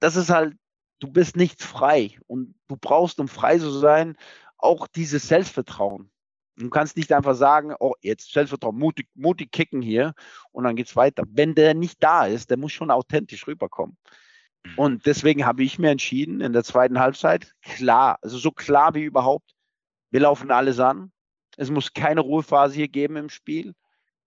[0.00, 0.54] das ist halt,
[1.00, 2.18] du bist nicht frei.
[2.26, 4.16] Und du brauchst, um frei zu sein,
[4.58, 6.10] auch dieses Selbstvertrauen.
[6.56, 10.14] Du kannst nicht einfach sagen, oh, jetzt Selbstvertrauen, mutig, mutig kicken hier
[10.50, 11.24] und dann geht es weiter.
[11.28, 13.96] Wenn der nicht da ist, der muss schon authentisch rüberkommen.
[14.64, 14.78] Mhm.
[14.78, 19.04] Und deswegen habe ich mir entschieden, in der zweiten Halbzeit, klar, also so klar wie
[19.04, 19.54] überhaupt,
[20.10, 21.10] wir laufen alles an.
[21.56, 23.74] Es muss keine Ruhephase hier geben im Spiel.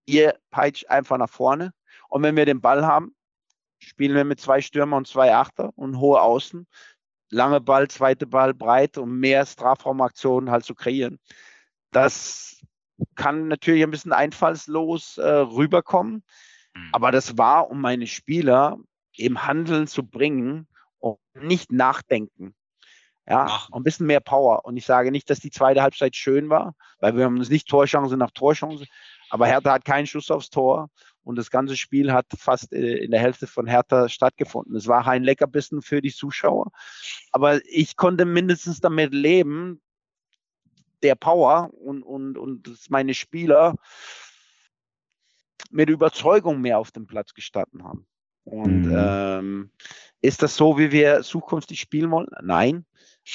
[0.04, 1.72] Ihr peitscht einfach nach vorne.
[2.08, 3.14] Und wenn wir den Ball haben,
[3.78, 6.66] spielen wir mit zwei Stürmer und zwei Achter und hohe Außen.
[7.30, 11.18] Lange Ball, zweite Ball breit, um mehr Strafraumaktionen halt zu kreieren.
[11.96, 12.60] Das
[13.14, 16.24] kann natürlich ein bisschen einfallslos äh, rüberkommen,
[16.74, 16.90] mhm.
[16.92, 18.76] aber das war, um meine Spieler
[19.16, 20.68] im Handeln zu bringen
[20.98, 22.54] und nicht nachdenken.
[23.26, 24.66] Ja, ein bisschen mehr Power.
[24.66, 27.66] Und ich sage nicht, dass die zweite Halbzeit schön war, weil wir haben uns nicht
[27.66, 28.84] Torchance nach Torchance,
[29.30, 30.90] aber Hertha hat keinen Schuss aufs Tor
[31.24, 34.76] und das ganze Spiel hat fast äh, in der Hälfte von Hertha stattgefunden.
[34.76, 36.72] Es war ein Leckerbissen für die Zuschauer,
[37.32, 39.80] aber ich konnte mindestens damit leben,
[41.02, 43.76] der Power und, und, und dass meine Spieler
[45.70, 48.06] mit Überzeugung mehr auf dem Platz gestanden haben.
[48.44, 48.96] Und mhm.
[48.96, 49.70] ähm,
[50.20, 52.28] ist das so, wie wir zukünftig spielen wollen?
[52.42, 52.86] Nein.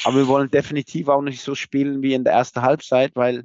[0.05, 3.43] Aber wir wollen definitiv auch nicht so spielen wie in der ersten Halbzeit, weil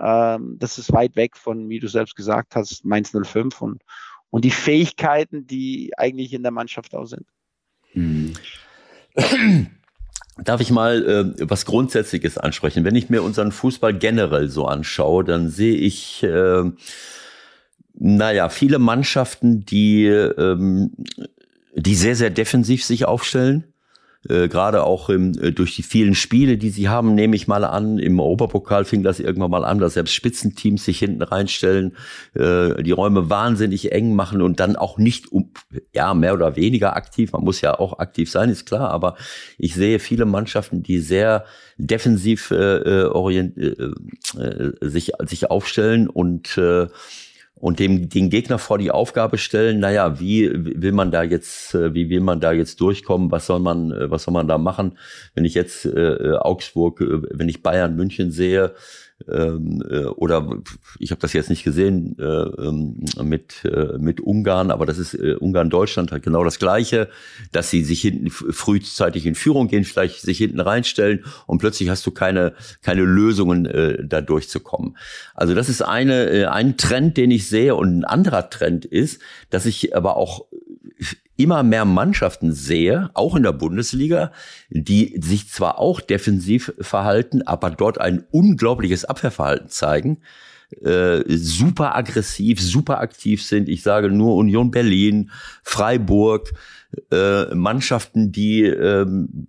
[0.00, 3.82] ähm, das ist weit weg von, wie du selbst gesagt hast, Mainz 05 und,
[4.30, 7.26] und die Fähigkeiten, die eigentlich in der Mannschaft auch sind.
[7.92, 8.34] Mhm.
[10.36, 12.84] Darf ich mal äh, was Grundsätzliches ansprechen?
[12.84, 16.64] Wenn ich mir unseren Fußball generell so anschaue, dann sehe ich, äh,
[17.94, 20.92] naja, viele Mannschaften, die, ähm,
[21.76, 23.73] die sehr, sehr defensiv sich aufstellen
[24.28, 27.64] äh, gerade auch im, äh, durch die vielen Spiele, die sie haben, nehme ich mal
[27.64, 27.98] an.
[27.98, 31.96] Im Europapokal fing das irgendwann mal an, dass selbst Spitzenteams sich hinten reinstellen,
[32.34, 35.50] äh, die Räume wahnsinnig eng machen und dann auch nicht, um,
[35.92, 37.32] ja, mehr oder weniger aktiv.
[37.32, 38.90] Man muss ja auch aktiv sein, ist klar.
[38.90, 39.16] Aber
[39.58, 41.44] ich sehe viele Mannschaften, die sehr
[41.76, 43.90] defensiv äh, äh orient, äh,
[44.38, 46.86] äh, sich, sich aufstellen und äh,
[47.56, 51.94] und dem den Gegner vor die Aufgabe stellen, naja, wie will man da jetzt, äh,
[51.94, 54.98] wie will man da jetzt durchkommen, was soll man, äh, was soll man da machen,
[55.34, 58.74] wenn ich jetzt äh, Augsburg, äh, wenn ich Bayern München sehe,
[59.28, 60.58] ähm, äh, oder
[60.98, 65.14] ich habe das jetzt nicht gesehen äh, ähm, mit äh, mit Ungarn, aber das ist
[65.14, 67.08] äh, Ungarn Deutschland hat genau das gleiche,
[67.52, 72.04] dass sie sich hinten frühzeitig in Führung gehen, vielleicht sich hinten reinstellen und plötzlich hast
[72.06, 74.96] du keine keine Lösungen äh, da durchzukommen.
[75.34, 79.20] Also das ist eine äh, ein Trend, den ich sehe und ein anderer Trend ist,
[79.50, 80.46] dass ich aber auch
[81.36, 84.32] immer mehr Mannschaften sehe, auch in der Bundesliga,
[84.70, 90.18] die sich zwar auch defensiv verhalten, aber dort ein unglaubliches Abwehrverhalten zeigen,
[90.82, 93.68] äh, super aggressiv, super aktiv sind.
[93.68, 95.30] Ich sage nur Union Berlin,
[95.62, 96.52] Freiburg,
[97.10, 99.48] äh, Mannschaften, die ähm,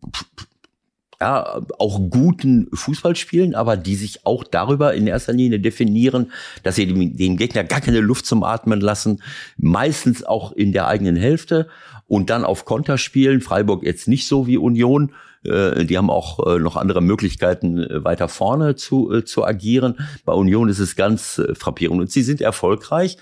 [1.26, 6.32] ja, auch guten Fußball spielen, aber die sich auch darüber in erster Linie definieren,
[6.62, 9.24] dass sie dem, dem Gegner gar keine Luft zum Atmen lassen,
[9.58, 11.68] meistens auch in der eigenen Hälfte
[12.08, 13.42] und dann auf Konter spielen.
[13.42, 15.14] Freiburg jetzt nicht so wie Union.
[15.44, 19.98] Äh, die haben auch äh, noch andere Möglichkeiten, äh, weiter vorne zu, zu agieren.
[20.26, 23.18] Bei Union ist es ganz frappierend und sie sind erfolgreich.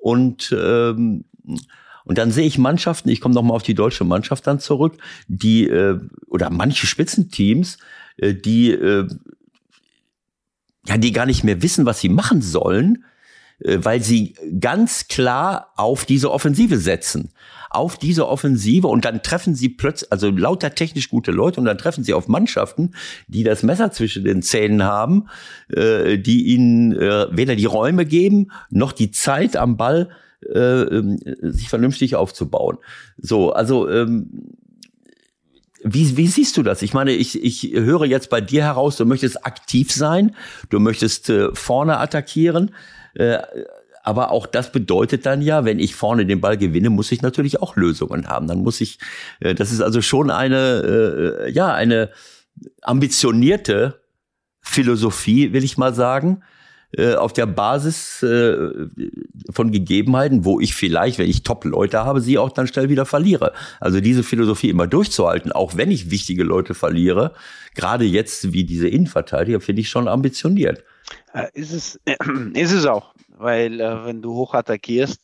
[0.00, 1.24] Und, ähm,
[2.04, 5.68] und dann sehe ich Mannschaften, ich komme nochmal auf die deutsche Mannschaft dann zurück, die,
[5.68, 5.98] äh,
[6.28, 7.78] oder manche Spitzenteams,
[8.18, 9.08] äh, die, äh,
[10.86, 13.04] ja, die gar nicht mehr wissen, was sie machen sollen,
[13.60, 17.30] äh, weil sie ganz klar auf diese Offensive setzen.
[17.70, 21.78] Auf diese Offensive und dann treffen sie plötzlich, also lauter technisch gute Leute und dann
[21.78, 22.94] treffen sie auf Mannschaften,
[23.26, 25.28] die das Messer zwischen den Zähnen haben,
[25.74, 30.10] äh, die ihnen äh, weder die Räume geben, noch die Zeit am Ball,
[30.52, 32.78] äh, ähm, sich vernünftig aufzubauen.
[33.16, 34.56] So, also ähm,
[35.84, 36.80] wie, wie siehst du das?
[36.82, 40.34] Ich meine, ich, ich höre jetzt bei dir heraus, du möchtest aktiv sein,
[40.70, 42.74] du möchtest äh, vorne attackieren.
[43.14, 43.38] Äh,
[44.02, 47.62] aber auch das bedeutet dann ja, wenn ich vorne den Ball gewinne, muss ich natürlich
[47.62, 48.46] auch Lösungen haben.
[48.48, 48.98] Dann muss ich,
[49.40, 52.10] äh, das ist also schon eine, äh, ja, eine
[52.82, 54.00] ambitionierte
[54.60, 56.42] Philosophie, will ich mal sagen,
[56.96, 58.56] äh, auf der Basis äh,
[59.50, 63.52] von Gegebenheiten, wo ich vielleicht, wenn ich Top-Leute habe, sie auch dann schnell wieder verliere.
[63.80, 67.34] Also diese Philosophie immer durchzuhalten, auch wenn ich wichtige Leute verliere,
[67.74, 70.84] gerade jetzt wie diese Innenverteidiger, finde ich schon ambitioniert.
[71.32, 72.16] Äh, ist, es, äh,
[72.54, 75.20] ist es auch, weil wenn du hoch attackierst,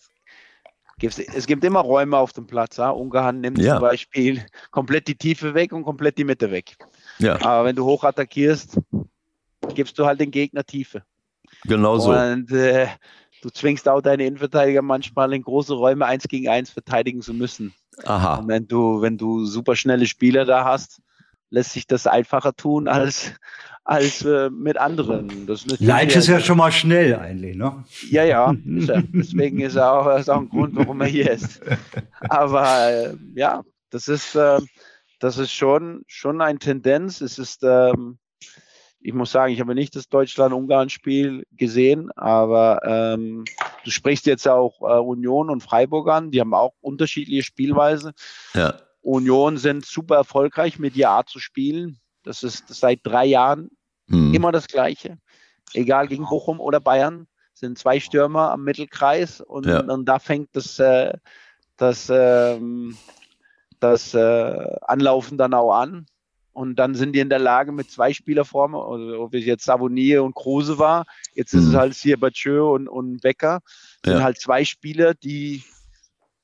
[1.03, 2.77] es gibt immer Räume auf dem Platz.
[2.77, 2.91] Ja?
[2.91, 3.75] Ungarn nimmt ja.
[3.75, 6.77] zum Beispiel komplett die Tiefe weg und komplett die Mitte weg.
[7.19, 7.41] Ja.
[7.41, 8.79] Aber wenn du hoch attackierst,
[9.75, 11.03] gibst du halt den Gegner Tiefe.
[11.65, 12.13] Genau so.
[12.13, 12.89] Und äh,
[13.43, 17.75] du zwingst auch deine Innenverteidiger manchmal in große Räume eins gegen eins verteidigen zu müssen.
[18.05, 18.37] Aha.
[18.37, 21.01] Und wenn du, wenn du super schnelle Spieler da hast,
[21.51, 23.33] lässt sich das einfacher tun als,
[23.85, 25.47] als äh, mit anderen.
[25.47, 27.85] Das Leitsch ist ja schon mal schnell eigentlich, ne?
[28.09, 28.55] Ja, ja.
[28.65, 29.03] Ist er.
[29.03, 31.61] Deswegen ist er auch, ist auch ein Grund, warum er hier ist.
[32.21, 34.61] Aber äh, ja, das ist, äh,
[35.19, 37.21] das ist schon, schon eine Tendenz.
[37.21, 38.19] Es ist, ähm,
[39.01, 43.45] ich muss sagen, ich habe nicht das Deutschland-Ungarn-Spiel gesehen, aber ähm,
[43.85, 48.13] du sprichst jetzt auch äh, Union und Freiburg an, die haben auch unterschiedliche Spielweise.
[48.55, 48.75] Ja.
[49.01, 51.99] Union sind super erfolgreich mit die Art zu spielen.
[52.23, 53.71] Das ist seit drei Jahren
[54.09, 54.35] hm.
[54.35, 55.17] immer das Gleiche.
[55.73, 59.81] Egal gegen Bochum oder Bayern, sind zwei Stürmer am Mittelkreis und, ja.
[59.81, 61.13] und da fängt das, äh,
[61.77, 62.97] das, ähm,
[63.79, 66.07] das äh, Anlaufen dann auch an.
[66.53, 70.25] Und dann sind die in der Lage mit zwei Spielerformen, also ob es jetzt Savonier
[70.25, 71.79] und Kruse war, jetzt ist es hm.
[71.79, 73.61] halt hier Batschö und, und Becker,
[74.05, 74.23] sind ja.
[74.23, 75.63] halt zwei Spieler, die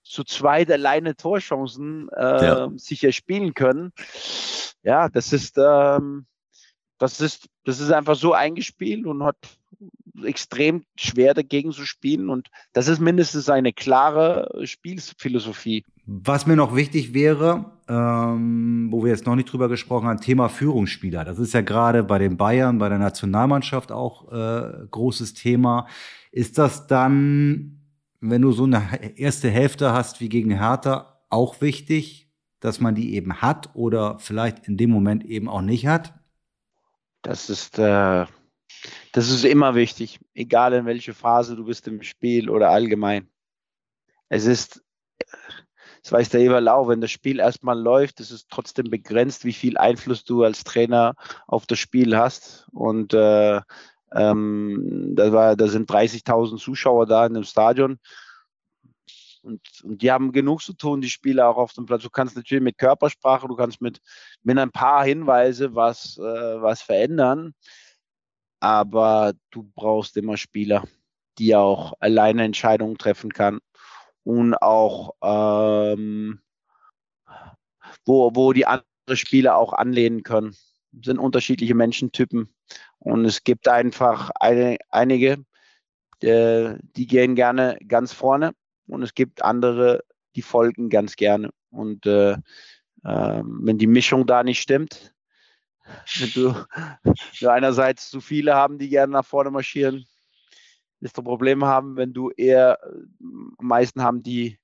[0.04, 2.70] zu zweit alleine Torchancen äh, ja.
[2.76, 3.92] sicher spielen können.
[4.82, 6.26] Ja, das ist, ähm,
[6.98, 9.36] das ist, das ist einfach so eingespielt und hat
[10.24, 12.30] extrem schwer dagegen zu spielen.
[12.30, 15.84] Und das ist mindestens eine klare Spielphilosophie.
[16.06, 20.48] Was mir noch wichtig wäre, ähm, wo wir jetzt noch nicht drüber gesprochen haben, Thema
[20.48, 21.24] Führungsspieler.
[21.24, 25.86] Das ist ja gerade bei den Bayern, bei der Nationalmannschaft auch äh, großes Thema.
[26.32, 27.80] Ist das dann,
[28.20, 32.28] wenn du so eine erste Hälfte hast wie gegen Hertha, auch wichtig,
[32.60, 36.14] dass man die eben hat oder vielleicht in dem Moment eben auch nicht hat?
[37.22, 38.26] Das ist, äh,
[39.12, 43.28] das ist immer wichtig, egal in welche Phase du bist im Spiel oder allgemein.
[44.28, 44.84] Es ist,
[46.06, 49.52] das weiß der Eberl auch, wenn das Spiel erstmal läuft, ist es trotzdem begrenzt, wie
[49.52, 51.16] viel Einfluss du als Trainer
[51.48, 52.68] auf das Spiel hast.
[52.70, 53.60] Und äh,
[54.14, 57.98] ähm, da, war, da sind 30.000 Zuschauer da in dem Stadion.
[59.42, 62.04] Und, und die haben genug zu tun, die Spieler auch auf dem Platz.
[62.04, 64.00] Du kannst natürlich mit Körpersprache, du kannst mit,
[64.44, 67.52] mit ein paar Hinweise was, äh, was verändern.
[68.60, 70.84] Aber du brauchst immer Spieler,
[71.38, 73.58] die auch alleine Entscheidungen treffen kann
[74.26, 76.40] und auch ähm,
[78.04, 80.50] wo, wo die anderen Spieler auch anlehnen können.
[80.90, 82.52] Das sind unterschiedliche Menschentypen
[82.98, 85.44] und es gibt einfach eine, einige,
[86.22, 88.52] äh, die gehen gerne ganz vorne
[88.88, 90.02] und es gibt andere,
[90.34, 91.50] die folgen ganz gerne.
[91.70, 92.36] Und äh, äh,
[93.44, 95.14] wenn die Mischung da nicht stimmt,
[96.18, 96.66] wenn du,
[97.38, 100.04] du einerseits zu viele haben, die gerne nach vorne marschieren,
[101.06, 104.58] wirst du Probleme haben, wenn du eher am meisten haben, die,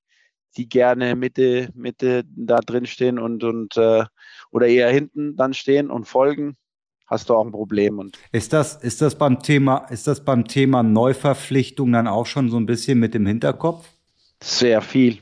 [0.57, 4.03] die gerne Mitte, Mitte da drin stehen und, und äh,
[4.51, 6.57] oder eher hinten dann stehen und folgen,
[7.05, 7.97] hast du auch ein Problem.
[7.97, 12.49] Und ist das, ist das beim Thema, ist das beim Thema Neuverpflichtung dann auch schon
[12.49, 13.87] so ein bisschen mit dem Hinterkopf?
[14.41, 15.19] Sehr viel.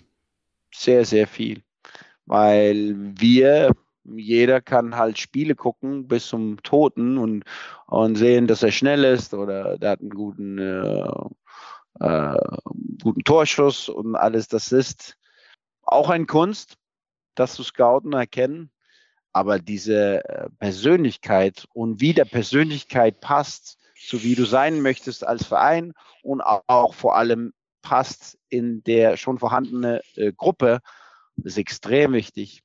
[0.74, 1.62] Sehr, sehr viel.
[2.26, 3.74] Weil wir,
[4.04, 7.44] jeder kann halt Spiele gucken bis zum Toten und,
[7.88, 11.08] und sehen, dass er schnell ist oder der hat einen guten, äh,
[12.00, 12.38] äh,
[13.02, 15.18] guten Torschuss und alles das ist.
[15.84, 16.78] auch eine Kunst,
[17.36, 18.72] das zu scouten, erkennen.
[19.34, 25.46] Aber diese äh, Persönlichkeit und wie der Persönlichkeit passt, so wie du sein möchtest als
[25.46, 30.80] Verein und auch vor allem passt in der schon vorhandene äh, Gruppe,
[31.44, 32.64] ist extrem wichtig,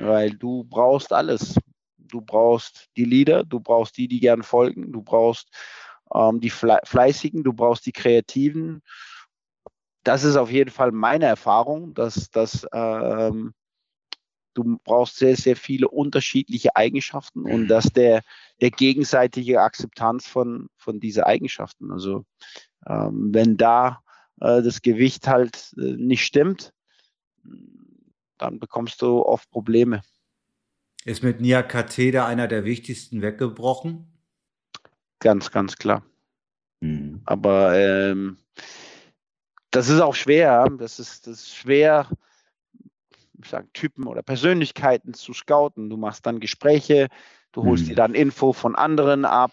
[0.00, 1.56] weil du brauchst alles.
[1.96, 5.50] Du brauchst die Leader, du brauchst die, die gern folgen, du brauchst
[6.14, 8.82] ähm, die Fleißigen, du brauchst die Kreativen.
[10.04, 13.52] Das ist auf jeden Fall meine Erfahrung, dass, dass ähm,
[14.54, 17.68] du brauchst sehr, sehr viele unterschiedliche Eigenschaften und mhm.
[17.68, 18.22] dass der,
[18.60, 21.92] der gegenseitige Akzeptanz von, von diesen Eigenschaften.
[21.92, 22.24] Also
[22.86, 24.00] ähm, wenn da
[24.40, 26.72] äh, das Gewicht halt äh, nicht stimmt,
[28.38, 30.02] dann bekommst du oft Probleme.
[31.04, 34.06] Ist mit Nia Katheder einer der wichtigsten weggebrochen?
[35.20, 36.02] Ganz, ganz klar.
[36.80, 37.22] Mhm.
[37.24, 38.38] Aber ähm,
[39.70, 40.68] das ist auch schwer.
[40.78, 42.08] Das ist, das ist schwer,
[43.42, 45.90] ich sag, Typen oder Persönlichkeiten zu scouten.
[45.90, 47.08] Du machst dann Gespräche,
[47.52, 47.88] du holst mhm.
[47.88, 49.52] dir dann Info von anderen ab.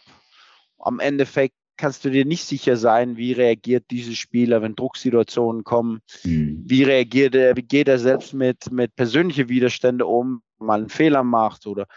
[0.79, 6.01] Am Endeffekt kannst du dir nicht sicher sein, wie reagiert dieser Spieler, wenn Drucksituationen kommen.
[6.23, 6.63] Mhm.
[6.65, 10.89] Wie reagiert er, wie geht er selbst mit, mit persönlichen Widerständen um, wenn man einen
[10.89, 11.87] Fehler macht oder,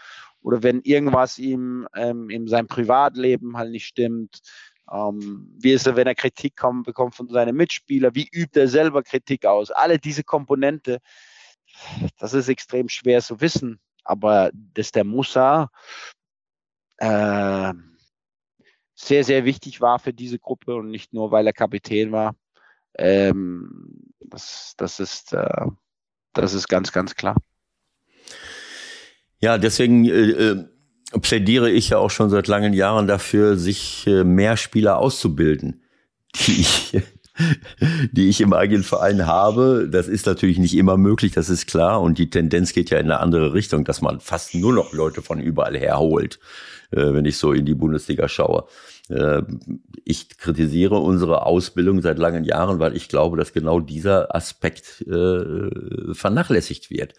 [0.41, 4.39] oder wenn irgendwas ihm ähm, in seinem Privatleben halt nicht stimmt.
[4.91, 8.15] Ähm, wie ist er, wenn er Kritik kommt, bekommt von seinen Mitspielern?
[8.15, 9.71] Wie übt er selber Kritik aus?
[9.71, 10.99] Alle diese Komponente,
[12.17, 13.79] das ist extrem schwer zu wissen.
[14.03, 15.69] Aber dass der Musa
[16.97, 17.73] äh,
[18.99, 22.35] sehr, sehr wichtig war für diese Gruppe und nicht nur, weil er Kapitän war,
[22.97, 25.65] ähm, das, das, ist, äh,
[26.33, 27.37] das ist ganz, ganz klar.
[29.39, 30.65] Ja, deswegen äh, äh,
[31.21, 35.81] plädiere ich ja auch schon seit langen Jahren dafür, sich äh, mehr Spieler auszubilden,
[36.35, 37.01] die ich,
[38.11, 39.87] die ich im eigenen Verein habe.
[39.89, 42.01] Das ist natürlich nicht immer möglich, das ist klar.
[42.01, 45.21] Und die Tendenz geht ja in eine andere Richtung, dass man fast nur noch Leute
[45.21, 46.39] von überall herholt, äh,
[46.91, 48.65] wenn ich so in die Bundesliga schaue.
[49.09, 49.41] Äh,
[50.05, 56.13] ich kritisiere unsere Ausbildung seit langen Jahren, weil ich glaube, dass genau dieser Aspekt äh,
[56.13, 57.13] vernachlässigt wird.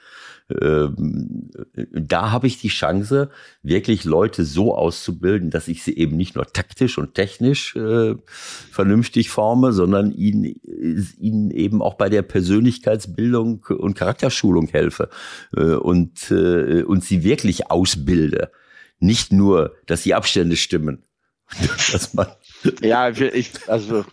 [0.60, 1.50] Ähm,
[1.92, 3.30] da habe ich die Chance,
[3.62, 8.16] wirklich Leute so auszubilden, dass ich sie eben nicht nur taktisch und technisch äh,
[8.70, 10.44] vernünftig forme, sondern ihnen,
[11.18, 15.08] ihnen eben auch bei der Persönlichkeitsbildung und Charakterschulung helfe
[15.56, 18.50] äh, und, äh, und sie wirklich ausbilde.
[19.00, 21.04] Nicht nur, dass die Abstände stimmen,
[21.92, 22.28] dass man
[22.80, 24.04] ja, ich, also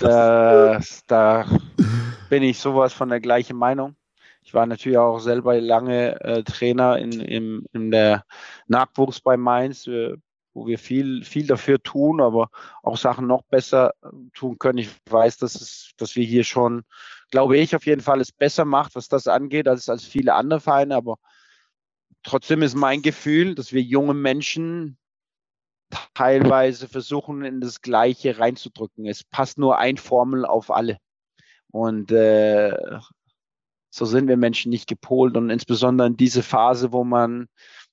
[0.00, 1.46] da, da
[2.28, 3.96] bin ich sowas von der gleichen Meinung.
[4.42, 8.24] Ich war natürlich auch selber lange äh, Trainer in, in, in der
[8.66, 10.16] Nachwuchs bei Mainz, äh,
[10.52, 12.50] wo wir viel, viel dafür tun, aber
[12.82, 14.78] auch Sachen noch besser äh, tun können.
[14.78, 16.84] Ich weiß, dass, es, dass wir hier schon,
[17.30, 20.60] glaube ich, auf jeden Fall es besser macht, was das angeht, als, als viele andere
[20.60, 20.94] Vereine.
[20.96, 21.16] Aber
[22.24, 24.98] trotzdem ist mein Gefühl, dass wir junge Menschen
[26.14, 29.06] teilweise versuchen, in das Gleiche reinzudrücken.
[29.06, 30.98] Es passt nur ein Formel auf alle.
[31.70, 32.76] Und äh,
[33.90, 35.36] so sind wir Menschen nicht gepolt.
[35.36, 37.46] Und insbesondere in diese Phase, wo man,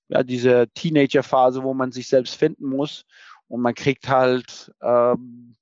[0.07, 3.05] ja, diese Teenager-Phase, wo man sich selbst finden muss.
[3.47, 5.55] Und man kriegt halt ähm,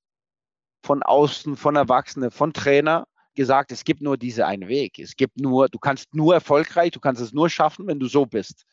[0.83, 3.07] von außen, von Erwachsenen, von Trainer
[3.39, 4.99] gesagt, es gibt nur diese einen Weg.
[4.99, 8.25] Es gibt nur, du kannst nur erfolgreich, du kannst es nur schaffen, wenn du so
[8.25, 8.65] bist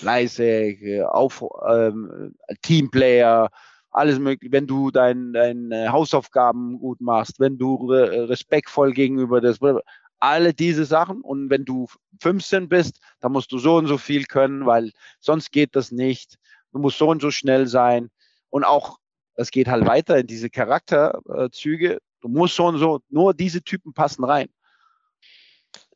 [0.00, 3.50] leise, auf, ähm, Teamplayer,
[3.90, 9.58] alles mögliche, wenn du dein, deine Hausaufgaben gut machst, wenn du re respektvoll gegenüber das,
[10.18, 11.20] alle diese Sachen.
[11.22, 11.86] Und wenn du
[12.20, 16.36] 15 bist, dann musst du so und so viel können, weil sonst geht das nicht.
[16.72, 18.10] Du musst so und so schnell sein.
[18.50, 18.98] Und auch,
[19.34, 21.98] das geht halt weiter in diese Charakterzüge.
[22.20, 24.48] Du musst so und so, nur diese Typen passen rein.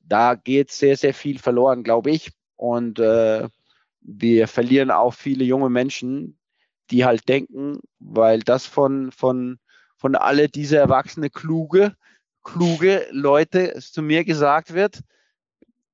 [0.03, 2.31] Da geht sehr, sehr viel verloren, glaube ich.
[2.57, 3.49] Und äh,
[4.01, 6.39] wir verlieren auch viele junge Menschen,
[6.91, 9.59] die halt denken, weil das von, von,
[9.97, 11.97] von alle diese erwachsene, kluge,
[12.43, 15.01] kluge Leute zu mir gesagt wird,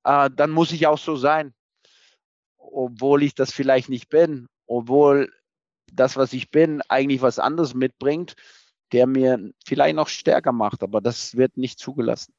[0.04, 1.54] äh, dann muss ich auch so sein.
[2.56, 5.32] Obwohl ich das vielleicht nicht bin, obwohl
[5.92, 8.34] das, was ich bin, eigentlich was anderes mitbringt,
[8.92, 12.32] der mir vielleicht noch stärker macht, aber das wird nicht zugelassen.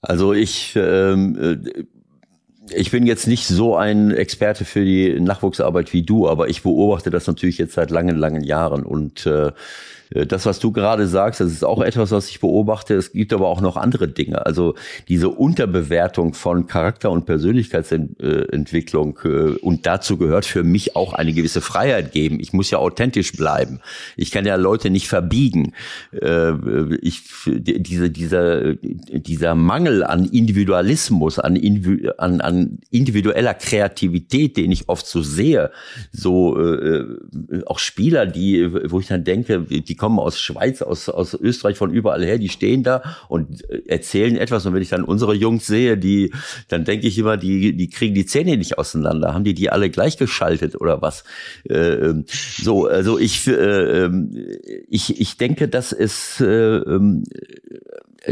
[0.00, 1.84] Also ich ähm, äh,
[2.70, 7.10] ich bin jetzt nicht so ein Experte für die Nachwuchsarbeit wie du, aber ich beobachte
[7.10, 9.52] das natürlich jetzt seit langen, langen Jahren und äh,
[10.14, 12.94] das, was du gerade sagst, das ist auch etwas, was ich beobachte.
[12.94, 14.44] Es gibt aber auch noch andere Dinge.
[14.44, 14.74] Also
[15.08, 19.18] diese Unterbewertung von Charakter- und Persönlichkeitsentwicklung.
[19.24, 19.28] Äh,
[19.60, 22.40] und dazu gehört für mich auch eine gewisse Freiheit geben.
[22.40, 23.80] Ich muss ja authentisch bleiben.
[24.16, 25.72] Ich kann ja Leute nicht verbiegen.
[26.12, 26.52] Äh,
[27.00, 31.56] ich, diese, dieser, dieser Mangel an Individualismus, an,
[32.18, 35.70] an, an individueller Kreativität, den ich oft so sehe,
[36.12, 37.04] so äh,
[37.66, 41.92] auch Spieler, die, wo ich dann denke, die kommen aus Schweiz, aus, aus Österreich, von
[41.92, 44.66] überall her, die stehen da und erzählen etwas.
[44.66, 46.32] Und wenn ich dann unsere Jungs sehe, die,
[46.66, 49.32] dann denke ich immer, die, die kriegen die Zähne nicht auseinander.
[49.32, 51.22] Haben die die alle gleichgeschaltet oder was?
[51.70, 54.36] Äh, ähm, so, also ich, äh, ähm,
[54.88, 57.22] ich, ich denke, dass es, äh, ähm,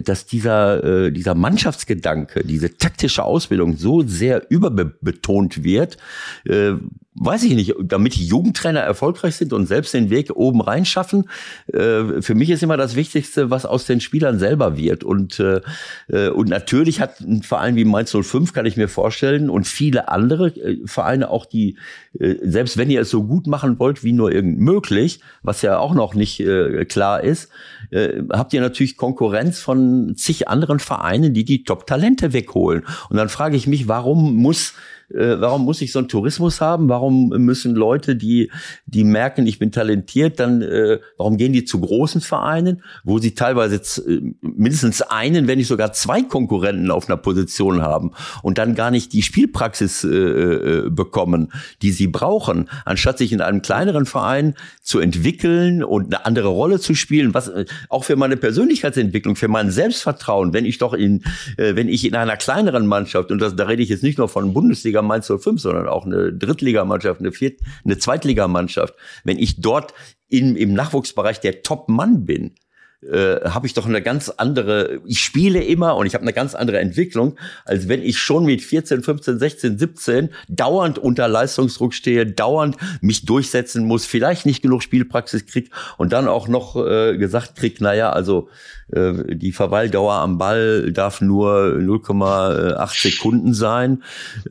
[0.04, 5.96] dass dieser, äh, dieser Mannschaftsgedanke, diese taktische Ausbildung so sehr überbetont wird,
[6.44, 6.72] äh,
[7.14, 11.28] weiß ich nicht, damit die Jugendtrainer erfolgreich sind und selbst den Weg oben reinschaffen.
[11.72, 15.04] Äh, für mich ist immer das Wichtigste, was aus den Spielern selber wird.
[15.04, 15.60] Und, äh,
[16.08, 20.08] äh und natürlich hat ein Verein wie Mainz 05, kann ich mir vorstellen, und viele
[20.08, 21.76] andere äh, Vereine auch, die,
[22.18, 25.78] äh, selbst wenn ihr es so gut machen wollt, wie nur irgend möglich, was ja
[25.78, 27.50] auch noch nicht äh, klar ist,
[27.90, 32.84] äh, habt ihr natürlich Konkurrenz von zig anderen Vereinen, die die Top-Talente wegholen.
[33.08, 34.74] Und dann frage ich mich, warum muss
[35.14, 36.88] äh, warum muss ich so einen Tourismus haben?
[36.88, 38.50] Warum müssen Leute, die,
[38.86, 43.34] die merken, ich bin talentiert, dann, äh, warum gehen die zu großen Vereinen, wo sie
[43.34, 43.76] teilweise
[44.08, 48.12] äh, mindestens einen, wenn nicht sogar zwei Konkurrenten auf einer Position haben
[48.42, 53.40] und dann gar nicht die Spielpraxis äh, äh, bekommen, die sie brauchen, anstatt sich in
[53.40, 58.16] einem kleineren Verein zu entwickeln und eine andere Rolle zu spielen, was äh, auch für
[58.16, 61.22] meine Persönlichkeitsentwicklung, für mein Selbstvertrauen, wenn ich doch in,
[61.56, 64.28] äh, wenn ich in einer kleineren Mannschaft, und das, da rede ich jetzt nicht nur
[64.28, 68.94] von Bundesliga, Bundesliga Mainz 05, sondern auch eine Drittligamannschaft, eine, Viert eine Zweitligamannschaft.
[69.24, 69.94] Wenn ich dort
[70.28, 72.54] in, im Nachwuchsbereich der Top-Mann bin,
[73.02, 76.54] äh, habe ich doch eine ganz andere, ich spiele immer und ich habe eine ganz
[76.54, 82.26] andere Entwicklung, als wenn ich schon mit 14, 15, 16, 17 dauernd unter Leistungsdruck stehe,
[82.26, 87.56] dauernd mich durchsetzen muss, vielleicht nicht genug Spielpraxis krieg und dann auch noch äh, gesagt
[87.56, 88.50] krieg, naja, also
[88.92, 94.02] die Verweildauer am Ball darf nur 0,8 Sekunden sein.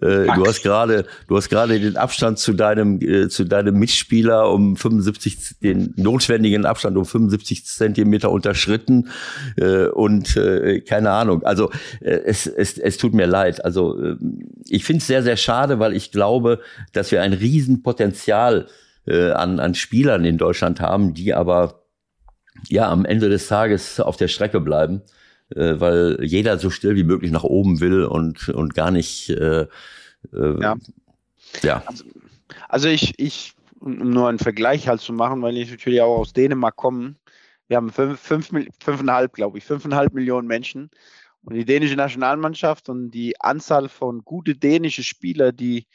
[0.02, 4.52] Äh, du hast gerade, du hast gerade den Abstand zu deinem, äh, zu deinem Mitspieler
[4.52, 9.10] um 75, den notwendigen Abstand um 75 Zentimeter unterschritten
[9.94, 10.40] und
[10.88, 11.44] keine Ahnung.
[11.44, 13.64] Also es, es, es tut mir leid.
[13.64, 14.16] Also
[14.68, 16.60] ich finde es sehr, sehr schade, weil ich glaube,
[16.94, 18.68] dass wir ein Riesenpotenzial
[19.07, 21.80] an, an Spielern in Deutschland haben, die aber
[22.68, 25.02] ja am Ende des Tages auf der Strecke bleiben,
[25.49, 29.30] äh, weil jeder so still wie möglich nach oben will und, und gar nicht.
[29.30, 29.68] Äh,
[30.34, 30.76] äh, ja.
[31.61, 31.84] ja.
[31.86, 32.03] Also,
[32.68, 36.34] also ich, ich, um nur einen Vergleich halt zu machen, weil ich natürlich auch aus
[36.34, 37.15] Dänemark komme.
[37.68, 38.49] Wir haben fünf, fünf,
[38.80, 40.90] fünfeinhalb, glaube ich, fünfeinhalb Millionen Menschen.
[41.44, 45.88] Und die dänische Nationalmannschaft und die Anzahl von gute dänische Spieler, die,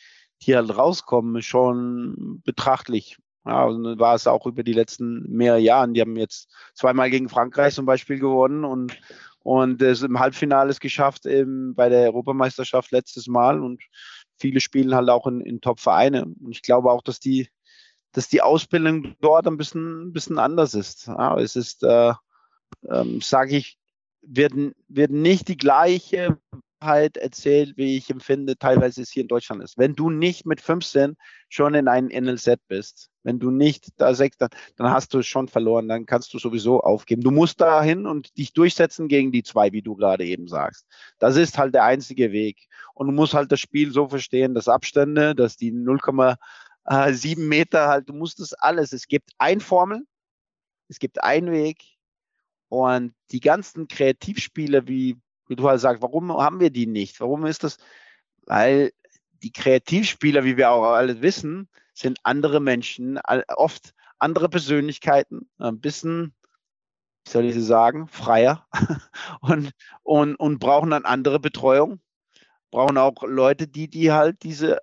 [0.42, 3.18] die halt rauskommen, ist schon betrachtlich.
[3.46, 5.92] Ja, und war es auch über die letzten mehrere Jahre.
[5.92, 8.98] Die haben jetzt zweimal gegen Frankreich zum Beispiel gewonnen und,
[9.40, 13.60] und es im Halbfinale es geschafft im, bei der Europameisterschaft letztes Mal.
[13.62, 13.82] Und
[14.38, 16.24] viele spielen halt auch in, in Top-Vereine.
[16.24, 17.48] Und ich glaube auch, dass die,
[18.12, 21.06] dass die Ausbildung dort ein bisschen, ein bisschen anders ist.
[21.08, 22.14] Ja, es ist, äh,
[22.88, 23.78] ähm, sage ich,
[24.22, 24.54] wird,
[24.88, 26.38] wird nicht die gleiche
[26.80, 29.76] Wahrheit erzählt, wie ich empfinde, teilweise es hier in Deutschland ist.
[29.76, 31.16] Wenn du nicht mit 15
[31.50, 35.48] schon in einem NLZ bist, wenn du nicht da sechs, dann, dann hast du schon
[35.48, 37.22] verloren, dann kannst du sowieso aufgeben.
[37.22, 40.86] Du musst dahin und dich durchsetzen gegen die zwei, wie du gerade eben sagst.
[41.18, 42.68] Das ist halt der einzige Weg.
[42.94, 48.08] Und du musst halt das Spiel so verstehen, dass Abstände, dass die 0,7 Meter halt,
[48.08, 48.92] du musst das alles.
[48.92, 50.06] Es gibt ein Formel,
[50.88, 51.82] es gibt einen Weg
[52.68, 55.16] und die ganzen Kreativspiele wie
[55.48, 57.20] wie du halt sagst, warum haben wir die nicht?
[57.20, 57.78] Warum ist das?
[58.42, 58.92] Weil
[59.42, 63.18] die Kreativspieler, wie wir auch alle wissen, sind andere Menschen,
[63.56, 66.34] oft andere Persönlichkeiten, ein bisschen,
[67.24, 68.66] wie soll ich sagen, freier
[69.40, 69.72] und,
[70.02, 72.00] und, und brauchen dann andere Betreuung,
[72.70, 74.80] brauchen auch Leute, die, die halt diese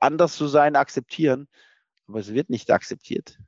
[0.00, 1.48] anders zu sein akzeptieren.
[2.06, 3.38] Aber es wird nicht akzeptiert.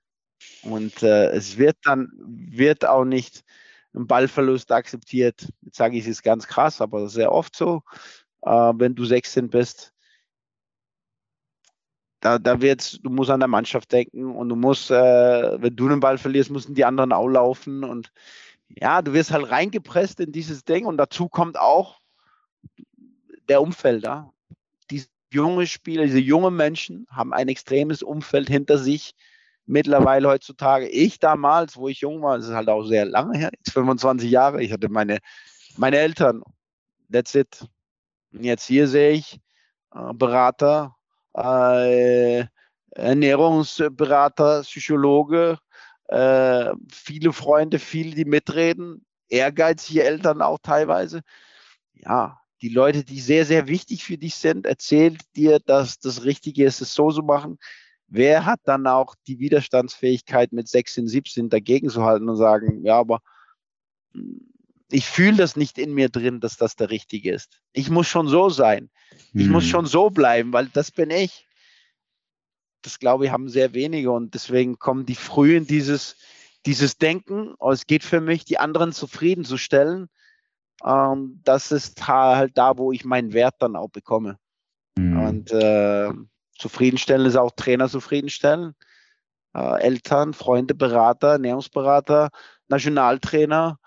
[0.63, 3.43] Und äh, es wird dann, wird auch nicht
[3.95, 5.49] einen Ballverlust akzeptiert.
[5.63, 7.83] Jetzt sage ich es ganz krass, aber sehr oft so,
[8.43, 9.93] äh, wenn du 16 bist.
[12.21, 15.89] Da, da wird, du musst an der Mannschaft denken und du musst, äh, wenn du
[15.89, 18.13] den Ball verlierst, müssen die anderen auch laufen und
[18.69, 21.99] ja, du wirst halt reingepresst in dieses Ding und dazu kommt auch
[23.49, 24.33] der Umfelder.
[24.91, 29.15] Diese junge Spieler, diese jungen Menschen haben ein extremes Umfeld hinter sich,
[29.67, 30.89] mittlerweile heutzutage.
[30.89, 34.63] Ich damals, wo ich jung war, das ist halt auch sehr lange her, 25 Jahre,
[34.63, 35.19] ich hatte meine,
[35.77, 36.43] meine Eltern,
[37.11, 37.67] that's it.
[38.33, 39.41] Und jetzt hier sehe ich
[39.95, 40.97] äh, Berater,
[41.35, 42.45] äh,
[42.91, 45.59] Ernährungsberater, Psychologe,
[46.09, 51.23] äh, viele Freunde, viele, die mitreden, ehrgeizige Eltern auch teilweise.
[51.95, 56.65] Ja, die Leute, die sehr, sehr wichtig für dich sind, erzählt dir, dass das Richtige
[56.65, 57.59] ist, es so zu machen.
[58.09, 62.99] Wer hat dann auch die Widerstandsfähigkeit mit 16, 17 dagegen zu halten und sagen, ja,
[62.99, 63.21] aber
[64.13, 64.51] hm,
[64.93, 67.61] ich fühle das nicht in mir drin, dass das der Richtige ist.
[67.73, 68.91] Ich muss schon so sein.
[69.33, 69.53] Ich hm.
[69.53, 71.47] muss schon so bleiben, weil das bin ich
[72.83, 76.17] das glaube ich, haben sehr wenige und deswegen kommen die früh in dieses,
[76.67, 80.09] dieses Denken, oh, es geht für mich, die anderen zufriedenzustellen.
[80.85, 84.39] Ähm, das ist halt da, wo ich meinen Wert dann auch bekomme.
[84.97, 85.21] Mhm.
[85.21, 86.11] Und äh,
[86.59, 88.75] zufriedenstellen ist auch Trainer zufriedenstellen.
[89.55, 92.31] Äh, Eltern, Freunde, Berater, Ernährungsberater,
[92.69, 93.79] Nationaltrainer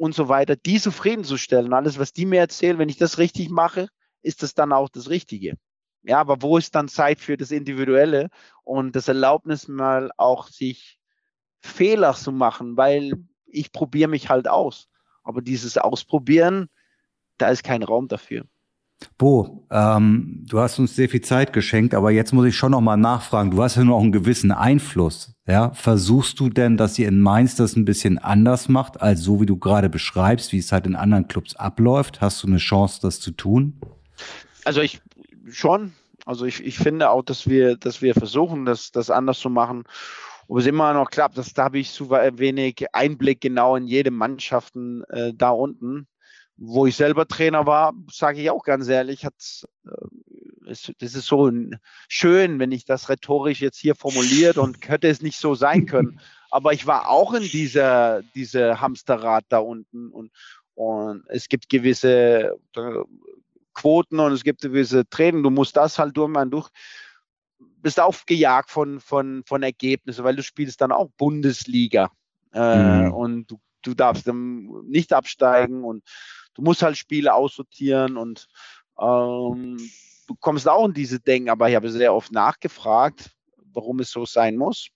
[0.00, 1.74] und so weiter, die zufriedenzustellen.
[1.74, 3.88] Alles, was die mir erzählen, wenn ich das richtig mache,
[4.22, 5.58] ist das dann auch das Richtige.
[6.02, 8.30] Ja, aber wo ist dann Zeit für das Individuelle
[8.64, 10.98] und das Erlaubnis mal auch sich
[11.58, 13.12] Fehler zu machen, weil
[13.44, 14.88] ich probiere mich halt aus.
[15.22, 16.70] Aber dieses Ausprobieren,
[17.36, 18.46] da ist kein Raum dafür.
[19.16, 22.80] Bo, ähm, du hast uns sehr viel Zeit geschenkt, aber jetzt muss ich schon noch
[22.80, 23.50] mal nachfragen.
[23.50, 25.34] Du hast ja auch einen gewissen Einfluss.
[25.46, 29.40] Ja, versuchst du denn, dass ihr in Mainz das ein bisschen anders macht, als so
[29.40, 32.20] wie du gerade beschreibst, wie es halt in anderen Clubs abläuft?
[32.20, 33.80] Hast du eine Chance, das zu tun?
[34.64, 35.00] Also ich
[35.50, 35.92] schon.
[36.26, 39.84] Also ich, ich finde auch, dass wir, dass wir versuchen, das, das anders zu machen.
[40.48, 44.10] Ob es immer noch klappt, das, da habe ich zu wenig Einblick genau in jede
[44.10, 46.06] Mannschaften äh, da unten.
[46.62, 49.34] Wo ich selber Trainer war, sage ich auch ganz ehrlich, hat
[49.86, 49.90] äh,
[50.66, 51.50] das ist so
[52.08, 56.20] schön, wenn ich das rhetorisch jetzt hier formuliert und könnte es nicht so sein können.
[56.50, 60.30] Aber ich war auch in dieser, dieser Hamsterrad da unten und,
[60.74, 62.56] und es gibt gewisse
[63.74, 65.42] Quoten und es gibt gewisse Training.
[65.42, 66.70] Du musst das halt durch, man durch
[67.82, 72.10] bist aufgejagt von, von, von Ergebnissen, weil du spielst dann auch Bundesliga
[72.52, 73.12] äh, mhm.
[73.12, 76.02] und du, du darfst dann nicht absteigen und
[76.54, 78.48] du musst halt Spiele aussortieren und
[79.00, 79.78] ähm,
[80.26, 83.30] du kommst auch in diese Denken, aber ich habe sehr oft nachgefragt,
[83.72, 84.88] warum es so sein muss.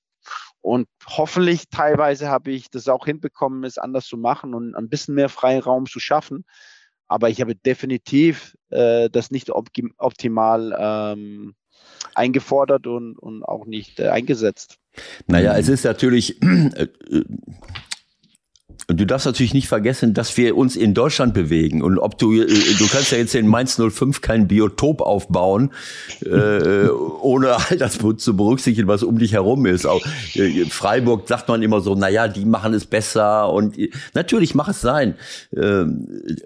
[0.60, 5.14] Und hoffentlich teilweise habe ich das auch hinbekommen, es anders zu machen und ein bisschen
[5.14, 6.44] mehr Freiraum zu schaffen.
[7.06, 11.54] Aber ich habe definitiv äh, das nicht optimal ähm,
[12.14, 14.78] eingefordert und, und auch nicht äh, eingesetzt.
[15.26, 17.24] Naja, es ist natürlich, äh, äh
[18.86, 21.82] und du darfst natürlich nicht vergessen, dass wir uns in Deutschland bewegen.
[21.82, 25.70] Und ob du, äh, du kannst ja jetzt in Mainz 05 kein Biotop aufbauen,
[26.24, 29.86] äh, ohne all das zu berücksichtigen, was um dich herum ist.
[29.86, 30.04] Auch
[30.34, 33.50] äh, Freiburg sagt man immer so, na ja, die machen es besser.
[33.50, 35.14] Und äh, natürlich mach es sein,
[35.56, 35.84] äh,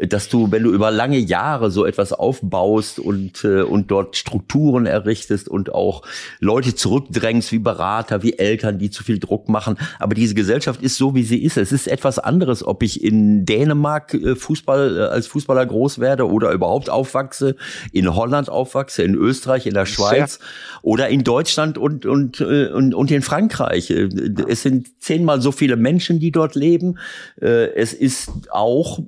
[0.06, 4.86] dass du, wenn du über lange Jahre so etwas aufbaust und, äh, und dort Strukturen
[4.86, 6.02] errichtest und auch
[6.38, 9.76] Leute zurückdrängst wie Berater, wie Eltern, die zu viel Druck machen.
[9.98, 11.56] Aber diese Gesellschaft ist so, wie sie ist.
[11.56, 16.28] Es ist etwas anderes, ob ich in Dänemark äh, Fußball äh, als Fußballer groß werde
[16.28, 17.56] oder überhaupt aufwachse,
[17.92, 20.48] in Holland aufwachse, in Österreich, in der Schweiz Sehr.
[20.82, 23.90] oder in Deutschland und und äh, und, und in Frankreich.
[23.90, 26.98] Es sind zehnmal so viele Menschen, die dort leben.
[27.36, 28.98] Es ist auch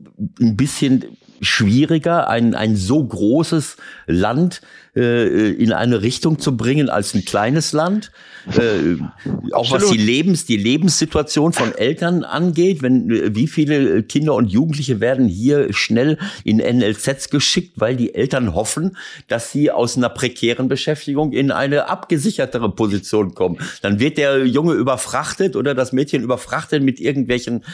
[0.41, 1.05] ein bisschen
[1.41, 3.77] schwieriger, ein, ein so großes
[4.07, 4.61] Land
[4.97, 8.11] äh, in eine Richtung zu bringen als ein kleines Land.
[8.57, 8.97] Äh,
[9.53, 15.01] auch was die Lebens, die Lebenssituation von Eltern angeht, wenn wie viele Kinder und Jugendliche
[15.01, 18.97] werden hier schnell in NLZs geschickt, weil die Eltern hoffen,
[19.29, 23.59] dass sie aus einer prekären Beschäftigung in eine abgesichertere Position kommen.
[23.83, 27.65] Dann wird der Junge überfrachtet oder das Mädchen überfrachtet mit irgendwelchen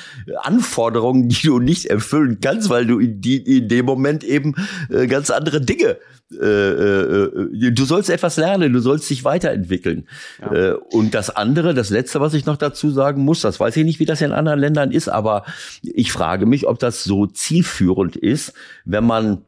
[0.42, 4.54] Anforderungen, die du nicht erfüllen kannst, weil du in, die, in dem Moment eben
[4.90, 5.98] äh, ganz andere Dinge
[6.32, 10.08] äh, äh, äh, du sollst etwas lernen, du sollst dich weiterentwickeln.
[10.40, 10.52] Ja.
[10.52, 13.84] Äh, und das andere, das letzte, was ich noch dazu sagen muss, das weiß ich
[13.84, 15.44] nicht, wie das in anderen Ländern ist, aber
[15.82, 18.52] ich frage mich, ob das so zielführend ist,
[18.84, 19.42] wenn man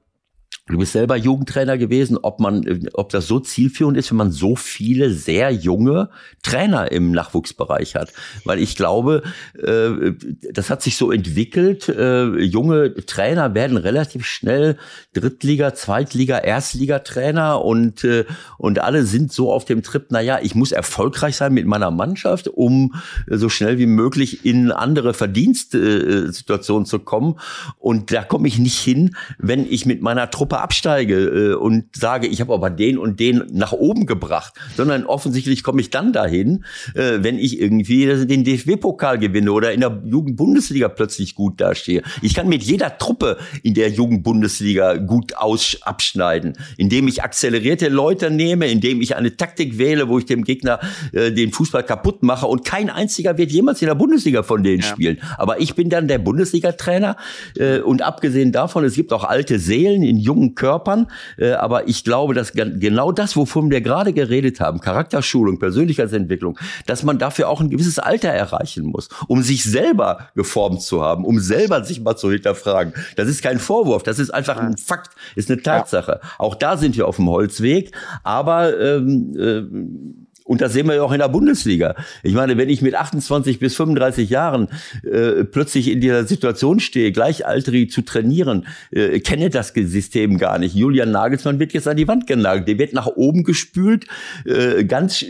[0.69, 4.55] Du bist selber Jugendtrainer gewesen, ob man, ob das so zielführend ist, wenn man so
[4.55, 6.11] viele sehr junge
[6.43, 8.13] Trainer im Nachwuchsbereich hat.
[8.45, 9.23] Weil ich glaube,
[9.55, 10.13] äh,
[10.53, 11.89] das hat sich so entwickelt.
[11.89, 14.77] Äh, junge Trainer werden relativ schnell
[15.15, 18.27] Drittliga, Zweitliga, Erstliga-Trainer und, äh,
[18.59, 21.91] und alle sind so auf dem Trip, na ja, ich muss erfolgreich sein mit meiner
[21.91, 22.95] Mannschaft, um
[23.27, 27.37] so schnell wie möglich in andere Verdienstsituationen zu kommen.
[27.79, 31.85] Und da komme ich nicht hin, wenn ich mit meiner Truppe Jahre absteige äh, und
[31.97, 36.13] sage, ich habe aber den und den nach oben gebracht, sondern offensichtlich komme ich dann
[36.13, 36.65] dahin,
[36.95, 42.03] äh, wenn ich irgendwie den DFB-Pokal gewinne oder in der Jugendbundesliga plötzlich gut dastehe.
[42.23, 48.31] Ich kann mit jeder Truppe in der Jugendbundesliga gut aus abschneiden, indem ich akzelerierte Leute
[48.31, 50.81] nehme, indem ich eine Taktik wähle, wo ich dem Gegner
[51.13, 54.83] äh, den Fußball kaputt mache und kein einziger wird jemals in der Bundesliga von denen
[54.83, 54.89] ja.
[54.89, 55.19] spielen.
[55.37, 57.17] Aber ich bin dann der Bundesliga-Trainer
[57.57, 62.05] äh, und abgesehen davon, es gibt auch alte Seelen in jungen Körpern, äh, aber ich
[62.05, 67.61] glaube, dass genau das, wovon wir gerade geredet haben, Charakterschulung, Persönlichkeitsentwicklung, dass man dafür auch
[67.61, 72.17] ein gewisses Alter erreichen muss, um sich selber geformt zu haben, um selber sich mal
[72.17, 72.93] zu hinterfragen.
[73.17, 76.21] Das ist kein Vorwurf, das ist einfach ein Fakt, ist eine Tatsache.
[76.23, 76.29] Ja.
[76.39, 77.93] Auch da sind wir auf dem Holzweg,
[78.23, 81.95] aber ähm, äh, und das sehen wir ja auch in der Bundesliga.
[82.23, 84.69] Ich meine, wenn ich mit 28 bis 35 Jahren
[85.05, 90.75] äh, plötzlich in dieser Situation stehe, gleichaltrig zu trainieren, äh, kenne das System gar nicht.
[90.75, 92.67] Julian Nagelsmann wird jetzt an die Wand genagelt.
[92.67, 94.07] Der wird nach oben gespült.
[94.47, 95.23] Äh, ganz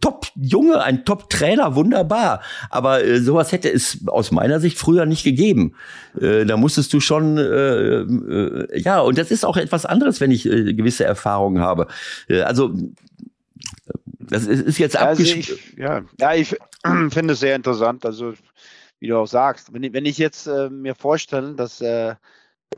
[0.00, 2.40] top Junge, ein top Trainer, wunderbar.
[2.68, 5.74] Aber äh, sowas hätte es aus meiner Sicht früher nicht gegeben.
[6.20, 10.32] Äh, da musstest du schon, äh, äh, ja, und das ist auch etwas anderes, wenn
[10.32, 11.86] ich äh, gewisse Erfahrungen habe.
[12.28, 12.74] Äh, also
[14.28, 16.04] das ist jetzt also ich, ja.
[16.20, 16.56] ja, ich
[17.10, 18.04] finde es sehr interessant.
[18.04, 18.34] Also,
[18.98, 22.16] wie du auch sagst, wenn ich, wenn ich jetzt äh, mir vorstelle, dass, äh, äh,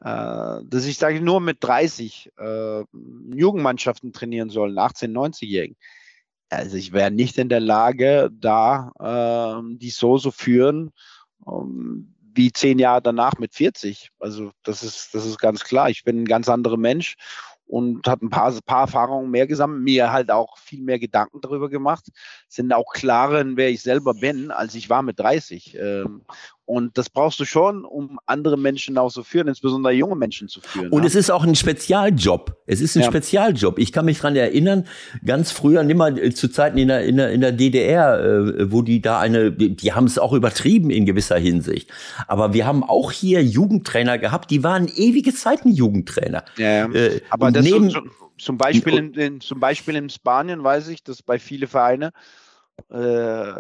[0.01, 2.85] dass ich sage, nur mit 30 äh,
[3.35, 5.77] Jugendmannschaften trainieren sollen, 18-, 90-Jährigen,
[6.51, 10.91] also ich wäre nicht in der Lage, da äh, die so so führen,
[11.45, 14.11] um, wie zehn Jahre danach mit 40.
[14.19, 15.91] Also das ist, das ist ganz klar.
[15.91, 17.17] Ich bin ein ganz anderer Mensch
[17.69, 21.69] und hat ein paar, paar Erfahrungen mehr gesammelt, mir halt auch viel mehr Gedanken darüber
[21.69, 22.09] gemacht,
[22.49, 25.77] sind auch klarer, wer ich selber bin, als ich war mit 30.
[25.79, 26.23] Ähm,
[26.69, 30.61] und das brauchst du schon, um andere Menschen auch zu führen, insbesondere junge Menschen zu
[30.61, 30.91] führen.
[30.91, 31.07] Und ja.
[31.07, 32.59] es ist auch ein Spezialjob.
[32.67, 33.09] Es ist ein ja.
[33.09, 33.79] Spezialjob.
[33.79, 34.87] Ich kann mich dran erinnern,
[35.25, 38.83] ganz früher, nimmer äh, zu Zeiten in der, in der, in der DDR, äh, wo
[38.83, 41.91] die da eine, die haben es auch übertrieben in gewisser Hinsicht.
[42.27, 46.45] Aber wir haben auch hier Jugendtrainer gehabt, die waren ewige Zeiten Jugendtrainer.
[46.59, 48.01] Ja, äh, aber das neben, so,
[48.37, 52.13] zum Beispiel in, in, zum Beispiel in Spanien weiß ich, dass bei viele Vereine
[52.91, 53.53] äh,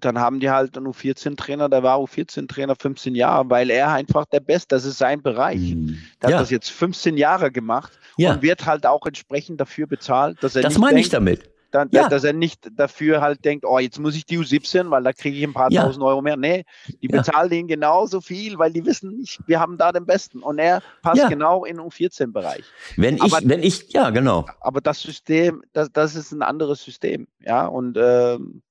[0.00, 4.40] dann haben die halt einen U14-Trainer, der war U14-Trainer 15 Jahre, weil er einfach der
[4.40, 5.74] Beste, das ist sein Bereich.
[5.74, 5.98] Mhm.
[6.22, 6.36] Der ja.
[6.36, 8.34] hat das jetzt 15 Jahre gemacht ja.
[8.34, 12.08] und wird halt auch entsprechend dafür bezahlt, dass er Das meine ich damit dann, ja.
[12.08, 15.36] dass er nicht dafür halt denkt, oh, jetzt muss ich die U17, weil da kriege
[15.36, 15.84] ich ein paar ja.
[15.84, 16.36] tausend Euro mehr.
[16.36, 16.64] Nee,
[17.02, 17.18] die ja.
[17.18, 20.42] bezahlen den genauso viel, weil die wissen nicht, wir haben da den Besten.
[20.42, 22.64] Und er passt genau in den U14-Bereich.
[22.96, 24.46] Wenn ich, aber, wenn ich, ja, genau.
[24.60, 27.26] Aber das System, das, das ist ein anderes System.
[27.40, 28.62] Ja, und ähm,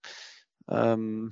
[0.72, 1.32] ähm,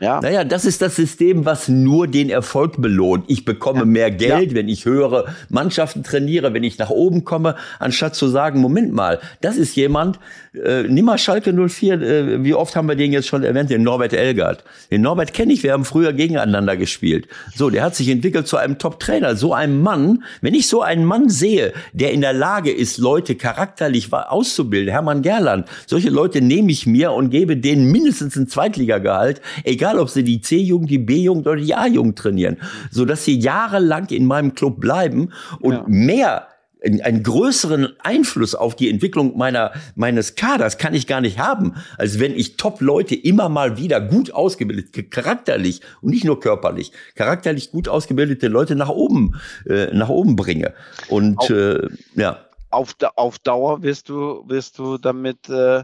[0.00, 0.20] ja.
[0.20, 3.24] Naja, das ist das System, was nur den Erfolg belohnt.
[3.26, 3.84] Ich bekomme ja.
[3.84, 4.56] mehr Geld, ja.
[4.56, 9.18] wenn ich höhere Mannschaften trainiere, wenn ich nach oben komme, anstatt zu sagen, Moment mal,
[9.40, 10.20] das ist jemand,
[10.54, 13.82] äh, nimm mal Schalke 04, äh, wie oft haben wir den jetzt schon erwähnt, den
[13.82, 14.62] Norbert Elgert.
[14.90, 17.26] Den Norbert kenne ich, wir haben früher gegeneinander gespielt.
[17.56, 19.34] So, der hat sich entwickelt zu einem Top-Trainer.
[19.34, 23.34] So einem Mann, wenn ich so einen Mann sehe, der in der Lage ist, Leute
[23.34, 28.46] charakterlich auszubilden, Hermann Gerland, solche Leute nehme ich mir und gebe denen mindestens ein
[28.78, 32.58] Zweitligagehalt, egal ob sie die C-Jugend, die B-Jugend oder die A-Jugend trainieren,
[32.90, 35.84] so dass sie jahrelang in meinem Club bleiben und ja.
[35.86, 36.48] mehr
[36.80, 42.20] einen größeren Einfluss auf die Entwicklung meiner, meines Kaders kann ich gar nicht haben, als
[42.20, 47.88] wenn ich Top-Leute immer mal wieder gut ausgebildet, charakterlich und nicht nur körperlich, charakterlich gut
[47.88, 49.34] ausgebildete Leute nach oben,
[49.68, 50.72] äh, nach oben bringe.
[51.08, 52.44] Und auf, äh, ja.
[52.70, 55.82] Auf, auf Dauer wirst du, wirst du damit äh,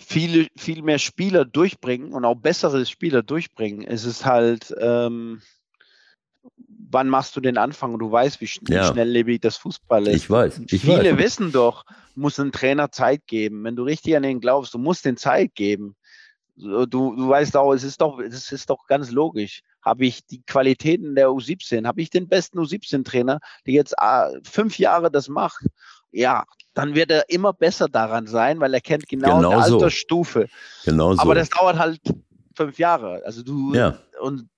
[0.00, 3.86] viele, viel mehr Spieler durchbringen und auch bessere Spieler durchbringen.
[3.86, 5.42] Es ist halt, ähm,
[6.66, 7.92] wann machst du den Anfang?
[7.92, 8.92] Und du weißt, wie, schnell, ja.
[8.92, 10.16] schnelllebig das Fußball ist.
[10.16, 10.62] Ich weiß.
[10.70, 11.18] Ich viele weiß.
[11.18, 13.62] wissen doch, muss ein Trainer Zeit geben.
[13.64, 15.94] Wenn du richtig an ihn glaubst, du musst den Zeit geben.
[16.56, 19.62] Du, du weißt auch, es ist doch, es ist doch ganz logisch.
[19.82, 24.78] Habe ich die Qualitäten der U17, habe ich den besten U17-Trainer, der jetzt ah, fünf
[24.78, 25.64] Jahre das macht
[26.12, 26.44] ja,
[26.74, 30.48] dann wird er immer besser daran sein, weil er kennt genau, genau die Altersstufe.
[30.84, 31.22] Genau so.
[31.22, 32.00] Aber das dauert halt
[32.54, 33.22] fünf Jahre.
[33.24, 33.98] Also du ja.
[34.20, 34.48] und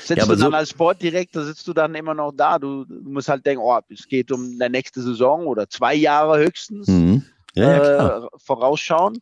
[0.00, 2.58] sitzt ja, du dann so als Sportdirektor, sitzt du dann immer noch da.
[2.58, 6.38] Du, du, musst halt denken, oh, es geht um die nächste Saison oder zwei Jahre
[6.38, 7.24] höchstens mhm.
[7.54, 9.18] ja, äh, vorausschauen.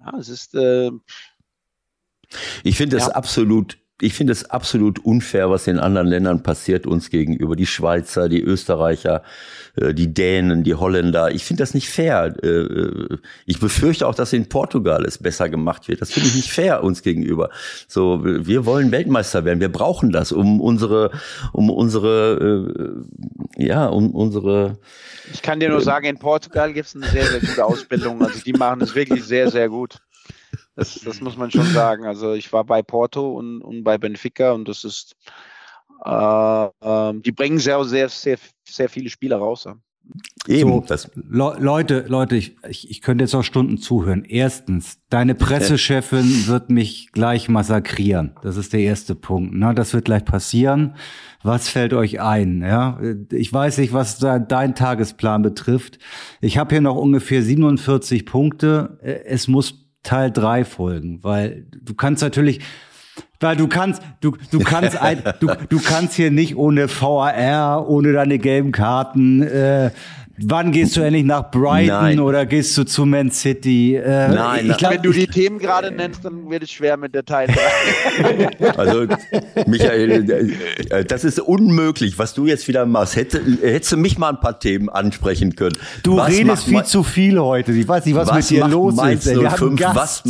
[0.00, 0.54] Ja, es ist.
[0.54, 0.90] Äh,
[2.62, 7.10] ich finde das absolut ich finde es absolut unfair, was in anderen Ländern passiert uns
[7.10, 7.56] gegenüber.
[7.56, 9.22] Die Schweizer, die Österreicher,
[9.76, 11.30] äh, die Dänen, die Holländer.
[11.30, 12.34] Ich finde das nicht fair.
[12.42, 16.00] Äh, äh, ich befürchte auch, dass in Portugal es besser gemacht wird.
[16.00, 17.50] Das finde ich nicht fair uns gegenüber.
[17.88, 19.60] So, wir wollen Weltmeister werden.
[19.60, 21.10] Wir brauchen das, um unsere,
[21.52, 23.04] um unsere,
[23.56, 24.78] ja, um unsere.
[25.32, 28.22] Ich kann dir nur sagen, in Portugal gibt es eine sehr, sehr gute Ausbildung.
[28.22, 30.00] Also die machen es wirklich sehr, sehr gut.
[30.80, 32.06] Das, das muss man schon sagen.
[32.06, 35.14] Also ich war bei Porto und, und bei Benfica und das ist,
[36.06, 39.68] äh, äh, die bringen sehr, sehr, sehr, sehr viele Spieler raus.
[40.48, 40.70] Eben.
[40.70, 44.24] So, das Le Leute, Leute, ich, ich, ich könnte jetzt auch Stunden zuhören.
[44.24, 48.34] Erstens, deine Pressechefin wird mich gleich massakrieren.
[48.42, 49.52] Das ist der erste Punkt.
[49.54, 50.94] Na, das wird gleich passieren.
[51.42, 52.62] Was fällt euch ein?
[52.62, 52.98] Ja,
[53.30, 55.98] ich weiß nicht, was da dein Tagesplan betrifft.
[56.40, 58.98] Ich habe hier noch ungefähr 47 Punkte.
[59.02, 62.60] Es muss Teil 3 folgen, weil du kannst natürlich,
[63.38, 68.12] weil du kannst, du, du kannst ein, du, du kannst hier nicht ohne VAR, ohne
[68.12, 69.90] deine gelben Karten, äh,
[70.42, 72.20] Wann gehst du endlich nach Brighton nein.
[72.20, 73.96] oder gehst du zu Man City?
[73.96, 77.14] Äh, nein, ich glaub, wenn du die Themen gerade nennst, dann wird es schwer mit
[77.14, 77.48] der Teil
[78.58, 78.70] 3.
[78.76, 79.06] also,
[79.66, 80.50] Michael,
[80.90, 83.16] äh, das ist unmöglich, was du jetzt wieder machst.
[83.16, 85.76] Hätte, hättest du mich mal ein paar Themen ansprechen können.
[86.02, 87.72] Du was redest viel zu viel heute.
[87.72, 89.28] Ich weiß nicht, was, was mit dir los ist.
[89.28, 90.22] 05, was,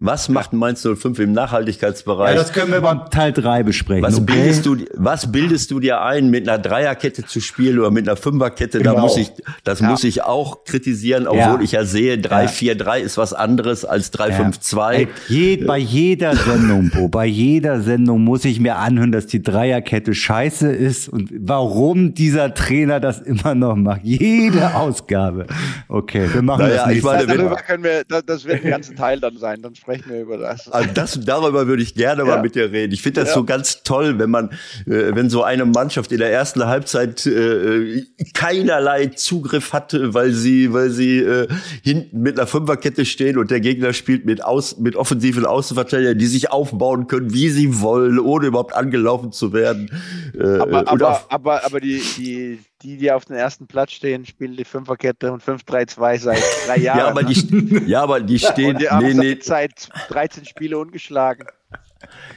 [0.00, 2.36] was macht Mainz 05 im Nachhaltigkeitsbereich?
[2.36, 4.04] Ja, das können wir beim Teil 3 besprechen.
[4.04, 4.32] Was, okay?
[4.32, 8.16] bildest du, was bildest du dir ein, mit einer Dreierkette zu spielen oder mit einer
[8.16, 8.78] Fünferkette?
[8.78, 8.94] Genau.
[8.94, 9.32] Da muss ich,
[9.64, 9.90] das ja.
[9.90, 11.60] muss ich auch kritisieren, obwohl ja.
[11.60, 15.00] ich ja sehe, 3-4-3 ist was anderes als 3-5-2.
[15.00, 15.08] Ja.
[15.26, 20.14] Je, bei jeder Sendung, Bo, bei jeder Sendung muss ich mir anhören, dass die Dreierkette
[20.14, 24.02] scheiße ist und warum dieser Trainer das immer noch macht.
[24.04, 25.48] Jede Ausgabe.
[25.88, 27.04] Okay, wir machen naja, das nicht.
[27.04, 29.60] Meine, darüber können wir, das, das wird ein ganzer Teil dann sein.
[29.60, 30.70] Dann sprechen wir über das.
[30.70, 32.28] Also das darüber würde ich gerne ja.
[32.28, 32.92] mal mit dir reden.
[32.92, 33.34] Ich finde das ja.
[33.34, 34.50] so ganz toll, wenn man,
[34.86, 38.04] äh, wenn so eine Mannschaft in der ersten Halbzeit äh,
[38.34, 41.48] keinerlei Zugriff hatte, weil sie, weil sie äh,
[41.82, 46.26] hinten mit einer Fünferkette stehen und der Gegner spielt mit aus, mit offensiven Außenverteidigern, die
[46.26, 49.90] sich aufbauen können, wie sie wollen, ohne überhaupt angelaufen zu werden.
[50.38, 54.56] Äh, aber, aber, aber, aber die, die, die, die auf dem ersten Platz stehen, spielen
[54.56, 56.98] die Fünferkette und 5-3-2 seit drei Jahren.
[56.98, 58.76] ja, aber die, ja, aber die stehen.
[58.76, 59.38] Und die nee, nee.
[59.40, 61.46] seit 13 Spiele ungeschlagen.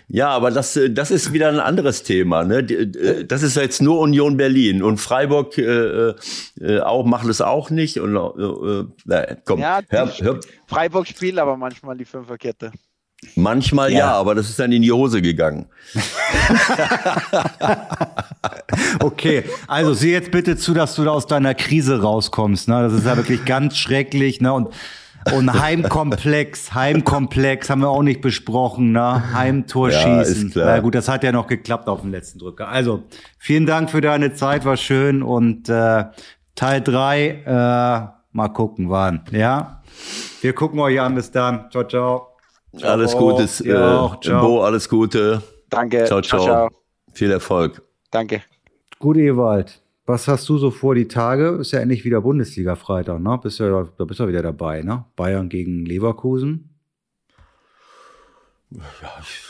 [0.07, 2.43] Ja, aber das, das ist wieder ein anderes Thema.
[2.43, 2.59] Ne?
[2.59, 6.13] Äh, das ist jetzt nur Union Berlin und Freiburg äh,
[6.59, 7.99] äh, auch macht es auch nicht.
[7.99, 10.39] Und äh, äh, komm, ja, hör, hör.
[10.65, 12.71] Freiburg spielt aber manchmal die Fünferkette.
[13.35, 13.99] Manchmal ja.
[13.99, 14.11] ja.
[14.13, 15.67] aber das ist dann in die Hose gegangen.
[18.99, 22.67] okay, also sieh jetzt bitte zu, dass du da aus deiner Krise rauskommst.
[22.67, 22.81] Ne?
[22.81, 24.41] Das ist ja wirklich ganz schrecklich.
[24.41, 24.51] Ne?
[24.51, 24.69] Und,
[25.33, 28.91] und Heimkomplex, Heimkomplex haben wir auch nicht besprochen.
[28.91, 29.33] Ne?
[29.33, 30.53] Heimtor ja, schießen.
[30.55, 32.69] Na gut, das hat ja noch geklappt auf dem letzten Drücker.
[32.69, 33.03] Also
[33.37, 35.21] vielen Dank für deine Zeit, war schön.
[35.21, 36.05] Und äh,
[36.55, 39.21] Teil drei äh, mal gucken wann.
[39.31, 39.83] Ja,
[40.41, 41.15] wir gucken euch an.
[41.15, 41.69] Bis dann.
[41.69, 42.30] Ciao, ciao.
[42.81, 45.41] Alles Gute, äh, Bo, alles Gute.
[45.69, 46.05] Danke.
[46.05, 46.69] Ciao, ciao, ciao.
[47.11, 47.81] Viel Erfolg.
[48.11, 48.43] Danke.
[48.99, 49.81] Gut, Ewald.
[50.05, 51.57] Was hast du so vor die Tage?
[51.59, 53.39] Ist ja endlich wieder Bundesliga-Freitag, ne?
[53.41, 55.05] Bist ja, da bist du wieder dabei, ne?
[55.15, 56.69] Bayern gegen Leverkusen.
[58.71, 58.81] Ja,
[59.21, 59.41] ich,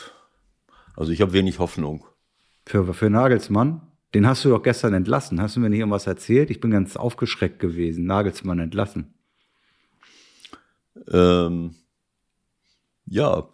[0.96, 2.04] also ich habe wenig Hoffnung.
[2.66, 3.82] Für, für Nagelsmann?
[4.14, 5.40] Den hast du doch gestern entlassen.
[5.40, 6.50] Hast du mir nicht irgendwas erzählt?
[6.50, 8.04] Ich bin ganz aufgeschreckt gewesen.
[8.04, 9.14] Nagelsmann entlassen.
[11.10, 11.74] Ähm,
[13.06, 13.48] ja.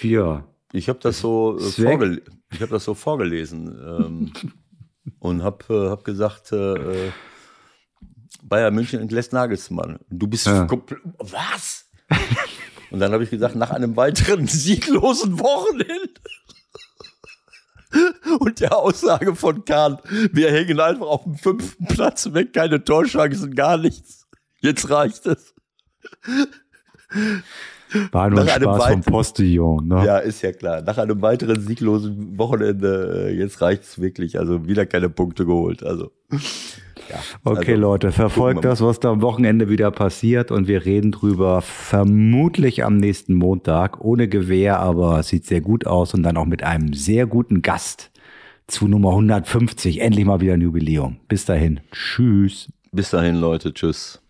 [0.00, 0.44] Ja.
[0.72, 2.20] Ich habe das so äh,
[2.52, 4.32] ich habe das so vorgelesen ähm,
[5.18, 7.12] und habe äh, hab gesagt, äh, äh,
[8.42, 9.98] Bayern München entlässt Nagelsmann.
[10.08, 10.66] Du bist ja.
[11.18, 11.86] was?
[12.90, 16.20] Und dann habe ich gesagt, nach einem weiteren sieglosen Wochenende
[18.40, 19.98] und der Aussage von Kahn,
[20.32, 24.28] wir hängen einfach auf dem fünften Platz weg, keine Torchancen, gar nichts.
[24.60, 25.54] Jetzt reicht es.
[28.12, 29.88] War nur ein Spaß vom Postillon.
[29.88, 30.04] Ne?
[30.04, 30.82] Ja, ist ja klar.
[30.82, 34.38] Nach einem weiteren sieglosen Wochenende, äh, jetzt reicht's wirklich.
[34.38, 35.82] Also wieder keine Punkte geholt.
[35.82, 36.10] Also.
[37.10, 41.10] Ja, okay, also, Leute, verfolgt das, was da am Wochenende wieder passiert und wir reden
[41.10, 46.46] drüber vermutlich am nächsten Montag ohne Gewehr, aber sieht sehr gut aus und dann auch
[46.46, 48.12] mit einem sehr guten Gast
[48.68, 50.00] zu Nummer 150.
[50.00, 51.16] Endlich mal wieder ein Jubiläum.
[51.26, 51.80] Bis dahin.
[51.90, 52.68] Tschüss.
[52.92, 53.74] Bis dahin, Leute.
[53.74, 54.22] Tschüss.